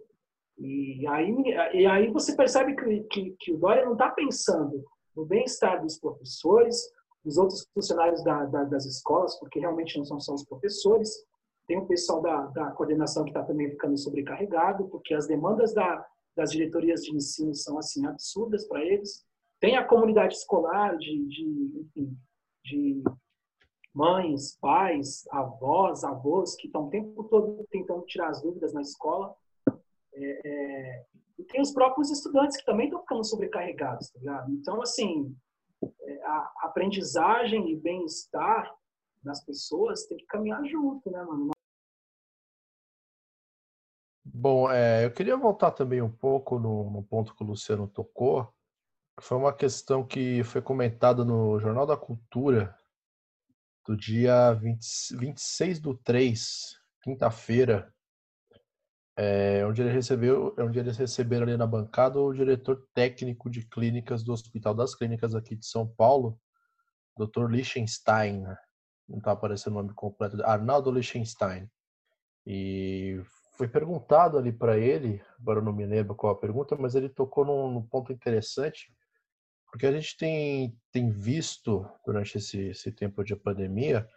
[0.57, 1.33] E aí,
[1.73, 4.83] e aí você percebe que, que, que o Dória não está pensando
[5.15, 6.91] no bem-estar dos professores,
[7.23, 11.23] dos outros funcionários da, da, das escolas, porque realmente não são só os professores,
[11.67, 16.05] tem o pessoal da, da coordenação que está também ficando sobrecarregado, porque as demandas da,
[16.35, 19.25] das diretorias de ensino são assim absurdas para eles.
[19.59, 22.17] Tem a comunidade escolar de, de, enfim,
[22.65, 23.03] de
[23.93, 29.33] mães, pais, avós, avós que estão o tempo todo tentando tirar as dúvidas na escola.
[30.15, 31.05] É, é,
[31.39, 34.51] e tem os próprios estudantes que também estão ficando sobrecarregados, tá ligado?
[34.51, 35.35] Então, assim,
[36.01, 38.73] é, a aprendizagem e bem-estar
[39.23, 41.51] nas pessoas tem que caminhar junto, né, mano?
[44.25, 48.45] Bom, é, eu queria voltar também um pouco no, no ponto que o Luciano tocou,
[49.17, 52.75] que foi uma questão que foi comentada no Jornal da Cultura
[53.85, 57.92] do dia 20, 26 do 3, quinta-feira,
[59.15, 64.23] é, onde, ele recebeu, onde eles receberam ali na bancada o diretor técnico de clínicas
[64.23, 66.39] do Hospital das Clínicas aqui de São Paulo,
[67.17, 67.49] Dr.
[67.49, 68.57] Lichtenstein, né?
[69.07, 71.69] não está aparecendo o nome completo, Arnaldo Lichtenstein.
[72.45, 73.21] E
[73.55, 77.07] foi perguntado ali para ele, agora eu não me lembro qual a pergunta, mas ele
[77.07, 78.91] tocou num, num ponto interessante,
[79.71, 84.07] porque a gente tem, tem visto durante esse, esse tempo de pandemia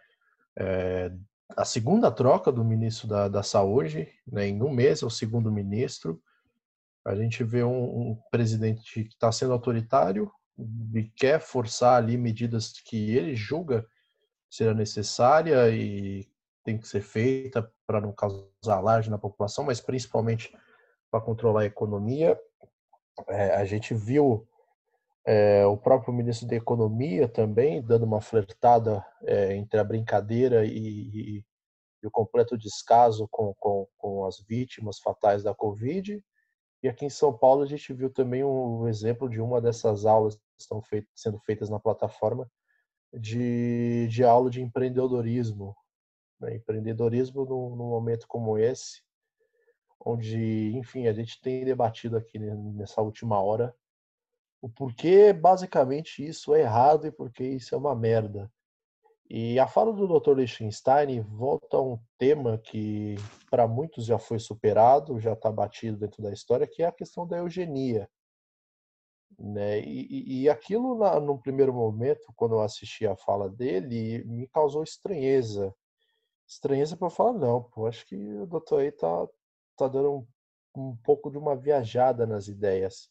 [0.55, 1.11] é,
[1.55, 5.51] a segunda troca do ministro da, da Saúde, né, em um mês é o segundo
[5.51, 6.21] ministro.
[7.05, 10.31] A gente vê um, um presidente que está sendo autoritário
[10.93, 13.87] e quer forçar ali medidas que ele julga
[14.49, 16.27] será necessária e
[16.63, 20.53] tem que ser feita para não causar alarde na população, mas principalmente
[21.09, 22.37] para controlar a economia.
[23.29, 24.47] É, a gente viu
[25.27, 30.69] é, o próprio ministro da Economia também dando uma flertada é, entre a brincadeira e,
[30.71, 31.45] e,
[32.01, 36.23] e, o completo descaso com, com, com as vítimas fatais da Covid.
[36.81, 40.35] E aqui em São Paulo a gente viu também um exemplo de uma dessas aulas
[40.35, 40.81] que estão
[41.13, 42.49] sendo feitas na plataforma
[43.13, 45.75] de, de aula de empreendedorismo,
[46.39, 46.55] né?
[46.55, 49.01] empreendedorismo num, num, momento como esse,
[49.99, 53.75] onde, enfim, a gente tem debatido aqui nessa última hora
[54.61, 58.51] o porquê basicamente isso é errado e porquê isso é uma merda.
[59.29, 60.37] E a fala do Dr.
[60.37, 63.15] Lichtenstein volta a um tema que
[63.51, 67.27] para muitos já foi superado, já está batido dentro da história, que é a questão
[67.27, 68.09] da eugenia.
[69.37, 69.81] Né?
[69.81, 74.81] E, e aquilo, na, num primeiro momento, quando eu assisti a fala dele, me causou
[74.81, 75.75] estranheza
[76.47, 79.27] estranheza para falar, não, pô, acho que o doutor aí tá,
[79.75, 80.25] tá dando
[80.75, 83.09] um, um pouco de uma viajada nas ideias.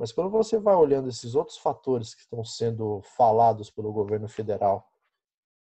[0.00, 4.90] Mas quando você vai olhando esses outros fatores que estão sendo falados pelo governo federal,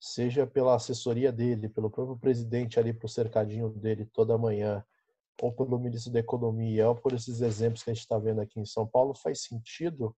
[0.00, 4.84] seja pela assessoria dele, pelo próprio presidente ali pro cercadinho dele toda manhã,
[5.40, 8.58] ou pelo ministro da Economia, ou por esses exemplos que a gente está vendo aqui
[8.58, 10.16] em São Paulo, faz sentido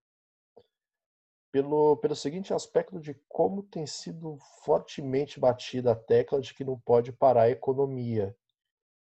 [1.51, 6.79] pelo, pelo seguinte aspecto de como tem sido fortemente batida a tecla de que não
[6.79, 8.35] pode parar a economia.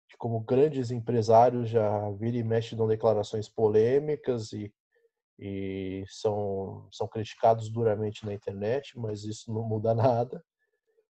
[0.07, 4.71] De como grandes empresários já viram e mexem dão declarações polêmicas e,
[5.41, 10.45] e são, são criticados duramente na internet, mas isso não muda nada.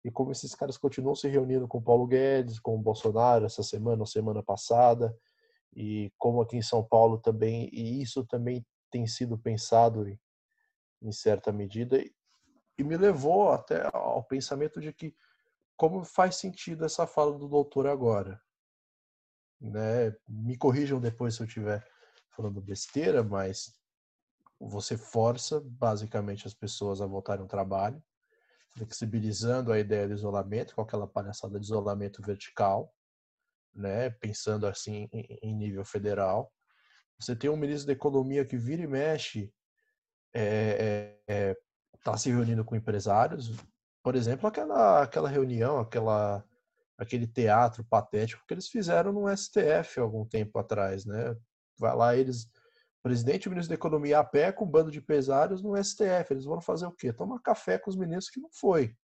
[0.05, 4.01] E como esses caras continuam se reunindo com Paulo Guedes, com o Bolsonaro essa semana
[4.01, 5.13] ou semana passada,
[5.75, 10.07] e como aqui em São Paulo também, e isso também tem sido pensado
[11.01, 12.01] em certa medida,
[12.77, 15.13] e me levou até ao pensamento de que
[15.75, 18.41] como faz sentido essa fala do doutor agora.
[19.59, 20.15] Né?
[20.27, 21.85] Me corrijam depois se eu estiver
[22.31, 23.75] falando besteira, mas
[24.67, 28.01] você força basicamente as pessoas a voltarem ao trabalho,
[28.69, 32.93] flexibilizando a ideia do isolamento, com aquela palhaçada de isolamento vertical,
[33.73, 34.09] né?
[34.09, 36.53] pensando assim em nível federal.
[37.19, 39.51] Você tem um ministro da Economia que vira e mexe
[40.33, 41.57] está é, é,
[42.03, 43.51] tá se reunindo com empresários.
[44.03, 46.43] Por exemplo, aquela, aquela reunião, aquela,
[46.97, 51.35] aquele teatro patético que eles fizeram no STF algum tempo atrás, né?
[51.77, 52.47] Vai lá eles,
[53.01, 56.31] presidente e ministro da Economia a pé com um bando de empresários no STF.
[56.31, 57.11] Eles vão fazer o quê?
[57.11, 58.95] Tomar café com os ministros que não foi.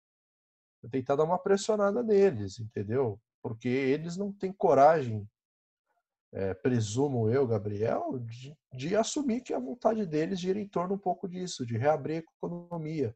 [0.91, 3.19] Tentar dar uma pressionada neles, entendeu?
[3.41, 5.27] Porque eles não têm coragem
[6.31, 10.99] é, presumo eu, Gabriel, de, de, assumir que a vontade deles gira em torno um
[10.99, 13.15] pouco disso, de reabrir a economia.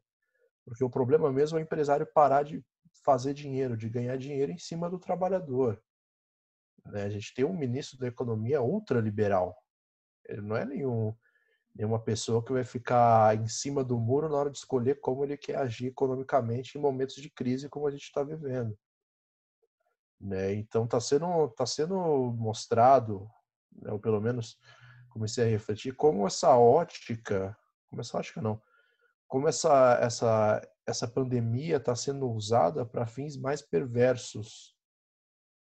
[0.64, 2.64] Porque o problema mesmo é o empresário parar de
[3.04, 5.82] fazer dinheiro, de ganhar dinheiro em cima do trabalhador.
[6.86, 7.02] Né?
[7.04, 9.56] A gente tem um ministro da economia ultraliberal.
[10.28, 11.14] Ele não é nenhum,
[11.74, 15.36] nenhuma pessoa que vai ficar em cima do muro na hora de escolher como ele
[15.36, 18.76] quer agir economicamente em momentos de crise como a gente está vivendo.
[20.20, 20.54] Né?
[20.54, 21.96] Então está sendo, tá sendo
[22.36, 23.28] mostrado,
[23.72, 24.56] né, ou pelo menos
[25.10, 27.56] comecei a refletir, como essa ótica,
[27.88, 28.62] como essa ótica não,
[29.26, 34.76] como essa, essa, essa pandemia está sendo usada para fins mais perversos.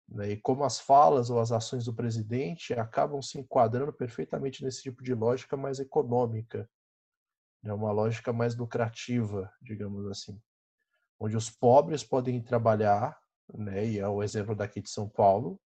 [0.09, 0.33] Né?
[0.33, 5.03] E como as falas ou as ações do presidente acabam se enquadrando perfeitamente nesse tipo
[5.03, 6.69] de lógica mais econômica,
[7.63, 7.73] né?
[7.73, 10.41] uma lógica mais lucrativa, digamos assim,
[11.21, 13.19] onde os pobres podem trabalhar
[13.55, 13.87] né?
[13.87, 15.61] E é o exemplo daqui de São Paulo.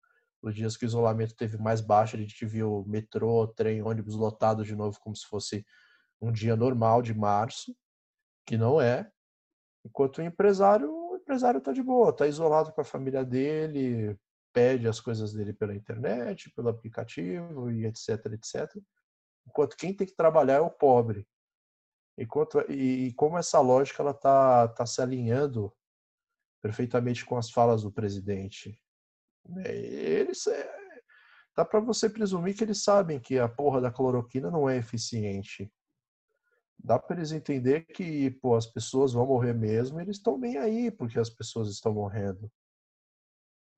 [0.42, 4.64] Nos dias que o isolamento teve mais baixo, a gente viu metrô, trem, ônibus lotado
[4.64, 5.64] de novo, como se fosse
[6.20, 7.74] um dia normal de março,
[8.46, 9.10] que não é.
[9.84, 14.18] Enquanto o empresário, empresário está de boa, está isolado com a família dele,
[14.52, 18.77] pede as coisas dele pela internet, pelo aplicativo e etc, etc.
[19.47, 21.27] Enquanto quem tem que trabalhar é o pobre.
[22.16, 25.72] Enquanto, e, e como essa lógica ela está tá se alinhando
[26.60, 28.78] perfeitamente com as falas do presidente.
[29.48, 30.70] Né, eles, é,
[31.56, 35.72] dá para você presumir que eles sabem que a porra da cloroquina não é eficiente.
[36.78, 40.90] Dá para eles entender que pô, as pessoas vão morrer mesmo eles estão bem aí
[40.90, 42.51] porque as pessoas estão morrendo.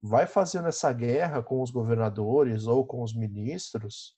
[0.02, 4.16] Vai fazendo essa guerra com os governadores ou com os ministros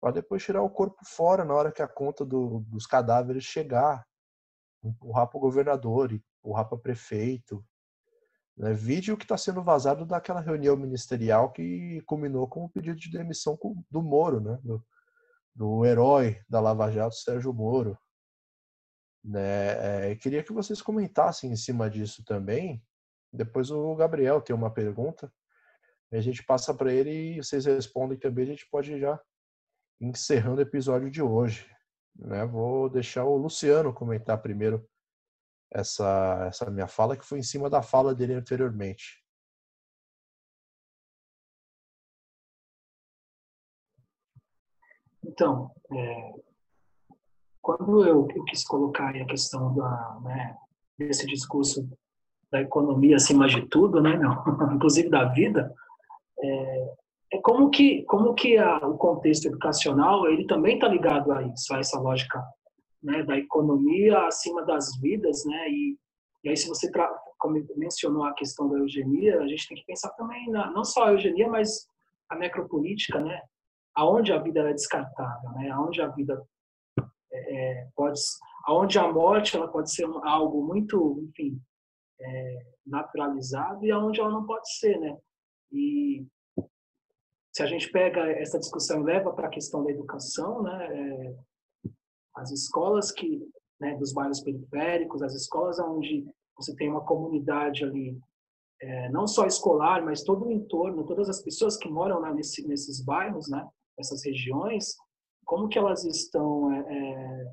[0.00, 4.06] para depois tirar o corpo fora na hora que a conta do, dos cadáveres chegar.
[4.82, 7.64] Empurrar para o governador, empurrar para prefeito.
[8.56, 8.72] Né?
[8.72, 13.58] Vídeo que está sendo vazado daquela reunião ministerial que culminou com o pedido de demissão
[13.90, 14.58] do Moro, né?
[14.62, 14.84] do,
[15.54, 17.98] do herói da Lava Jato, Sérgio Moro.
[19.24, 20.10] Né?
[20.10, 22.82] É, queria que vocês comentassem em cima disso também.
[23.32, 25.32] Depois o Gabriel tem uma pergunta.
[26.12, 28.44] A gente passa para ele e vocês respondem também.
[28.44, 29.20] A gente pode já
[30.00, 31.68] encerrando o episódio de hoje.
[32.14, 32.44] Né?
[32.46, 34.88] Vou deixar o Luciano comentar primeiro
[35.70, 39.22] essa, essa minha fala, que foi em cima da fala dele anteriormente.
[45.24, 46.32] Então, é,
[47.60, 50.56] quando eu, eu, quis colocar a questão da, né,
[50.96, 51.86] desse discurso
[52.50, 54.18] da economia acima de tudo, né,
[54.74, 55.72] inclusive da vida,
[56.38, 56.94] é,
[57.32, 61.74] é como que como que a, o contexto educacional ele também está ligado a isso,
[61.74, 62.42] a essa lógica
[63.02, 65.68] né, da economia acima das vidas, né?
[65.70, 65.98] E,
[66.44, 66.90] e aí se você
[67.38, 71.04] como mencionou a questão da eugenia, a gente tem que pensar também na, não só
[71.04, 71.86] a eugenia, mas
[72.28, 73.40] a necropolítica, né?
[73.94, 75.70] Aonde a vida é descartável, né?
[75.70, 76.42] Aonde a vida
[77.32, 78.20] é, é pode,
[78.64, 81.60] aonde a morte ela pode ser algo muito, enfim,
[82.20, 85.16] é, naturalizado e aonde ela não pode ser, né?
[85.72, 86.26] E
[87.52, 91.36] se a gente pega essa discussão e leva para a questão da educação, né, é,
[92.34, 93.40] as escolas que
[93.80, 96.26] né, dos bairros periféricos, as escolas onde
[96.56, 98.18] você tem uma comunidade ali,
[98.80, 102.66] é, não só escolar, mas todo o entorno, todas as pessoas que moram lá nesse,
[102.66, 103.66] nesses bairros, né,
[103.96, 104.94] nessas regiões,
[105.44, 107.52] como que elas estão, é, é,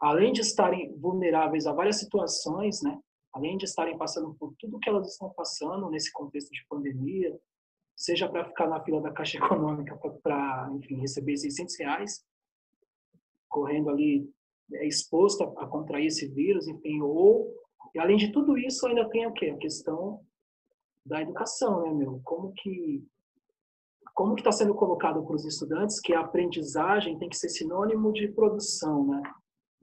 [0.00, 2.98] além de estarem vulneráveis a várias situações, né,
[3.34, 7.36] além de estarem passando por tudo que elas estão passando nesse contexto de pandemia,
[7.96, 12.24] seja para ficar na fila da Caixa Econômica para, enfim, receber 600 reais,
[13.48, 14.28] correndo ali
[14.72, 17.52] é, exposto a, a, contrair esse vírus, enfim, ou,
[17.94, 19.50] e além de tudo isso, ainda tem o quê?
[19.50, 20.24] A questão
[21.04, 22.20] da educação, né, meu?
[22.24, 23.04] Como que
[24.14, 28.12] como que está sendo colocado para os estudantes que a aprendizagem tem que ser sinônimo
[28.12, 29.20] de produção, né?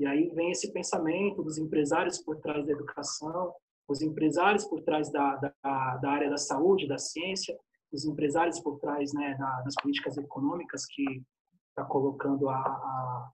[0.02, 3.54] E aí vem esse pensamento dos empresários por trás da educação,
[3.88, 7.56] os empresários por trás da, da, da área da saúde, da ciência,
[7.92, 11.24] os empresários por trás né, das políticas econômicas que
[11.70, 13.32] está colocando a, a,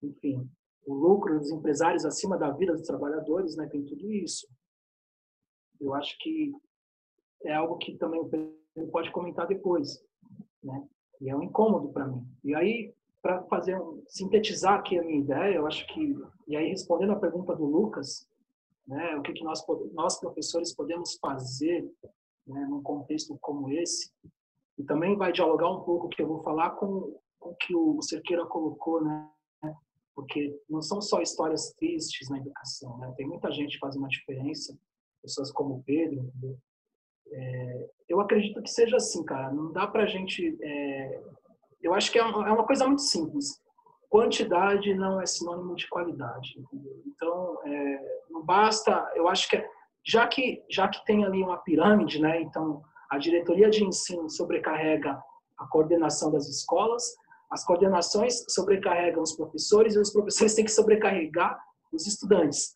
[0.00, 0.48] enfim,
[0.86, 4.46] o lucro dos empresários acima da vida dos trabalhadores, né, tem tudo isso.
[5.80, 6.52] Eu acho que
[7.42, 8.56] é algo que também o Pedro
[8.92, 10.00] pode comentar depois,
[10.62, 10.88] né?
[11.20, 12.24] E é um incômodo para mim.
[12.44, 16.16] E aí, para fazer um, sintetizar aqui a minha ideia, eu acho que
[16.46, 18.28] e aí respondendo a pergunta do Lucas,
[18.86, 21.84] né, o que que nós nós professores podemos fazer
[22.48, 24.10] né, num contexto como esse.
[24.78, 28.46] E também vai dialogar um pouco que eu vou falar com o que o Cerqueira
[28.46, 29.28] colocou, né?
[30.14, 33.12] Porque não são só histórias tristes na educação, né?
[33.16, 34.76] Tem muita gente fazendo a diferença,
[35.22, 36.32] pessoas como o Pedro?
[37.30, 39.52] É, eu acredito que seja assim, cara.
[39.52, 40.56] Não dá pra gente.
[40.62, 41.22] É,
[41.82, 43.60] eu acho que é uma, é uma, coisa muito simples.
[44.08, 46.58] Quantidade não é sinônimo de qualidade.
[46.58, 47.02] Entendeu?
[47.06, 49.10] Então, é, não basta.
[49.14, 49.68] Eu acho que é,
[50.04, 55.18] já que, já que tem ali uma pirâmide, né, então a diretoria de ensino sobrecarrega
[55.58, 57.04] a coordenação das escolas,
[57.50, 61.58] as coordenações sobrecarregam os professores e os professores têm que sobrecarregar
[61.92, 62.72] os estudantes.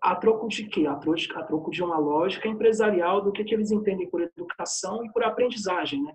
[0.00, 0.86] A troco de quê?
[0.86, 5.04] A troco, a troco de uma lógica empresarial do que, que eles entendem por educação
[5.04, 6.02] e por aprendizagem.
[6.02, 6.14] Né?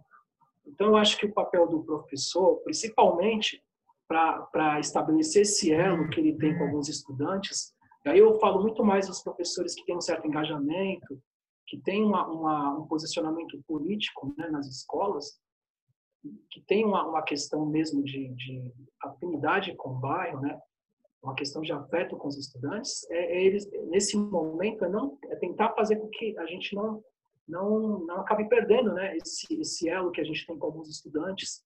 [0.70, 3.62] Então, eu acho que o papel do professor, principalmente
[4.08, 7.74] para estabelecer esse elo que ele tem com alguns estudantes,
[8.06, 11.22] e aí eu falo muito mais dos professores que têm um certo engajamento,
[11.68, 15.40] que têm uma, uma, um posicionamento político né, nas escolas,
[16.50, 18.74] que tem uma, uma questão mesmo de, de,
[19.04, 20.60] afinidade com o bairro, né?
[21.22, 25.36] uma questão de afeto com os estudantes, é, é eles nesse momento é não é
[25.36, 27.04] tentar fazer com que a gente não
[27.50, 29.18] não não acabe perdendo, né?
[29.18, 31.64] Esse esse elo que a gente tem com alguns estudantes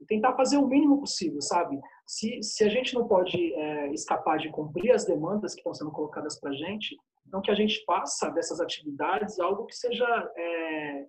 [0.00, 1.80] e tentar fazer o mínimo possível, sabe?
[2.06, 5.90] Se, se a gente não pode é, escapar de cumprir as demandas que estão sendo
[5.90, 10.06] colocadas para a gente, Então, que a gente faça dessas atividades algo que seja
[10.36, 11.06] é,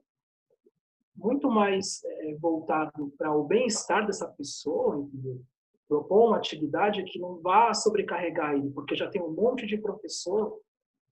[1.15, 5.41] muito mais é, voltado para o bem-estar dessa pessoa, entendeu?
[5.87, 10.59] Propor uma atividade que não vá sobrecarregar ele, porque já tem um monte de professor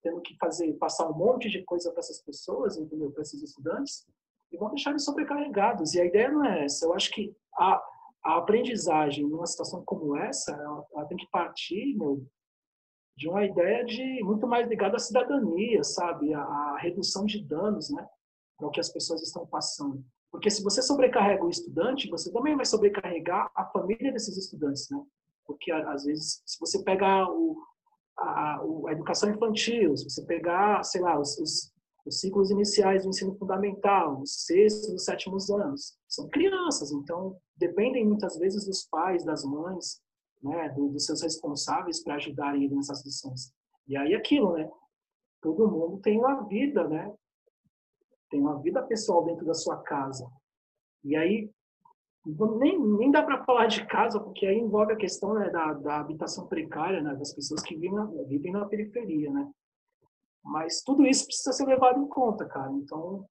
[0.03, 3.09] tendo que fazer, passar um monte de coisa para essas pessoas, entendeu?
[3.11, 4.05] Para esses estudantes,
[4.51, 5.95] e vão deixar eles sobrecarregados.
[5.95, 6.85] E a ideia não é essa.
[6.85, 7.81] Eu acho que a,
[8.23, 12.23] a aprendizagem numa situação como essa, ela, ela tem que partir meu,
[13.15, 16.33] de uma ideia de muito mais ligada à cidadania, sabe?
[16.33, 18.07] A redução de danos, né?
[18.57, 20.03] Para o que as pessoas estão passando.
[20.31, 24.99] Porque se você sobrecarrega o estudante, você também vai sobrecarregar a família desses estudantes, né?
[25.45, 27.57] Porque às vezes, se você pegar o,
[28.17, 31.73] a, a educação infantil, se você pegar, sei lá, os, os,
[32.05, 38.07] os ciclos iniciais do ensino fundamental, os sextos os sétimos anos, são crianças, então dependem
[38.07, 40.01] muitas vezes dos pais, das mães,
[40.41, 43.53] né, dos seus responsáveis para ajudarem ele nessas lições.
[43.87, 44.69] E aí aquilo, né?
[45.41, 47.13] Todo mundo tem uma vida, né?
[48.29, 50.29] Tem uma vida pessoal dentro da sua casa.
[51.03, 51.51] E aí
[52.25, 55.99] nem, nem dá para falar de casa, porque aí envolve a questão né, da, da
[55.99, 59.49] habitação precária, né, das pessoas que vivem na, vivem na periferia, né?
[60.43, 62.71] Mas tudo isso precisa ser levado em conta, cara.
[62.73, 63.25] Então,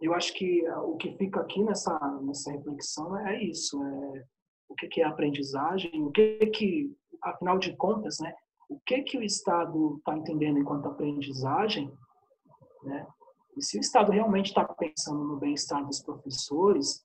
[0.00, 4.24] eu acho que o que fica aqui nessa, nessa reflexão é isso, é
[4.68, 8.34] o que, que é aprendizagem, o que que, afinal de contas, né,
[8.68, 11.92] o que que o Estado está entendendo enquanto aprendizagem,
[12.84, 13.06] né?
[13.56, 17.04] E se o Estado realmente está pensando no bem-estar dos professores,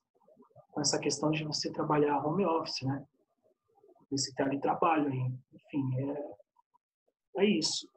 [0.76, 3.02] com essa questão de você trabalhar home office, né?
[4.12, 6.02] Esse teletrabalho aí, enfim,
[7.38, 7.90] é, é isso.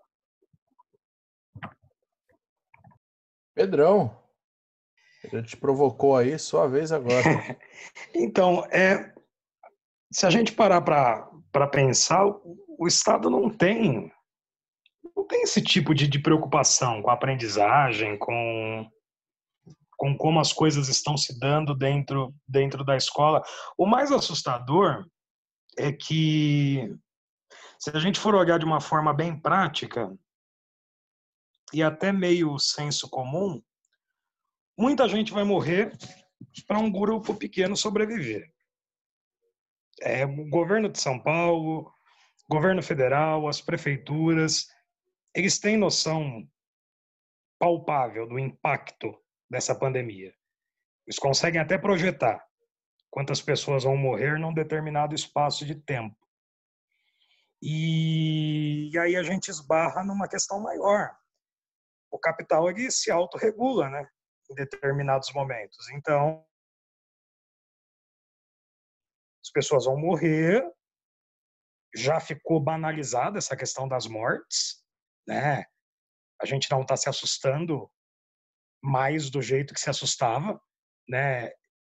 [3.52, 4.16] Pedrão,
[5.24, 7.18] a gente provocou aí, sua vez agora.
[8.14, 9.12] então, é,
[10.12, 14.12] se a gente parar para pensar, o Estado não tem
[15.16, 18.88] não tem esse tipo de, de preocupação com a aprendizagem, com,
[19.98, 23.42] com como as coisas estão se dando dentro, dentro da escola.
[23.76, 25.04] O mais assustador
[25.76, 26.88] é que,
[27.78, 30.16] se a gente for olhar de uma forma bem prática,
[31.72, 33.60] e até meio senso comum,
[34.78, 35.92] muita gente vai morrer
[36.66, 38.50] para um grupo pequeno sobreviver.
[40.00, 41.92] É, o governo de São Paulo,
[42.48, 44.68] governo federal, as prefeituras,
[45.34, 46.48] eles têm noção
[47.58, 49.12] palpável do impacto
[49.50, 50.34] dessa pandemia.
[51.06, 52.44] Eles conseguem até projetar
[53.10, 56.16] quantas pessoas vão morrer num determinado espaço de tempo.
[57.62, 61.16] E, e aí a gente esbarra numa questão maior.
[62.10, 64.08] O capital ele se autorregula, né,
[64.50, 65.88] em determinados momentos.
[65.90, 66.44] Então,
[69.44, 70.62] as pessoas vão morrer,
[71.94, 74.84] já ficou banalizada essa questão das mortes,
[75.26, 75.64] né?
[76.40, 77.90] A gente não está se assustando
[78.82, 80.60] mais do jeito que se assustava,
[81.08, 81.50] né?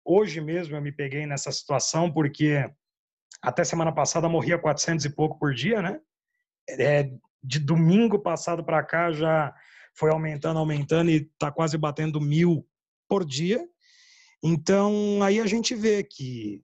[0.06, 2.69] Hoje mesmo eu me peguei nessa situação porque
[3.41, 5.99] até semana passada morria 400 e pouco por dia, né?
[6.69, 7.11] É,
[7.43, 9.53] de domingo passado para cá já
[9.95, 12.68] foi aumentando, aumentando e está quase batendo mil
[13.07, 13.68] por dia.
[14.43, 16.64] Então aí a gente vê que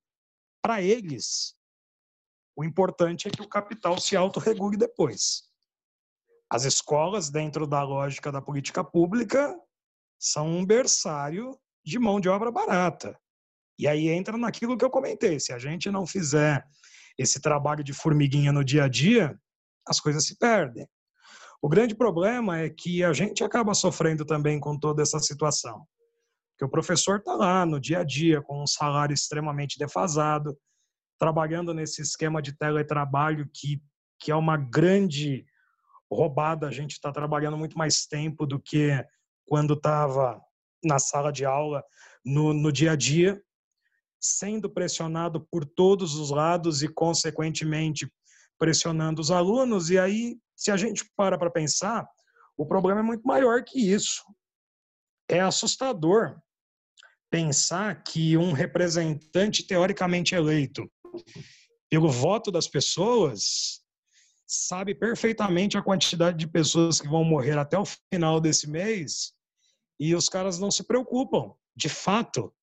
[0.62, 1.56] para eles
[2.56, 5.44] o importante é que o capital se autorregule depois.
[6.50, 9.60] As escolas, dentro da lógica da política pública,
[10.20, 13.18] são um berçário de mão de obra barata.
[13.78, 16.66] E aí entra naquilo que eu comentei: se a gente não fizer
[17.18, 19.40] esse trabalho de formiguinha no dia a dia,
[19.88, 20.88] as coisas se perdem.
[21.62, 25.86] O grande problema é que a gente acaba sofrendo também com toda essa situação.
[26.52, 30.58] Porque o professor está lá no dia a dia com um salário extremamente defasado,
[31.20, 33.82] trabalhando nesse esquema de teletrabalho que,
[34.20, 35.46] que é uma grande
[36.12, 36.68] roubada.
[36.68, 39.04] A gente está trabalhando muito mais tempo do que
[39.46, 40.42] quando estava
[40.84, 41.84] na sala de aula,
[42.24, 43.42] no, no dia a dia,
[44.20, 48.12] sendo pressionado por todos os lados e, consequentemente,
[48.58, 49.90] pressionando os alunos.
[49.90, 52.08] E aí, se a gente para para pensar,
[52.58, 54.24] o problema é muito maior que isso.
[55.30, 56.40] É assustador
[57.30, 60.90] pensar que um representante teoricamente eleito
[61.90, 63.82] pelo voto das pessoas
[64.48, 69.35] sabe perfeitamente a quantidade de pessoas que vão morrer até o final desse mês
[70.00, 72.54] e os caras não se preocupam, de fato,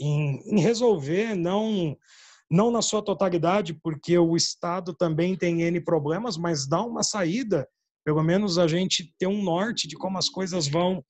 [0.00, 1.96] em, em resolver, não
[2.50, 7.68] não na sua totalidade, porque o Estado também tem N problemas, mas dá uma saída,
[8.02, 11.04] pelo menos a gente ter um norte de como as coisas vão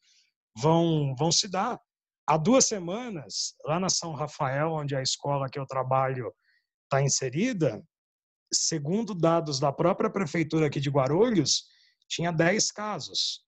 [0.56, 1.80] vão vão se dar.
[2.26, 6.32] Há duas semanas, lá na São Rafael, onde a escola que eu trabalho
[6.84, 7.82] está inserida,
[8.52, 11.64] segundo dados da própria prefeitura aqui de Guarulhos,
[12.08, 13.44] tinha 10 casos.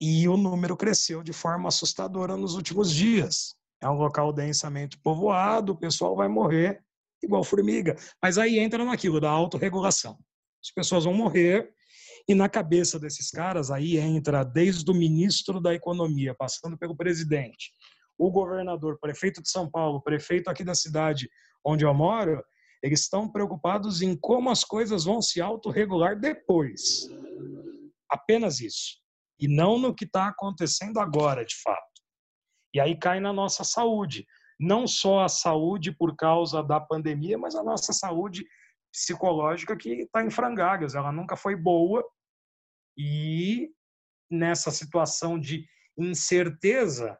[0.00, 3.54] E o número cresceu de forma assustadora nos últimos dias.
[3.82, 6.82] É um local densamente povoado, o pessoal vai morrer
[7.22, 7.96] igual formiga.
[8.22, 10.18] Mas aí entra naquilo da autorregulação.
[10.62, 11.72] As pessoas vão morrer
[12.28, 17.72] e na cabeça desses caras aí entra desde o ministro da Economia, passando pelo presidente,
[18.18, 21.28] o governador, prefeito de São Paulo, prefeito aqui da cidade
[21.64, 22.42] onde eu moro,
[22.82, 27.08] eles estão preocupados em como as coisas vão se autorregular depois.
[28.10, 28.98] Apenas isso.
[29.40, 31.80] E não no que está acontecendo agora, de fato.
[32.74, 34.26] E aí cai na nossa saúde.
[34.58, 38.44] Não só a saúde por causa da pandemia, mas a nossa saúde
[38.92, 40.94] psicológica que está em frangalhos.
[40.94, 42.04] Ela nunca foi boa.
[42.96, 43.70] E
[44.30, 47.18] nessa situação de incerteza,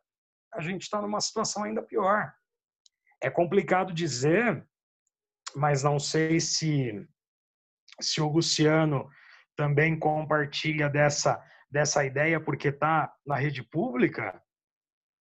[0.53, 2.33] a gente está numa situação ainda pior.
[3.23, 4.67] É complicado dizer
[5.55, 7.07] mas não sei se,
[8.01, 9.09] se o Luciano
[9.57, 14.43] também compartilha dessa, dessa ideia, porque está na rede pública.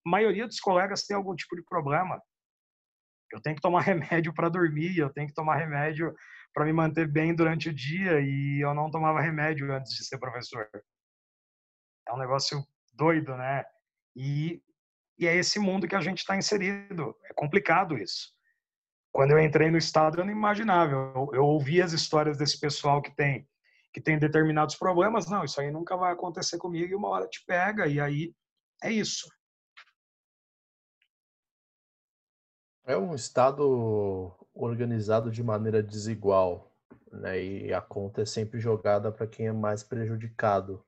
[0.05, 2.21] A maioria dos colegas tem algum tipo de problema.
[3.31, 6.13] Eu tenho que tomar remédio para dormir, eu tenho que tomar remédio
[6.53, 10.17] para me manter bem durante o dia e eu não tomava remédio antes de ser
[10.17, 10.67] professor.
[12.07, 13.63] É um negócio doido, né?
[14.15, 14.61] E,
[15.17, 17.15] e é esse mundo que a gente está inserido.
[17.25, 18.33] É complicado isso.
[19.11, 20.91] Quando eu entrei no estado, eu não imaginava.
[20.91, 23.47] Eu, eu ouvi as histórias desse pessoal que tem
[23.93, 25.27] que tem determinados problemas.
[25.29, 28.33] Não, isso aí nunca vai acontecer comigo e uma hora te pega e aí
[28.83, 29.27] é isso.
[32.85, 36.71] É um estado organizado de maneira desigual,
[37.11, 37.41] né?
[37.41, 40.83] E a conta é sempre jogada para quem é mais prejudicado,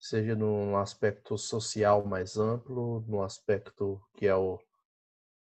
[0.00, 4.58] seja num aspecto social mais amplo, no aspecto que é o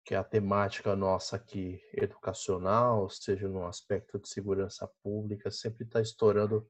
[0.08, 6.00] que é a temática nossa aqui educacional, seja no aspecto de segurança pública, sempre está
[6.00, 6.66] estourando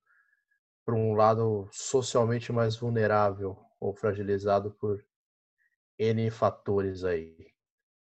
[0.85, 5.05] para um lado socialmente mais vulnerável ou fragilizado por
[5.97, 7.53] N fatores aí.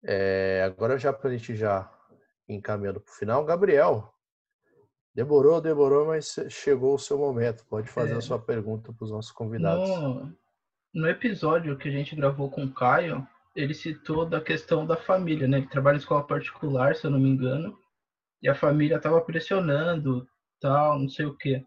[0.04, 1.92] É, agora já para a gente já
[2.48, 4.14] encaminhando para o final, Gabriel,
[5.12, 7.66] demorou, demorou, mas chegou o seu momento.
[7.66, 9.88] Pode fazer é, a sua pergunta para os nossos convidados.
[9.88, 10.32] No,
[10.94, 15.46] no episódio que a gente gravou com o Caio, ele citou da questão da família,
[15.46, 15.58] né?
[15.58, 17.78] Ele trabalha em escola particular, se eu não me engano,
[18.42, 20.28] e a família estava pressionando,
[20.60, 21.64] tal, não sei o quê.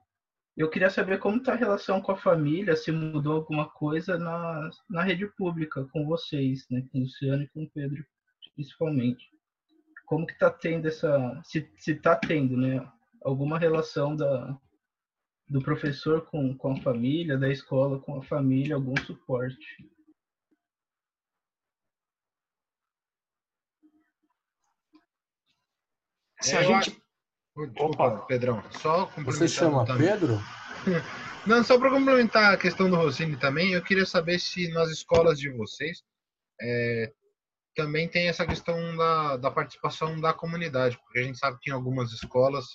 [0.55, 4.69] Eu queria saber como está a relação com a família, se mudou alguma coisa na,
[4.89, 6.83] na rede pública com vocês, né?
[6.91, 8.03] Com o Luciano e com o Pedro,
[8.55, 9.23] principalmente.
[10.05, 12.85] Como que está tendo essa, se está tendo, né?
[13.23, 14.57] Alguma relação da,
[15.49, 19.87] do professor com, com a família, da escola com a família, algum suporte.
[26.41, 27.01] Se é, a gente.
[27.55, 28.25] Desculpa, Opa.
[28.25, 28.63] Pedrão.
[28.71, 30.07] Só Você chama também.
[30.07, 30.39] Pedro?
[31.47, 35.39] Não, só para complementar a questão do Rossini também, eu queria saber se nas escolas
[35.39, 36.03] de vocês
[36.59, 37.13] é,
[37.73, 41.73] também tem essa questão da, da participação da comunidade, porque a gente sabe que em
[41.73, 42.65] algumas escolas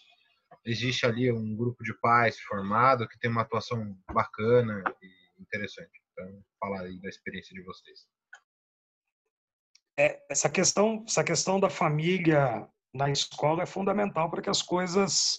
[0.65, 5.91] existe ali um grupo de pais formado que tem uma atuação bacana e interessante.
[6.13, 8.07] Então, falar aí da experiência de vocês.
[9.99, 15.39] É, essa questão, essa questão da família na escola é fundamental para que as coisas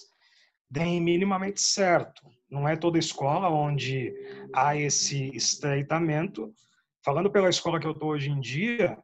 [0.69, 2.23] deem minimamente certo.
[2.49, 4.13] Não é toda escola onde
[4.53, 6.53] há esse estreitamento.
[7.05, 8.97] Falando pela escola que eu estou hoje em dia,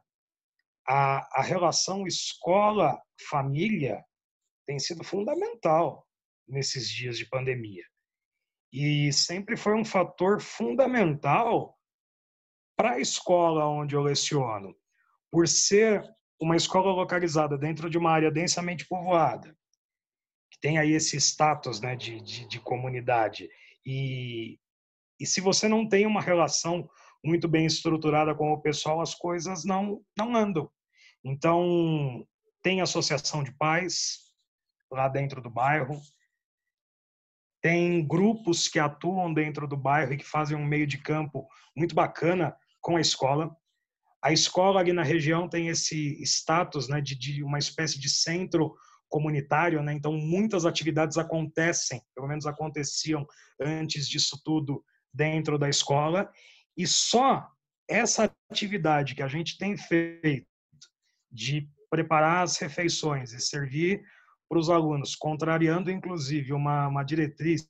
[0.88, 4.04] a, a relação escola-família
[4.66, 6.06] tem sido fundamental
[6.48, 7.84] nesses dias de pandemia.
[8.72, 11.76] E sempre foi um fator fundamental
[12.76, 14.74] para a escola onde eu leciono,
[15.30, 16.02] por ser
[16.40, 19.54] uma escola localizada dentro de uma área densamente povoada,
[20.50, 23.48] que tem aí esse status né, de, de, de comunidade,
[23.84, 24.58] e,
[25.18, 26.88] e se você não tem uma relação
[27.22, 30.70] muito bem estruturada com o pessoal, as coisas não, não andam.
[31.22, 32.26] Então,
[32.62, 34.18] tem associação de pais
[34.90, 36.00] lá dentro do bairro,
[37.62, 41.46] tem grupos que atuam dentro do bairro e que fazem um meio de campo
[41.76, 43.54] muito bacana com a escola.
[44.22, 48.74] A escola ali na região tem esse status né, de, de uma espécie de centro
[49.08, 49.92] comunitário, né?
[49.92, 53.26] então muitas atividades acontecem, pelo menos aconteciam
[53.60, 56.30] antes disso tudo dentro da escola,
[56.76, 57.48] e só
[57.88, 60.46] essa atividade que a gente tem feito
[61.30, 64.00] de preparar as refeições e servir
[64.48, 67.68] para os alunos, contrariando inclusive uma, uma diretriz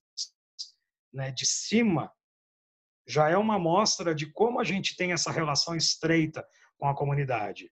[1.12, 2.12] né, de cima
[3.10, 6.46] já é uma amostra de como a gente tem essa relação estreita
[6.78, 7.68] com a comunidade.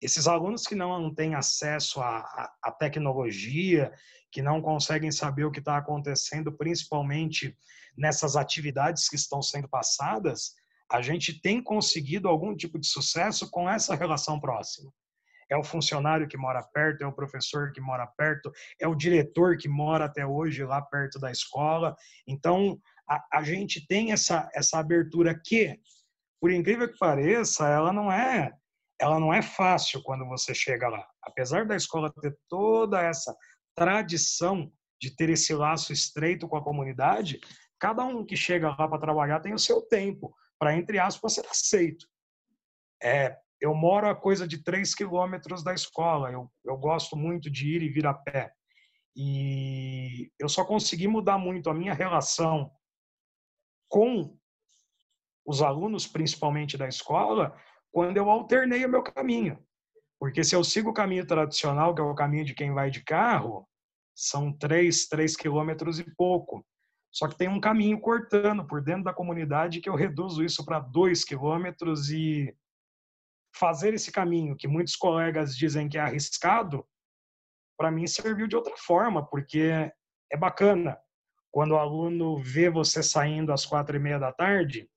[0.00, 3.92] esses alunos que não têm acesso à, à tecnologia,
[4.30, 7.56] que não conseguem saber o que está acontecendo, principalmente
[7.96, 10.54] nessas atividades que estão sendo passadas,
[10.92, 14.92] a gente tem conseguido algum tipo de sucesso com essa relação próxima.
[15.50, 19.56] É o funcionário que mora perto, é o professor que mora perto, é o diretor
[19.56, 21.96] que mora até hoje lá perto da escola.
[22.26, 25.78] Então, a, a gente tem essa, essa abertura que,
[26.40, 28.52] por incrível que pareça, ela não é
[28.98, 31.06] ela não é fácil quando você chega lá.
[31.22, 33.36] Apesar da escola ter toda essa
[33.74, 37.38] tradição de ter esse laço estreito com a comunidade,
[37.78, 41.46] cada um que chega lá para trabalhar tem o seu tempo para, entre aspas, ser
[41.46, 42.06] aceito.
[43.02, 47.76] É, eu moro a coisa de três quilômetros da escola, eu, eu gosto muito de
[47.76, 48.50] ir e vir a pé.
[49.14, 52.70] E eu só consegui mudar muito a minha relação
[53.88, 54.36] com
[55.46, 57.56] os alunos, principalmente da escola,
[57.92, 59.58] quando eu alternei o meu caminho.
[60.18, 63.04] Porque se eu sigo o caminho tradicional, que é o caminho de quem vai de
[63.04, 63.68] carro,
[64.14, 66.66] são três, três quilômetros e pouco.
[67.12, 70.80] Só que tem um caminho cortando por dentro da comunidade que eu reduzo isso para
[70.80, 72.54] dois quilômetros e
[73.54, 76.86] fazer esse caminho, que muitos colegas dizem que é arriscado,
[77.78, 79.90] para mim serviu de outra forma, porque
[80.30, 80.98] é bacana
[81.56, 84.90] quando o aluno vê você saindo às quatro e meia da tarde,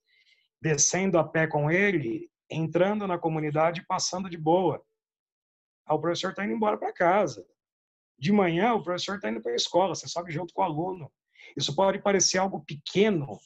[0.62, 4.84] descendo a pé com ele, entrando na comunidade e passando de boa.
[5.86, 7.48] Ah, o professor está indo embora para casa.
[8.18, 11.10] De manhã, o professor está indo para a escola, você sobe junto com o aluno.
[11.56, 13.40] Isso pode parecer algo pequeno,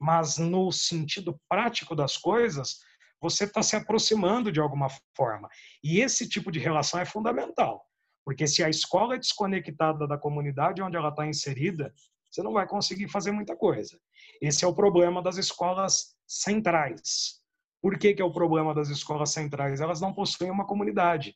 [0.00, 2.78] mas no sentido prático das coisas,
[3.20, 5.48] você está se aproximando de alguma forma.
[5.82, 7.87] E esse tipo de relação é fundamental,
[8.28, 11.94] porque se a escola é desconectada da comunidade onde ela está inserida,
[12.30, 13.98] você não vai conseguir fazer muita coisa.
[14.38, 17.40] Esse é o problema das escolas centrais.
[17.80, 19.80] Por que, que é o problema das escolas centrais?
[19.80, 21.34] Elas não possuem uma comunidade.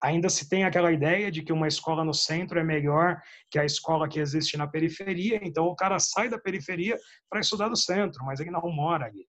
[0.00, 3.20] Ainda se tem aquela ideia de que uma escola no centro é melhor
[3.50, 6.96] que a escola que existe na periferia, então o cara sai da periferia
[7.28, 9.26] para estudar no centro, mas ele não mora ali.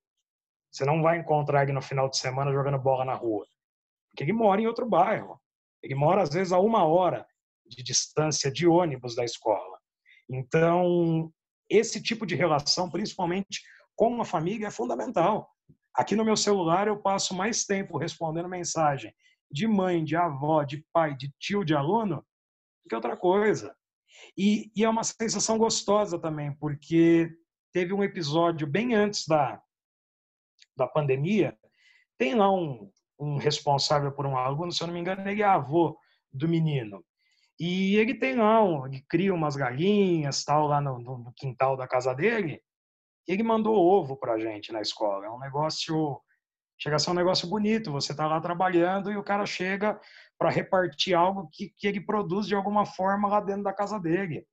[0.69, 3.48] Você não vai encontrar ele no final de semana jogando bola na rua,
[4.11, 5.41] porque ele mora em outro bairro.
[5.84, 7.26] Ele mora, às vezes, a uma hora
[7.66, 9.80] de distância de ônibus da escola.
[10.30, 11.32] Então,
[11.70, 13.62] esse tipo de relação, principalmente
[13.95, 15.49] com a família, é fundamental.
[15.94, 19.14] Aqui no meu celular eu passo mais tempo respondendo mensagem
[19.52, 22.26] de mãe, de avó, de pai, de tio, de aluno,
[22.88, 23.76] que outra coisa.
[24.38, 27.30] E, e é uma sensação gostosa também, porque
[27.74, 29.62] teve um episódio bem antes da,
[30.76, 31.58] da pandemia,
[32.18, 32.90] tem lá um,
[33.22, 35.98] um responsável por um aluno, se eu não me engano, ele é avô
[36.34, 37.06] do menino.
[37.60, 41.88] E ele tem lá, um, ele cria umas galinhas, tal, lá no, no quintal da
[41.88, 42.61] casa dele,
[43.27, 45.27] ele mandou ovo para a gente na escola.
[45.27, 46.19] É um negócio,
[46.77, 47.91] chega a ser um negócio bonito.
[47.91, 49.99] Você está lá trabalhando e o cara chega
[50.39, 54.43] para repartir algo que, que ele produz de alguma forma lá dentro da casa dele.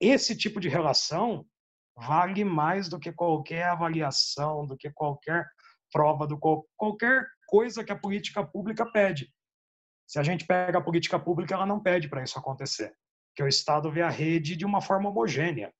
[0.00, 1.44] Esse tipo de relação
[1.96, 5.44] vale mais do que qualquer avaliação, do que qualquer
[5.90, 6.38] prova, do
[6.76, 9.32] qualquer coisa que a política pública pede.
[10.06, 12.96] Se a gente pega a política pública, ela não pede para isso acontecer,
[13.34, 15.74] que o Estado vê a rede de uma forma homogênea.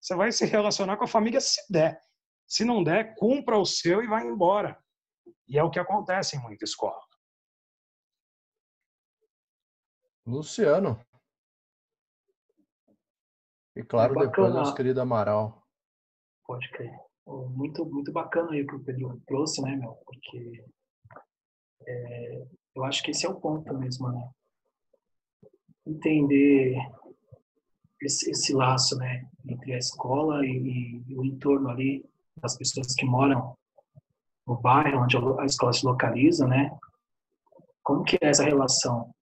[0.00, 2.00] Você vai se relacionar com a família se der.
[2.46, 4.82] Se não der, cumpra o seu e vai embora.
[5.46, 7.00] E é o que acontece em muita escola.
[10.26, 11.04] Luciano.
[13.76, 15.66] E claro, é depois nosso querido Amaral.
[16.44, 16.94] Pode crer.
[17.26, 19.94] Muito, muito bacana aí o que o Pedro trouxe, né, meu?
[20.04, 20.64] Porque
[21.86, 24.28] é, eu acho que esse é o ponto mesmo, né?
[25.86, 26.76] Entender
[28.00, 32.04] esse, esse laço, né, entre a escola e, e, o entorno ali
[32.36, 33.54] das pessoas que moram
[34.46, 36.76] no bairro onde a escola se localiza, né?
[37.82, 39.12] Como que é essa relação?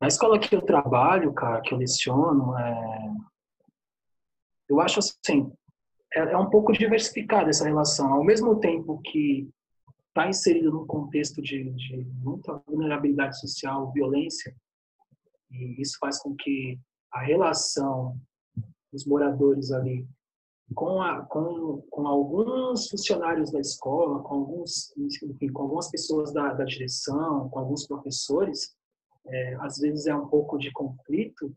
[0.00, 3.14] Na escola que eu trabalho, cara, que eu leciono, é...
[4.68, 5.50] eu acho assim,
[6.14, 8.12] é, é um pouco diversificada essa relação.
[8.12, 9.48] Ao mesmo tempo que
[10.08, 14.54] está inserido num contexto de, de muita vulnerabilidade social, violência,
[15.50, 16.78] e isso faz com que
[17.12, 18.18] a relação
[18.92, 20.06] dos moradores ali
[20.74, 26.52] com, a, com, com alguns funcionários da escola, com alguns, enfim, com algumas pessoas da,
[26.52, 28.76] da direção, com alguns professores,
[29.26, 31.54] é, às vezes é um pouco de conflito.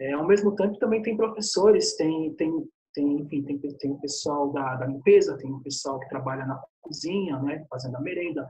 [0.00, 4.52] É, ao mesmo tempo, também tem professores, tem, tem, tem, enfim, tem, tem o pessoal
[4.52, 8.48] da, da limpeza, tem o pessoal que trabalha na cozinha, né, fazendo a merenda,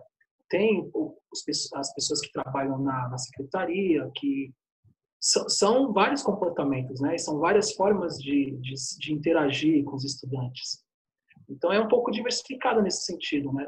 [0.48, 0.90] tem
[1.74, 4.52] as pessoas que trabalham na, na secretaria, que
[5.20, 7.16] são, são vários comportamentos, né?
[7.16, 10.84] São várias formas de, de, de, interagir com os estudantes.
[11.48, 13.66] Então é um pouco diversificado nesse sentido, né?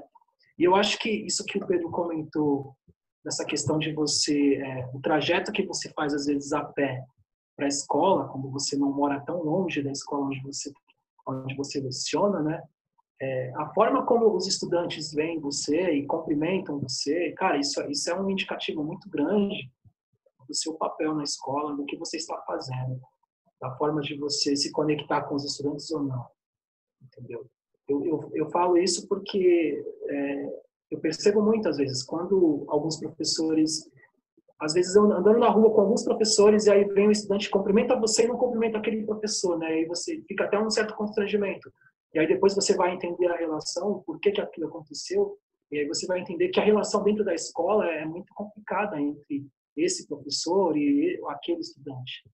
[0.58, 2.76] E eu acho que isso que o Pedro comentou
[3.24, 7.02] dessa questão de você, é, o trajeto que você faz às vezes a pé
[7.56, 10.70] para a escola, quando você não mora tão longe da escola onde você
[11.26, 12.62] onde você leciona, né?
[13.20, 18.20] É, a forma como os estudantes veem você e cumprimentam você, cara, isso, isso é
[18.20, 19.70] um indicativo muito grande
[20.46, 23.00] do seu papel na escola, do que você está fazendo,
[23.60, 26.26] da forma de você se conectar com os estudantes ou não,
[27.02, 27.46] entendeu?
[27.88, 30.46] Eu, eu, eu falo isso porque é,
[30.90, 33.90] eu percebo muitas vezes quando alguns professores,
[34.60, 37.98] às vezes eu andando na rua com alguns professores e aí vem um estudante cumprimenta
[37.98, 39.80] você e não cumprimenta aquele professor, né?
[39.80, 41.72] E você fica até um certo constrangimento.
[42.16, 45.38] E aí depois você vai entender a relação, por que, que aquilo aconteceu,
[45.70, 49.46] e aí você vai entender que a relação dentro da escola é muito complicada entre
[49.76, 52.26] esse professor e aquele estudante.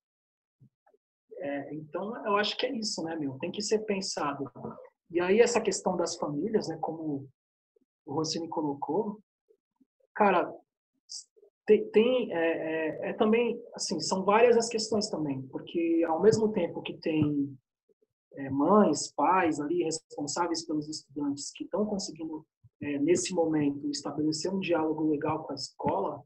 [1.37, 3.37] É, então, eu acho que é isso, né, meu?
[3.41, 4.49] Tem que ser pensado.
[5.11, 7.29] E aí essa questão das famílias, né, como
[8.07, 9.19] o Rossini colocou,
[10.15, 10.49] cara,
[11.67, 16.53] tem, tem é, é, é, também, assim, são várias as questões também, porque ao mesmo
[16.53, 17.59] tempo que tem
[18.37, 22.47] é, mães, pais ali responsáveis pelos estudantes que estão conseguindo
[22.81, 26.23] é, nesse momento estabelecer um diálogo legal com a escola,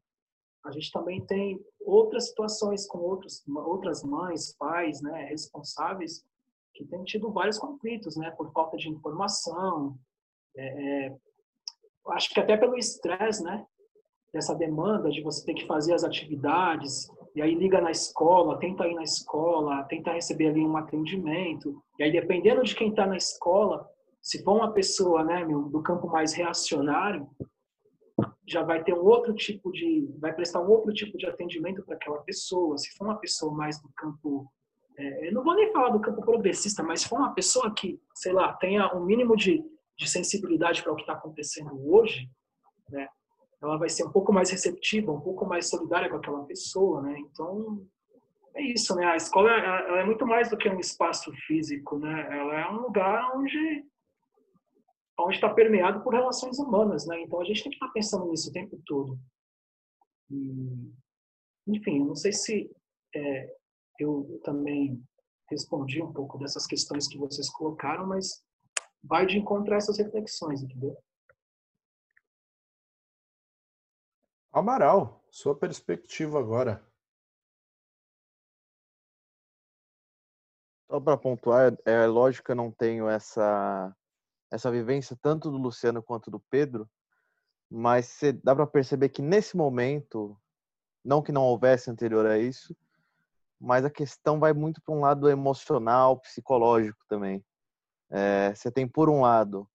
[0.65, 6.24] a gente também tem outras situações com outros, outras mães, pais, né, responsáveis
[6.74, 9.97] que têm tido vários conflitos, né, por falta de informação,
[10.57, 11.16] é, é
[12.09, 13.66] acho que até pelo estresse, né,
[14.33, 18.89] dessa demanda de você ter que fazer as atividades, e aí liga na escola, tenta
[18.89, 23.19] ir na escola, tenta receber ali um atendimento, e aí dependendo de quem está na
[23.19, 23.87] escola,
[24.23, 27.29] se for uma pessoa, né, meu, do campo mais reacionário,
[28.49, 31.97] já vai ter um outro tipo de, vai prestar um outro tipo de atendimento para
[31.97, 32.79] aquela pessoa.
[32.79, 34.51] Se for uma pessoa mais do campo,
[34.97, 38.01] é, eu não vou nem falar do campo progressista, mas se for uma pessoa que,
[38.15, 39.63] sei lá, tenha um mínimo de,
[39.99, 42.31] de sensibilidade para o que está acontecendo hoje,
[42.89, 43.07] né,
[43.62, 47.19] ela vai ser um pouco mais receptiva, um pouco mais solidária com aquela pessoa, né?
[47.19, 47.87] Então
[48.55, 49.07] é isso, né?
[49.07, 52.39] A escola é muito mais do que um espaço físico, né?
[52.39, 53.85] Ela é um lugar onde
[55.19, 57.20] onde está permeado por relações humanas, né?
[57.23, 59.19] Então a gente tem que estar tá pensando nisso o tempo todo.
[60.31, 60.93] E,
[61.66, 62.70] enfim, eu não sei se
[63.15, 63.57] é,
[63.99, 65.03] eu também
[65.49, 68.43] respondi um pouco dessas questões que vocês colocaram, mas
[69.03, 70.97] vai de encontrar essas reflexões, entendeu?
[74.57, 76.83] Amaral, sua perspectiva agora.
[80.91, 83.95] Só para pontuar, é lógico que eu não tenho essa
[84.51, 86.89] essa vivência tanto do Luciano quanto do Pedro,
[87.70, 90.41] mas dá para perceber que nesse momento,
[91.05, 92.74] não que não houvesse anterior a isso,
[93.61, 97.45] mas a questão vai muito para um lado emocional, psicológico também.
[98.09, 99.69] É, você tem por um lado,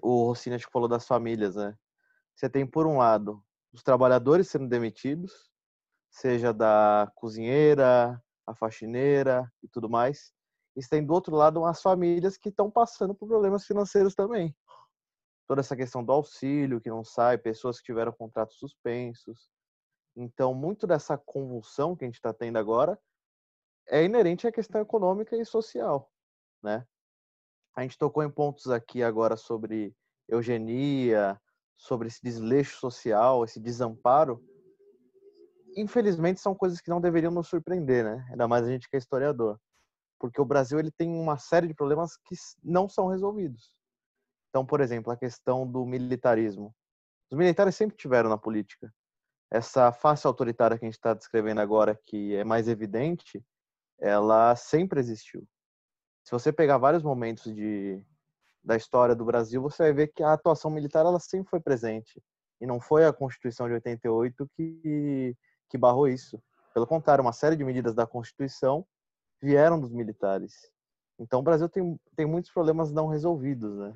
[0.00, 1.76] o Rossini acho que falou das famílias, né?
[2.36, 3.42] Você tem por um lado
[3.72, 5.50] os trabalhadores sendo demitidos,
[6.10, 10.32] seja da cozinheira, a faxineira e tudo mais.
[10.76, 14.54] E tem do outro lado as famílias que estão passando por problemas financeiros também.
[15.46, 19.50] Toda essa questão do auxílio que não sai, pessoas que tiveram contratos suspensos.
[20.14, 22.98] Então, muito dessa convulsão que a gente está tendo agora
[23.88, 26.10] é inerente à questão econômica e social,
[26.62, 26.86] né?
[27.74, 29.94] A gente tocou em pontos aqui agora sobre
[30.28, 31.40] eugenia,
[31.76, 34.42] sobre esse desleixo social, esse desamparo,
[35.76, 38.26] infelizmente são coisas que não deveriam nos surpreender, né?
[38.30, 39.60] Ainda mais a gente que é historiador.
[40.18, 43.70] Porque o Brasil ele tem uma série de problemas que não são resolvidos.
[44.48, 46.74] Então, por exemplo, a questão do militarismo.
[47.30, 48.92] Os militares sempre tiveram na política.
[49.50, 53.44] Essa face autoritária que a gente está descrevendo agora, que é mais evidente,
[53.98, 55.46] ela sempre existiu.
[56.24, 58.02] Se você pegar vários momentos de,
[58.66, 62.20] da história do Brasil, você vai ver que a atuação militar ela sempre foi presente.
[62.60, 65.36] E não foi a Constituição de 88 que,
[65.70, 66.42] que barrou isso.
[66.74, 68.84] Pelo contrário, uma série de medidas da Constituição
[69.40, 70.52] vieram dos militares.
[71.16, 73.94] Então o Brasil tem, tem muitos problemas não resolvidos, né?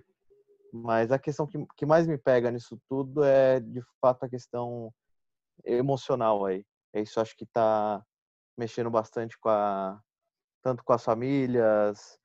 [0.72, 4.94] Mas a questão que, que mais me pega nisso tudo é, de fato, a questão
[5.64, 6.64] emocional aí.
[6.94, 8.04] Isso acho que está
[8.56, 10.00] mexendo bastante com a
[10.62, 12.19] tanto com as famílias,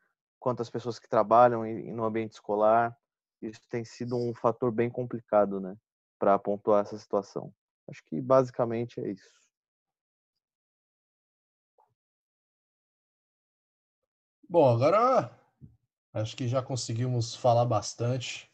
[0.45, 2.95] quanto as pessoas que trabalham no ambiente escolar.
[3.41, 5.75] Isso tem sido um fator bem complicado, né,
[6.19, 7.51] para pontuar essa situação.
[7.89, 9.27] Acho que basicamente é isso.
[14.47, 15.35] Bom, agora
[16.13, 18.47] acho que já conseguimos falar bastante.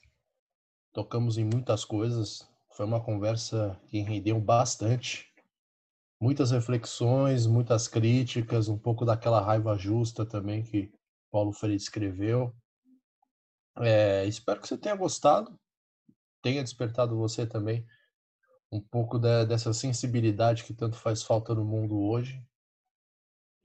[0.93, 2.49] Tocamos em muitas coisas.
[2.69, 5.29] Foi uma conversa que rendeu bastante.
[6.21, 10.89] Muitas reflexões, muitas críticas, um pouco daquela raiva justa também que
[11.31, 12.53] Paulo Freire escreveu.
[13.77, 15.57] É, espero que você tenha gostado,
[16.41, 17.87] tenha despertado você também
[18.71, 22.41] um pouco da, dessa sensibilidade que tanto faz falta no mundo hoje.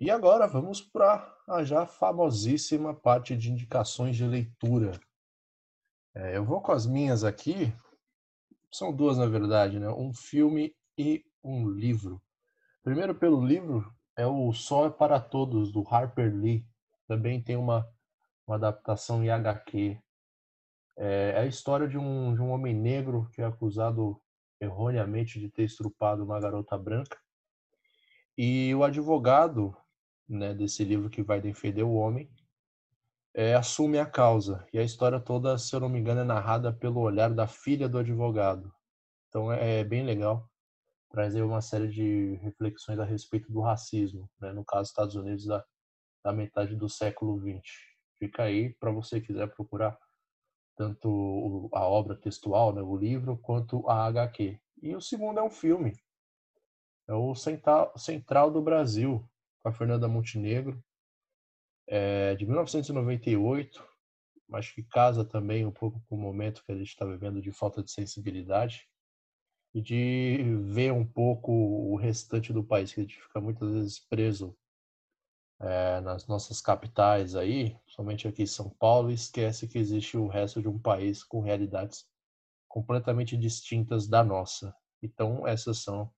[0.01, 4.99] E agora vamos para a já famosíssima parte de indicações de leitura.
[6.15, 7.73] É, eu vou com as minhas aqui,
[8.73, 9.89] são duas na verdade, né?
[9.89, 12.21] Um filme e um livro.
[12.83, 16.67] Primeiro pelo livro é o Sol é para Todos do Harper Lee.
[17.07, 17.89] Também tem uma,
[18.47, 19.99] uma adaptação em HQ.
[20.99, 24.21] É, é a história de um, de um homem negro que é acusado
[24.61, 27.19] erroneamente de ter estrupado uma garota branca.
[28.37, 29.77] E o advogado
[30.29, 32.31] né, desse livro que vai defender o homem,
[33.35, 34.67] é, assume a causa.
[34.73, 37.89] E a história toda, se eu não me engano, é narrada pelo olhar da filha
[37.89, 38.73] do advogado.
[39.29, 40.51] Então é, é bem legal.
[41.11, 45.15] Traz aí uma série de reflexões a respeito do racismo, né, no caso dos Estados
[45.15, 45.65] Unidos da,
[46.27, 47.63] da metade do século XX.
[48.19, 49.97] Fica aí para você quiser procurar
[50.75, 54.59] tanto a obra textual, né, o livro, quanto a HQ.
[54.83, 55.93] E o segundo é um filme.
[57.09, 59.25] É o Central, do Brasil,
[59.63, 60.83] com a Fernanda Montenegro,
[61.87, 63.87] é, de 1998.
[64.53, 67.53] Acho que casa também um pouco com o momento que a gente está vivendo de
[67.53, 68.89] falta de sensibilidade
[69.73, 70.43] e de
[70.73, 74.57] ver um pouco o restante do país, que a gente fica muitas vezes preso
[75.61, 80.61] é, nas nossas capitais aí, somente aqui em São Paulo, esquece que existe o resto
[80.61, 82.07] de um país com realidades
[82.69, 84.75] completamente distintas da nossa.
[85.03, 86.11] Então, essas são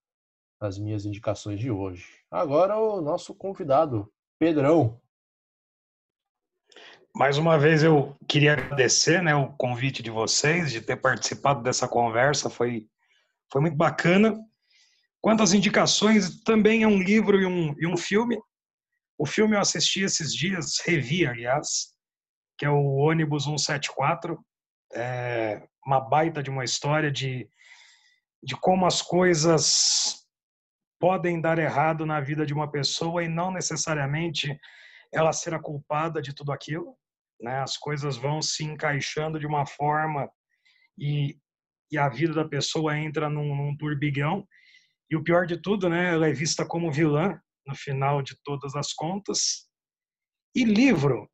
[0.61, 2.07] as minhas indicações de hoje.
[2.31, 5.01] Agora o nosso convidado, Pedrão.
[7.15, 11.89] Mais uma vez eu queria agradecer né, o convite de vocês, de ter participado dessa
[11.89, 12.89] conversa, foi,
[13.51, 14.39] foi muito bacana.
[15.21, 18.39] Quanto às indicações, também é um livro e um, e um filme.
[19.19, 21.93] O filme eu assisti esses dias, revi, aliás,
[22.57, 24.39] que é o Ônibus 174.
[24.95, 27.49] É uma baita de uma história de,
[28.41, 30.25] de como as coisas
[31.01, 34.57] podem dar errado na vida de uma pessoa e não necessariamente
[35.13, 36.97] ela ser a culpada de tudo aquilo.
[37.41, 37.61] Né?
[37.61, 40.31] As coisas vão se encaixando de uma forma
[40.97, 41.37] e,
[41.91, 44.47] e a vida da pessoa entra num, num turbigão.
[45.11, 48.75] E o pior de tudo, né, ela é vista como vilã no final de todas
[48.75, 49.69] as contas.
[50.57, 51.31] E livro,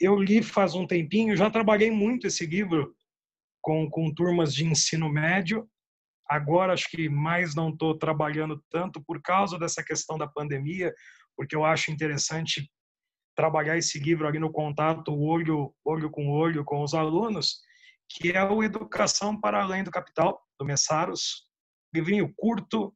[0.00, 2.92] eu li faz um tempinho, já trabalhei muito esse livro
[3.62, 5.68] com, com turmas de ensino médio
[6.28, 10.92] Agora acho que mais não estou trabalhando tanto por causa dessa questão da pandemia,
[11.36, 12.68] porque eu acho interessante
[13.36, 17.60] trabalhar esse livro ali no contato olho olho com olho com os alunos,
[18.08, 21.46] que é o Educação para Além do Capital, do Messaros.
[21.94, 22.92] Livrinho curto,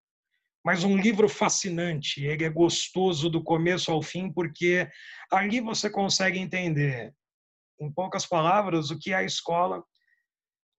[0.64, 2.24] mas um livro fascinante.
[2.24, 4.88] Ele é gostoso do começo ao fim, porque
[5.30, 7.14] ali você consegue entender,
[7.80, 9.82] em poucas palavras, o que é a escola,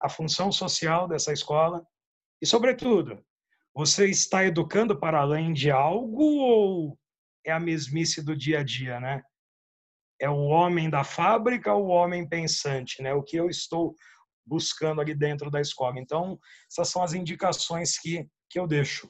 [0.01, 1.85] a função social dessa escola,
[2.41, 3.23] e, sobretudo,
[3.73, 6.99] você está educando para além de algo ou
[7.45, 9.21] é a mesmice do dia a dia, né?
[10.19, 13.13] É o homem da fábrica o homem pensante, né?
[13.13, 13.95] O que eu estou
[14.45, 15.99] buscando ali dentro da escola.
[15.99, 16.39] Então,
[16.69, 19.09] essas são as indicações que, que eu deixo.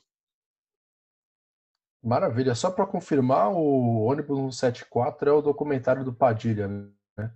[2.04, 2.56] Maravilha.
[2.56, 7.32] Só para confirmar, o ônibus 174 é o documentário do Padilha, né?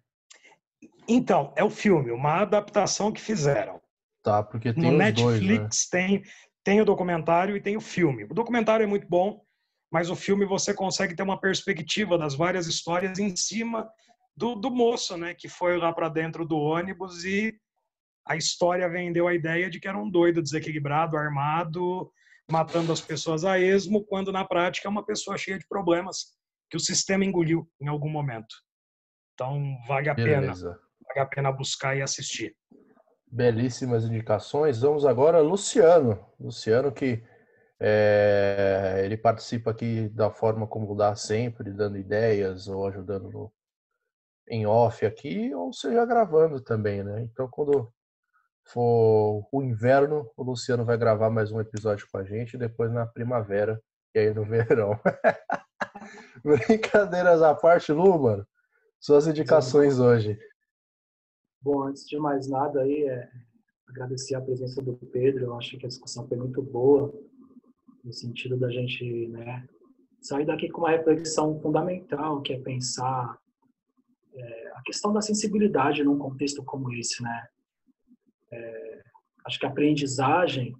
[1.07, 3.79] Então, é o filme, uma adaptação que fizeram.
[4.23, 5.69] Tá, porque tem no Netflix dois, né?
[5.91, 6.23] tem
[6.65, 8.23] tem o documentário e tem o filme.
[8.23, 9.39] O documentário é muito bom,
[9.91, 13.87] mas o filme você consegue ter uma perspectiva das várias histórias em cima
[14.35, 17.55] do, do moço, né, que foi lá para dentro do ônibus e
[18.27, 22.11] a história vendeu a ideia de que era um doido desequilibrado, armado,
[22.49, 26.35] matando as pessoas a esmo, quando na prática é uma pessoa cheia de problemas
[26.69, 28.55] que o sistema engoliu em algum momento.
[29.33, 30.69] Então vale a Beleza.
[30.69, 32.55] pena, vale a pena buscar e assistir
[33.35, 34.79] belíssimas indicações.
[34.79, 36.25] Vamos agora, Luciano.
[36.39, 37.21] Luciano que
[37.79, 43.53] é, ele participa aqui da forma como dá sempre, dando ideias ou ajudando no,
[44.47, 47.23] em off aqui, ou seja, gravando também, né?
[47.23, 47.91] Então, quando
[48.65, 53.05] for o inverno, o Luciano vai gravar mais um episódio com a gente, depois na
[53.05, 53.81] primavera
[54.13, 54.99] e aí no verão.
[56.43, 58.45] Brincadeiras à parte, Lu, mano.
[58.99, 60.37] Suas indicações hoje.
[61.61, 63.29] Bom, antes de mais nada aí, é
[63.87, 65.45] agradecer a presença do Pedro.
[65.45, 67.13] Eu acho que a discussão foi muito boa,
[68.03, 69.67] no sentido da gente né,
[70.21, 73.39] sair daqui com uma reflexão fundamental, que é pensar
[74.33, 77.47] é, a questão da sensibilidade num contexto como esse, né?
[78.51, 79.03] É,
[79.45, 80.75] acho que a aprendizagem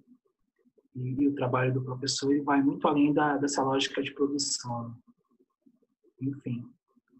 [0.95, 4.95] e, e, o trabalho do professor ele vai muito além da, dessa lógica de produção.
[6.21, 6.63] Enfim,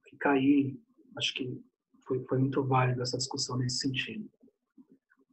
[0.10, 0.80] fica aí,
[1.18, 1.62] acho que
[2.08, 4.30] foi, foi muito válido essa discussão nesse sentido.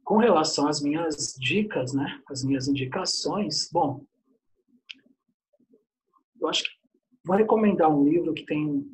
[0.03, 4.05] com relação às minhas dicas, né, as minhas indicações, bom,
[6.41, 6.69] eu acho que
[7.23, 8.85] vou recomendar um livro que tem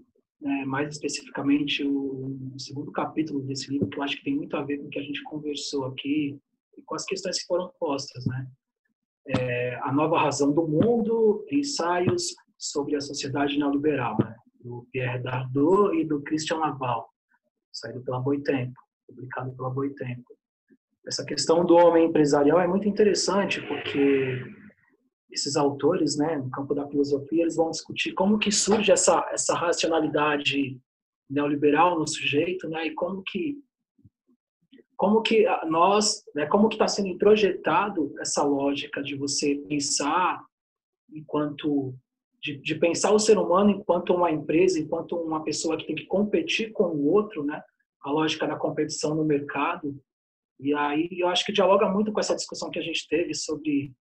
[0.41, 4.63] né, mais especificamente o, segundo capítulo desse livro, que eu acho que tem muito a
[4.63, 6.39] ver com o que a gente conversou aqui
[6.77, 8.47] e com as questões que foram postas, né?
[9.27, 14.35] É, a Nova Razão do Mundo, ensaios sobre a sociedade neoliberal, né?
[14.61, 17.09] do Pierre Dardot e do Christian Laval,
[17.71, 20.37] saído pela Boitempo, publicado pela Boitempo.
[21.07, 24.43] Essa questão do homem empresarial é muito interessante porque
[25.31, 29.53] esses autores, né, no campo da filosofia, eles vão discutir como que surge essa essa
[29.53, 30.79] racionalidade
[31.29, 33.57] neoliberal no sujeito, né, e como que
[34.97, 40.43] como que nós, né, como que está sendo introjetado essa lógica de você pensar
[41.09, 41.95] enquanto
[42.41, 46.05] de, de, pensar o ser humano enquanto uma empresa, enquanto uma pessoa que tem que
[46.05, 47.61] competir com o outro, né,
[48.01, 49.97] a lógica da competição no mercado.
[50.59, 53.93] E aí eu acho que dialoga muito com essa discussão que a gente teve sobre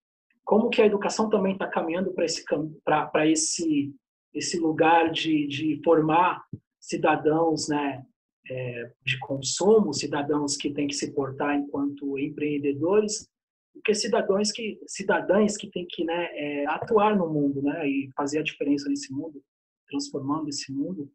[0.48, 2.44] como que a educação também está caminhando para esse
[2.84, 3.94] para esse
[4.34, 6.44] esse lugar de, de formar
[6.80, 8.04] cidadãos né
[8.50, 13.30] é, de consumo cidadãos que têm que se portar enquanto empreendedores
[13.74, 18.40] porque cidadãos que cidadãs que têm que né é, atuar no mundo né e fazer
[18.40, 19.44] a diferença nesse mundo
[19.88, 21.12] transformando esse mundo.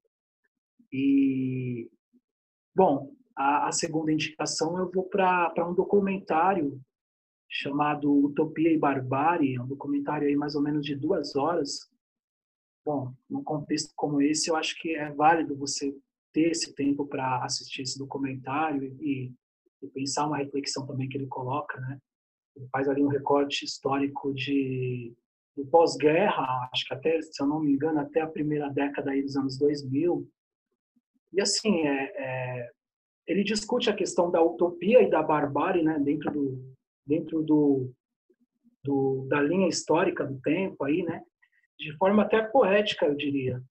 [0.93, 1.91] E
[2.75, 6.81] bom a, a segunda indicação eu vou para um documentário
[7.55, 11.87] chamado Utopia e Barbárie, é um documentário aí mais ou menos de duas horas.
[12.83, 15.95] Bom, num contexto como esse, eu acho que é válido você
[16.33, 19.31] ter esse tempo para assistir esse documentário e,
[19.83, 21.99] e, pensar uma reflexão também que ele coloca, né?
[22.57, 25.15] Ele faz ali um recorte histórico de
[25.55, 29.23] do pós-guerra, acho que até, se eu não me engano, até a primeira década aí
[29.23, 30.27] dos anos 2000.
[31.35, 32.71] E assim, é, é,
[33.27, 36.73] ele discute a questão da utopia e da barbárie, né, dentro do,
[37.07, 37.93] dentro do,
[38.83, 41.23] do, da linha histórica do tempo aí, né?
[41.79, 43.63] De forma até poética, eu diria.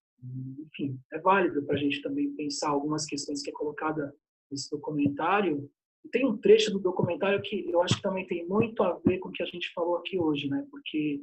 [0.59, 4.13] Enfim, é válido para a gente também pensar algumas questões que é colocada
[4.51, 5.69] nesse documentário.
[6.11, 9.29] Tem um trecho do documentário que eu acho que também tem muito a ver com
[9.29, 10.65] o que a gente falou aqui hoje, né?
[10.69, 11.21] Porque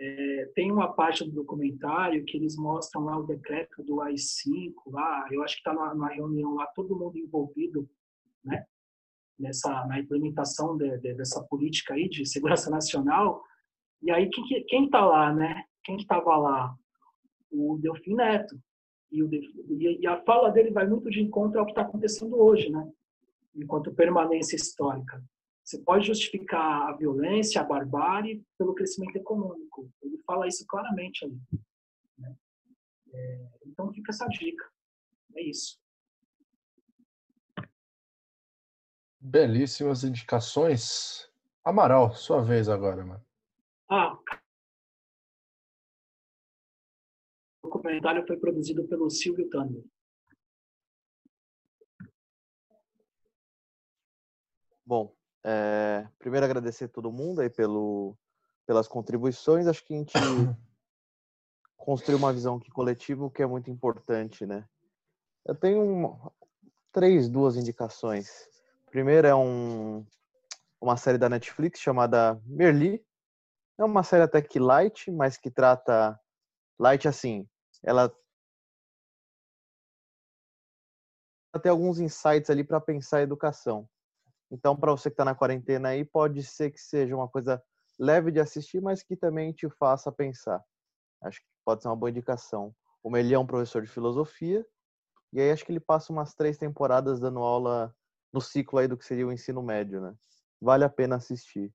[0.00, 5.28] é, tem uma parte do documentário que eles mostram lá o decreto do AI-5, lá,
[5.30, 7.88] eu acho que está numa reunião lá, todo mundo envolvido,
[8.42, 8.64] né?
[9.40, 13.42] Nessa na implementação de, de, dessa política aí de segurança nacional.
[14.02, 14.28] E aí
[14.68, 15.64] quem está lá, né?
[15.84, 16.74] Quem estava lá?
[17.50, 18.58] O Delfim Neto.
[19.10, 22.70] E, o, e a fala dele vai muito de encontro ao que está acontecendo hoje,
[22.70, 22.88] né?
[23.54, 25.22] Enquanto permanência histórica.
[25.64, 29.90] Você pode justificar a violência, a barbárie pelo crescimento econômico.
[30.02, 31.40] Ele fala isso claramente ali.
[32.18, 32.34] Né?
[33.12, 34.64] É, então fica essa dica.
[35.36, 35.79] É isso.
[39.20, 41.30] Belíssimas indicações.
[41.62, 43.24] Amaral, sua vez agora, mano.
[43.88, 44.16] Ah,
[47.62, 49.82] o documentário foi produzido pelo Silvio Thunder.
[54.86, 55.14] Bom,
[55.44, 58.16] é, primeiro agradecer a todo mundo aí pelo,
[58.66, 59.66] pelas contribuições.
[59.66, 60.12] Acho que a gente
[61.76, 64.66] construiu uma visão aqui coletiva, que é muito importante, né?
[65.44, 66.30] Eu tenho um,
[66.92, 68.48] três, duas indicações.
[68.90, 70.04] Primeiro é um,
[70.80, 73.04] uma série da Netflix chamada Merli.
[73.78, 76.18] É uma série até que light, mas que trata
[76.78, 77.48] light assim.
[77.84, 78.12] Ela
[81.62, 83.88] tem alguns insights ali para pensar a educação.
[84.50, 87.62] Então, para você que está na quarentena aí, pode ser que seja uma coisa
[87.96, 90.64] leve de assistir, mas que também te faça pensar.
[91.22, 92.74] Acho que pode ser uma boa indicação.
[93.02, 94.66] O Meli é um professor de filosofia,
[95.32, 97.94] e aí acho que ele passa umas três temporadas dando aula
[98.32, 100.14] no ciclo aí do que seria o ensino médio, né?
[100.60, 101.72] Vale a pena assistir.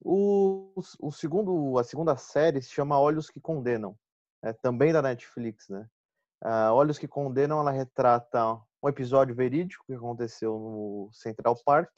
[0.00, 3.96] O, o segundo, a segunda série se chama Olhos que Condenam,
[4.42, 5.88] é também da Netflix, né?
[6.72, 11.92] Olhos que Condenam, ela retrata um episódio verídico que aconteceu no Central Park,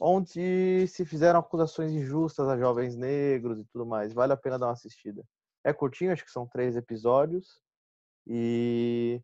[0.00, 4.14] onde se fizeram acusações injustas a jovens negros e tudo mais.
[4.14, 5.22] Vale a pena dar uma assistida.
[5.62, 7.60] É curtinho, acho que são três episódios
[8.26, 9.20] e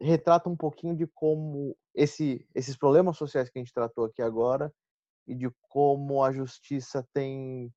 [0.00, 4.72] retrata um pouquinho de como esse, esses problemas sociais que a gente tratou aqui agora
[5.26, 7.72] e de como a justiça tem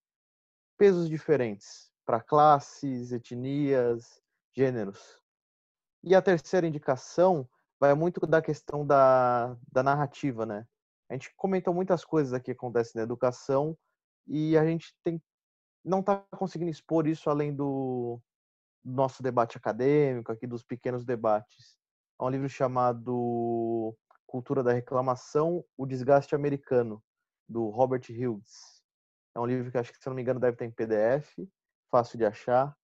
[0.78, 4.22] pesos diferentes para classes, etnias,
[4.56, 5.22] gêneros.
[6.04, 7.48] E a terceira indicação
[7.80, 10.66] vai muito da questão da, da narrativa, né?
[11.10, 13.78] A gente comentou muitas coisas aqui que acontecem na educação
[14.28, 15.22] e a gente tem,
[15.84, 18.20] não está conseguindo expor isso além do
[18.84, 21.77] nosso debate acadêmico, aqui dos pequenos debates.
[22.20, 23.96] É um livro chamado
[24.26, 27.02] Cultura da Reclamação, O Desgaste Americano,
[27.48, 28.82] do Robert Hughes.
[29.36, 31.32] É um livro que acho que, se não me engano, deve ter em PDF,
[31.92, 32.76] fácil de achar.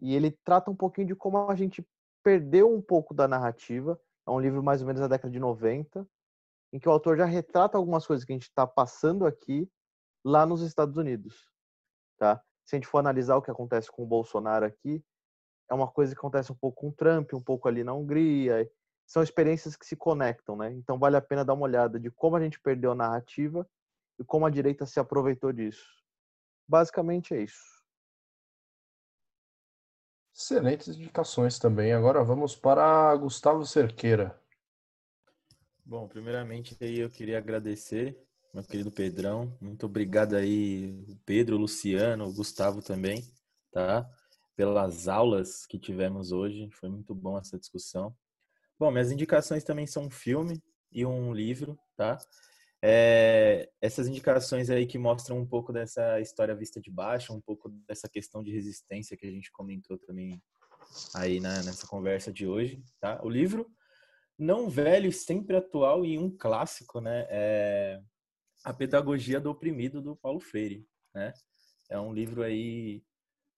[0.00, 1.86] E ele trata um pouquinho de como a gente
[2.22, 4.00] perdeu um pouco da narrativa.
[4.26, 6.08] É um livro mais ou menos da década de 90,
[6.72, 9.70] em que o autor já retrata algumas coisas que a gente está passando aqui
[10.24, 11.50] lá nos Estados Unidos.
[12.18, 12.42] Tá?
[12.64, 15.04] Se a gente for analisar o que acontece com o Bolsonaro aqui,
[15.70, 18.70] é uma coisa que acontece um pouco com o Trump, um pouco ali na Hungria.
[19.08, 20.70] São experiências que se conectam, né?
[20.74, 23.66] Então vale a pena dar uma olhada de como a gente perdeu a narrativa
[24.18, 25.86] e como a direita se aproveitou disso.
[26.68, 27.64] Basicamente é isso.
[30.36, 31.94] Excelentes indicações também.
[31.94, 34.38] Agora vamos para Gustavo Cerqueira.
[35.82, 38.22] Bom, primeiramente aí eu queria agradecer
[38.52, 39.56] meu querido Pedrão.
[39.58, 43.24] Muito obrigado aí, Pedro, Luciano, Gustavo também,
[43.72, 44.06] tá?
[44.54, 46.68] Pelas aulas que tivemos hoje.
[46.72, 48.14] Foi muito bom essa discussão.
[48.78, 52.16] Bom, minhas indicações também são um filme e um livro, tá?
[52.80, 57.68] É, essas indicações aí que mostram um pouco dessa história vista de baixo, um pouco
[57.88, 60.40] dessa questão de resistência que a gente comentou também
[61.12, 63.20] aí na, nessa conversa de hoje, tá?
[63.24, 63.68] O livro
[64.38, 67.26] não velho sempre atual e um clássico, né?
[67.28, 68.00] É
[68.64, 71.32] a Pedagogia do Oprimido do Paulo Freire, né?
[71.90, 73.02] É um livro aí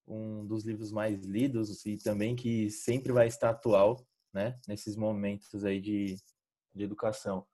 [0.06, 4.58] um dos livros mais lidos e também que sempre vai estar atual, né?
[4.66, 6.16] Nesses momentos aí de,
[6.74, 7.46] de educação.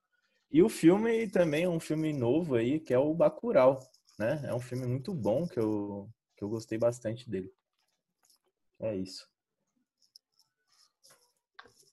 [0.51, 3.81] E o filme também é um filme novo aí, que é o Bacurau,
[4.19, 4.41] né?
[4.45, 7.53] É um filme muito bom que eu, que eu gostei bastante dele.
[8.79, 9.29] É isso.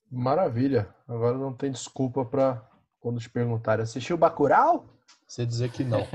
[0.09, 0.93] Maravilha.
[1.07, 2.69] Agora não tem desculpa para
[2.99, 4.87] quando te perguntarem, assistiu Bacurau?
[5.27, 5.99] Você dizer que não.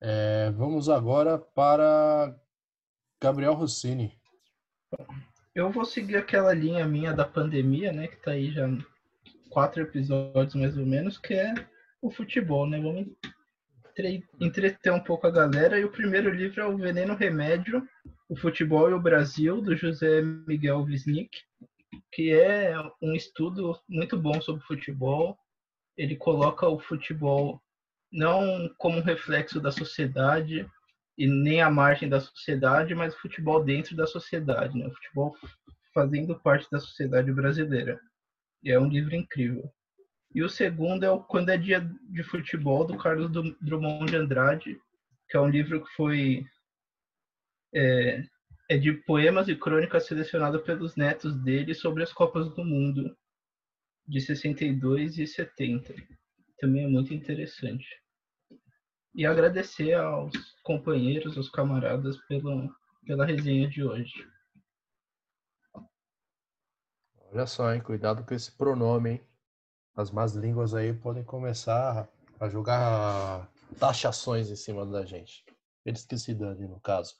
[0.00, 2.38] é, vamos agora para
[3.20, 4.20] Gabriel Rossini.
[5.54, 8.08] Eu vou seguir aquela linha minha da pandemia, né?
[8.08, 8.66] Que tá aí já
[9.50, 11.52] quatro episódios mais ou menos, que é
[12.00, 12.80] o futebol, né?
[12.80, 13.06] Vamos
[14.40, 15.78] entreter um pouco a galera.
[15.78, 17.86] E o primeiro livro é O Veneno Remédio,
[18.30, 21.42] O Futebol e o Brasil, do José Miguel Wisnik,
[22.10, 25.36] que é um estudo muito bom sobre futebol.
[25.98, 27.60] Ele coloca o futebol
[28.10, 30.66] não como um reflexo da sociedade
[31.16, 34.86] e nem a margem da sociedade, mas o futebol dentro da sociedade, né?
[34.86, 35.36] O futebol
[35.92, 38.00] fazendo parte da sociedade brasileira.
[38.62, 39.70] E é um livro incrível.
[40.34, 43.30] E o segundo é o Quando é Dia de Futebol, do Carlos
[43.60, 44.80] Drummond de Andrade,
[45.28, 46.46] que é um livro que foi.
[47.74, 48.22] É,
[48.70, 53.14] é de poemas e crônicas selecionados pelos netos dele sobre as Copas do Mundo
[54.06, 55.94] de 62 e 70.
[56.58, 57.86] Também é muito interessante.
[59.14, 60.32] E agradecer aos
[60.62, 62.68] companheiros, aos camaradas pela,
[63.06, 64.26] pela resenha de hoje.
[67.30, 67.80] Olha só, hein?
[67.80, 69.20] Cuidado com esse pronome, hein?
[69.94, 72.08] As más línguas aí podem começar
[72.40, 75.44] a jogar taxações em cima da gente.
[75.84, 77.14] Eles que se danem, no caso.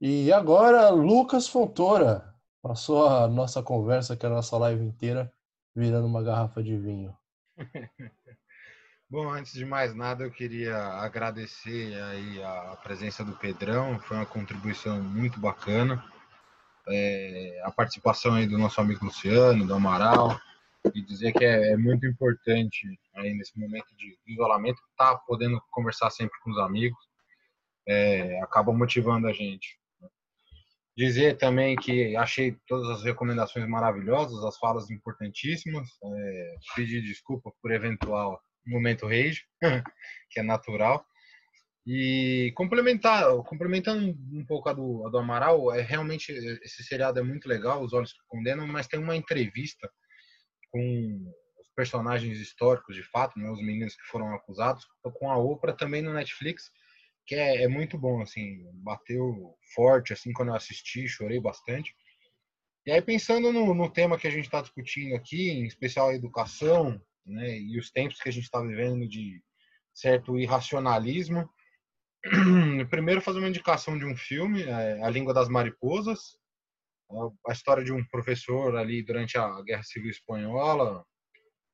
[0.00, 2.34] E agora, Lucas Fontoura.
[2.60, 5.32] Passou a nossa conversa, que é a nossa live inteira,
[5.74, 7.16] virando uma garrafa de vinho.
[9.08, 13.98] Bom, antes de mais nada, eu queria agradecer aí a presença do Pedrão.
[14.00, 16.04] Foi uma contribuição muito bacana
[16.88, 20.38] é, a participação aí do nosso amigo Luciano, do Amaral,
[20.94, 25.60] e dizer que é, é muito importante aí nesse momento de isolamento estar tá podendo
[25.70, 26.98] conversar sempre com os amigos,
[27.88, 29.78] é, acaba motivando a gente.
[30.96, 37.70] Dizer também que achei todas as recomendações maravilhosas, as falas importantíssimas, é, pedir desculpa por
[37.70, 38.40] eventual
[38.70, 39.44] momento rage,
[40.30, 41.04] que é natural,
[41.86, 47.22] e complementar, complementando um pouco a do, a do Amaral, é realmente esse seriado é
[47.22, 49.88] muito legal, Os Olhos que Condenam, mas tem uma entrevista
[50.72, 54.84] com os personagens históricos de fato, né, os meninos que foram acusados,
[55.14, 56.72] com a Oprah também no Netflix,
[57.24, 61.94] que é, é muito bom, assim, bateu forte, assim, quando eu assisti, chorei bastante.
[62.84, 66.14] E aí, pensando no, no tema que a gente está discutindo aqui, em especial a
[66.14, 69.42] educação, né, e os tempos que a gente está vivendo de
[69.92, 71.48] certo irracionalismo,
[72.90, 76.36] primeiro fazer uma indicação de um filme, é, A Língua das Mariposas,
[77.46, 81.04] a história de um professor ali durante a Guerra Civil Espanhola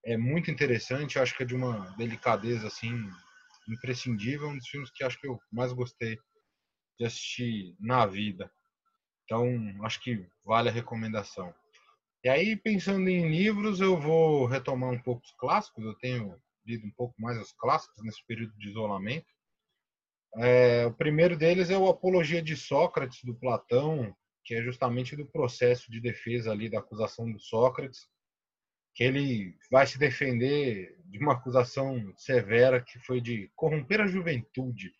[0.04, 2.92] é muito interessante, acho que é de uma delicadeza assim
[3.68, 6.18] imprescindível, um dos filmes que acho que eu mais gostei
[6.98, 8.50] de assistir na vida.
[9.24, 9.46] Então,
[9.84, 11.54] acho que vale a recomendação.
[12.24, 16.86] E aí, pensando em livros, eu vou retomar um pouco os clássicos, eu tenho lido
[16.86, 19.26] um pouco mais os clássicos nesse período de isolamento.
[20.36, 25.26] É, o primeiro deles é o Apologia de Sócrates, do Platão, que é justamente do
[25.26, 28.08] processo de defesa ali da acusação do Sócrates.
[28.94, 34.92] que ele vai se defender de uma acusação severa que foi de corromper a juventude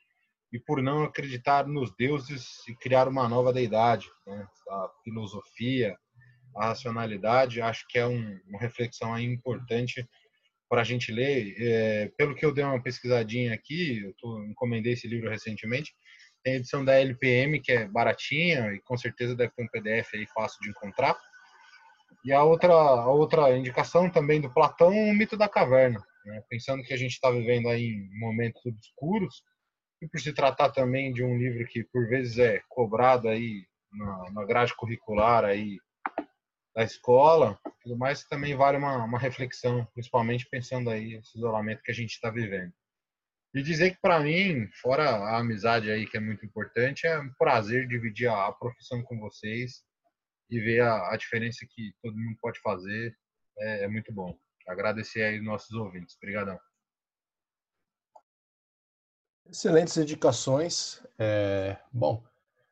[0.53, 4.09] e por não acreditar nos deuses e criar uma nova deidade.
[4.27, 4.49] Né?
[4.70, 5.97] A filosofia,
[6.56, 10.06] a racionalidade, acho que é um, uma reflexão aí importante
[10.68, 11.54] para a gente ler.
[11.58, 15.92] É, pelo que eu dei uma pesquisadinha aqui, eu tô, encomendei esse livro recentemente,
[16.42, 20.14] tem a edição da LPM, que é baratinha e com certeza deve ter um PDF
[20.14, 21.16] aí fácil de encontrar.
[22.24, 26.02] E a outra, a outra indicação também do Platão, o mito da caverna.
[26.24, 26.42] Né?
[26.48, 29.42] Pensando que a gente está vivendo aí em momentos obscuros,
[30.00, 33.62] e por se tratar também de um livro que por vezes é cobrado aí
[33.92, 35.78] na, na grade curricular aí
[36.74, 41.90] da escola, tudo mais também vale uma, uma reflexão, principalmente pensando aí esse isolamento que
[41.90, 42.73] a gente está vivendo.
[43.55, 47.32] E dizer que para mim, fora a amizade aí que é muito importante, é um
[47.35, 49.82] prazer dividir a, profissão com vocês
[50.49, 53.15] e ver a, a, diferença que todo mundo pode fazer.
[53.59, 54.35] É, é muito bom.
[54.66, 56.16] Agradecer aí os nossos ouvintes.
[56.16, 56.59] Obrigadão.
[59.47, 61.05] Excelentes indicações.
[61.19, 62.24] É, bom,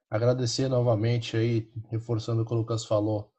[0.08, 3.29] agradecer novamente aí, reforçando o que o Lucas falou,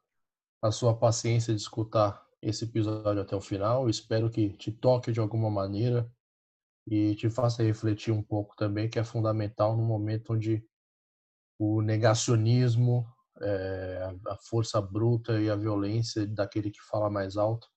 [0.61, 3.89] a sua paciência de escutar esse episódio até o final.
[3.89, 6.09] Espero que te toque de alguma maneira
[6.87, 10.63] e te faça refletir um pouco também, que é fundamental no momento onde
[11.59, 13.05] o negacionismo,
[13.41, 17.67] é, a força bruta e a violência daquele que fala mais alto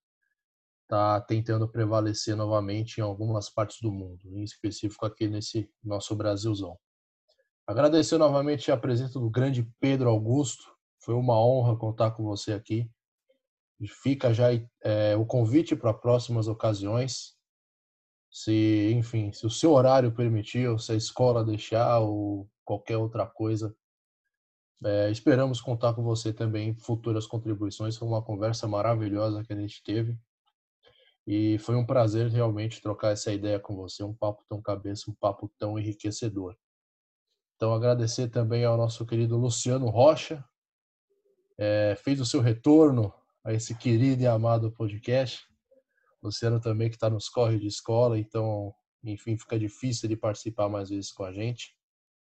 [0.83, 6.79] está tentando prevalecer novamente em algumas partes do mundo, em específico aqui nesse nosso Brasilzão.
[7.67, 10.74] Agradecer novamente a presença do grande Pedro Augusto,
[11.05, 12.91] foi uma honra contar com você aqui.
[14.03, 14.49] Fica já
[14.83, 17.35] é, o convite para próximas ocasiões.
[18.31, 23.27] Se, enfim, se o seu horário permitir, ou se a escola deixar, ou qualquer outra
[23.27, 23.77] coisa,
[24.83, 27.97] é, esperamos contar com você também em futuras contribuições.
[27.97, 30.19] Foi uma conversa maravilhosa que a gente teve.
[31.27, 35.15] E foi um prazer realmente trocar essa ideia com você, um papo tão cabeça, um
[35.15, 36.57] papo tão enriquecedor.
[37.57, 40.45] Então, agradecer também ao nosso querido Luciano Rocha,
[41.59, 43.13] é, fez o seu retorno
[43.45, 45.47] a esse querido e amado podcast.
[46.23, 50.89] Luciano também que está nos corre de escola, então, enfim, fica difícil de participar mais
[50.89, 51.77] vezes com a gente.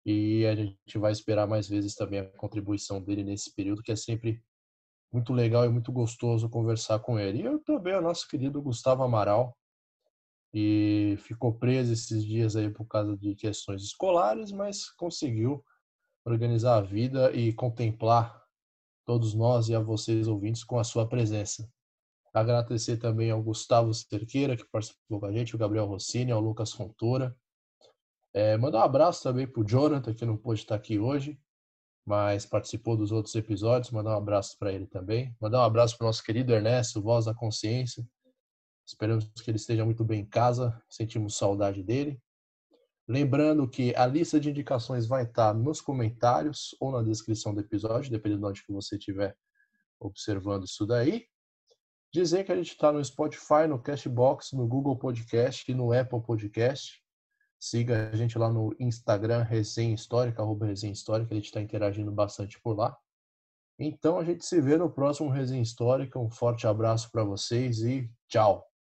[0.04, 3.96] E a gente vai esperar mais vezes também a contribuição dele nesse período, que é
[3.96, 4.42] sempre
[5.12, 7.42] muito legal e muito gostoso conversar com ele.
[7.42, 9.56] E eu também, o nosso querido Gustavo Amaral,
[10.52, 15.64] e ficou preso esses dias aí por causa de questões escolares, mas conseguiu
[16.24, 18.45] organizar a vida e contemplar
[19.06, 21.66] todos nós e a vocês ouvintes com a sua presença.
[22.34, 26.72] Agradecer também ao Gustavo Cerqueira, que participou com a gente, o Gabriel Rossini, ao Lucas
[26.72, 27.34] Fontoura.
[28.34, 31.40] É, mandar um abraço também para o Jonathan, que não pôde estar aqui hoje,
[32.04, 33.90] mas participou dos outros episódios.
[33.90, 35.34] Mandar um abraço para ele também.
[35.40, 38.06] Mandar um abraço para o nosso querido Ernesto, voz da consciência.
[38.86, 40.78] Esperamos que ele esteja muito bem em casa.
[40.90, 42.20] Sentimos saudade dele.
[43.08, 48.10] Lembrando que a lista de indicações vai estar nos comentários ou na descrição do episódio,
[48.10, 49.36] dependendo de onde que você estiver
[50.00, 51.26] observando isso daí.
[52.12, 56.22] Dizer que a gente está no Spotify, no Cashbox, no Google Podcast e no Apple
[56.22, 57.00] Podcast.
[57.58, 62.60] Siga a gente lá no Instagram, Resenha Histórica, arroba Histórica, a gente está interagindo bastante
[62.60, 62.96] por lá.
[63.78, 66.18] Então a gente se vê no próximo Resenha Histórica.
[66.18, 68.75] Um forte abraço para vocês e tchau!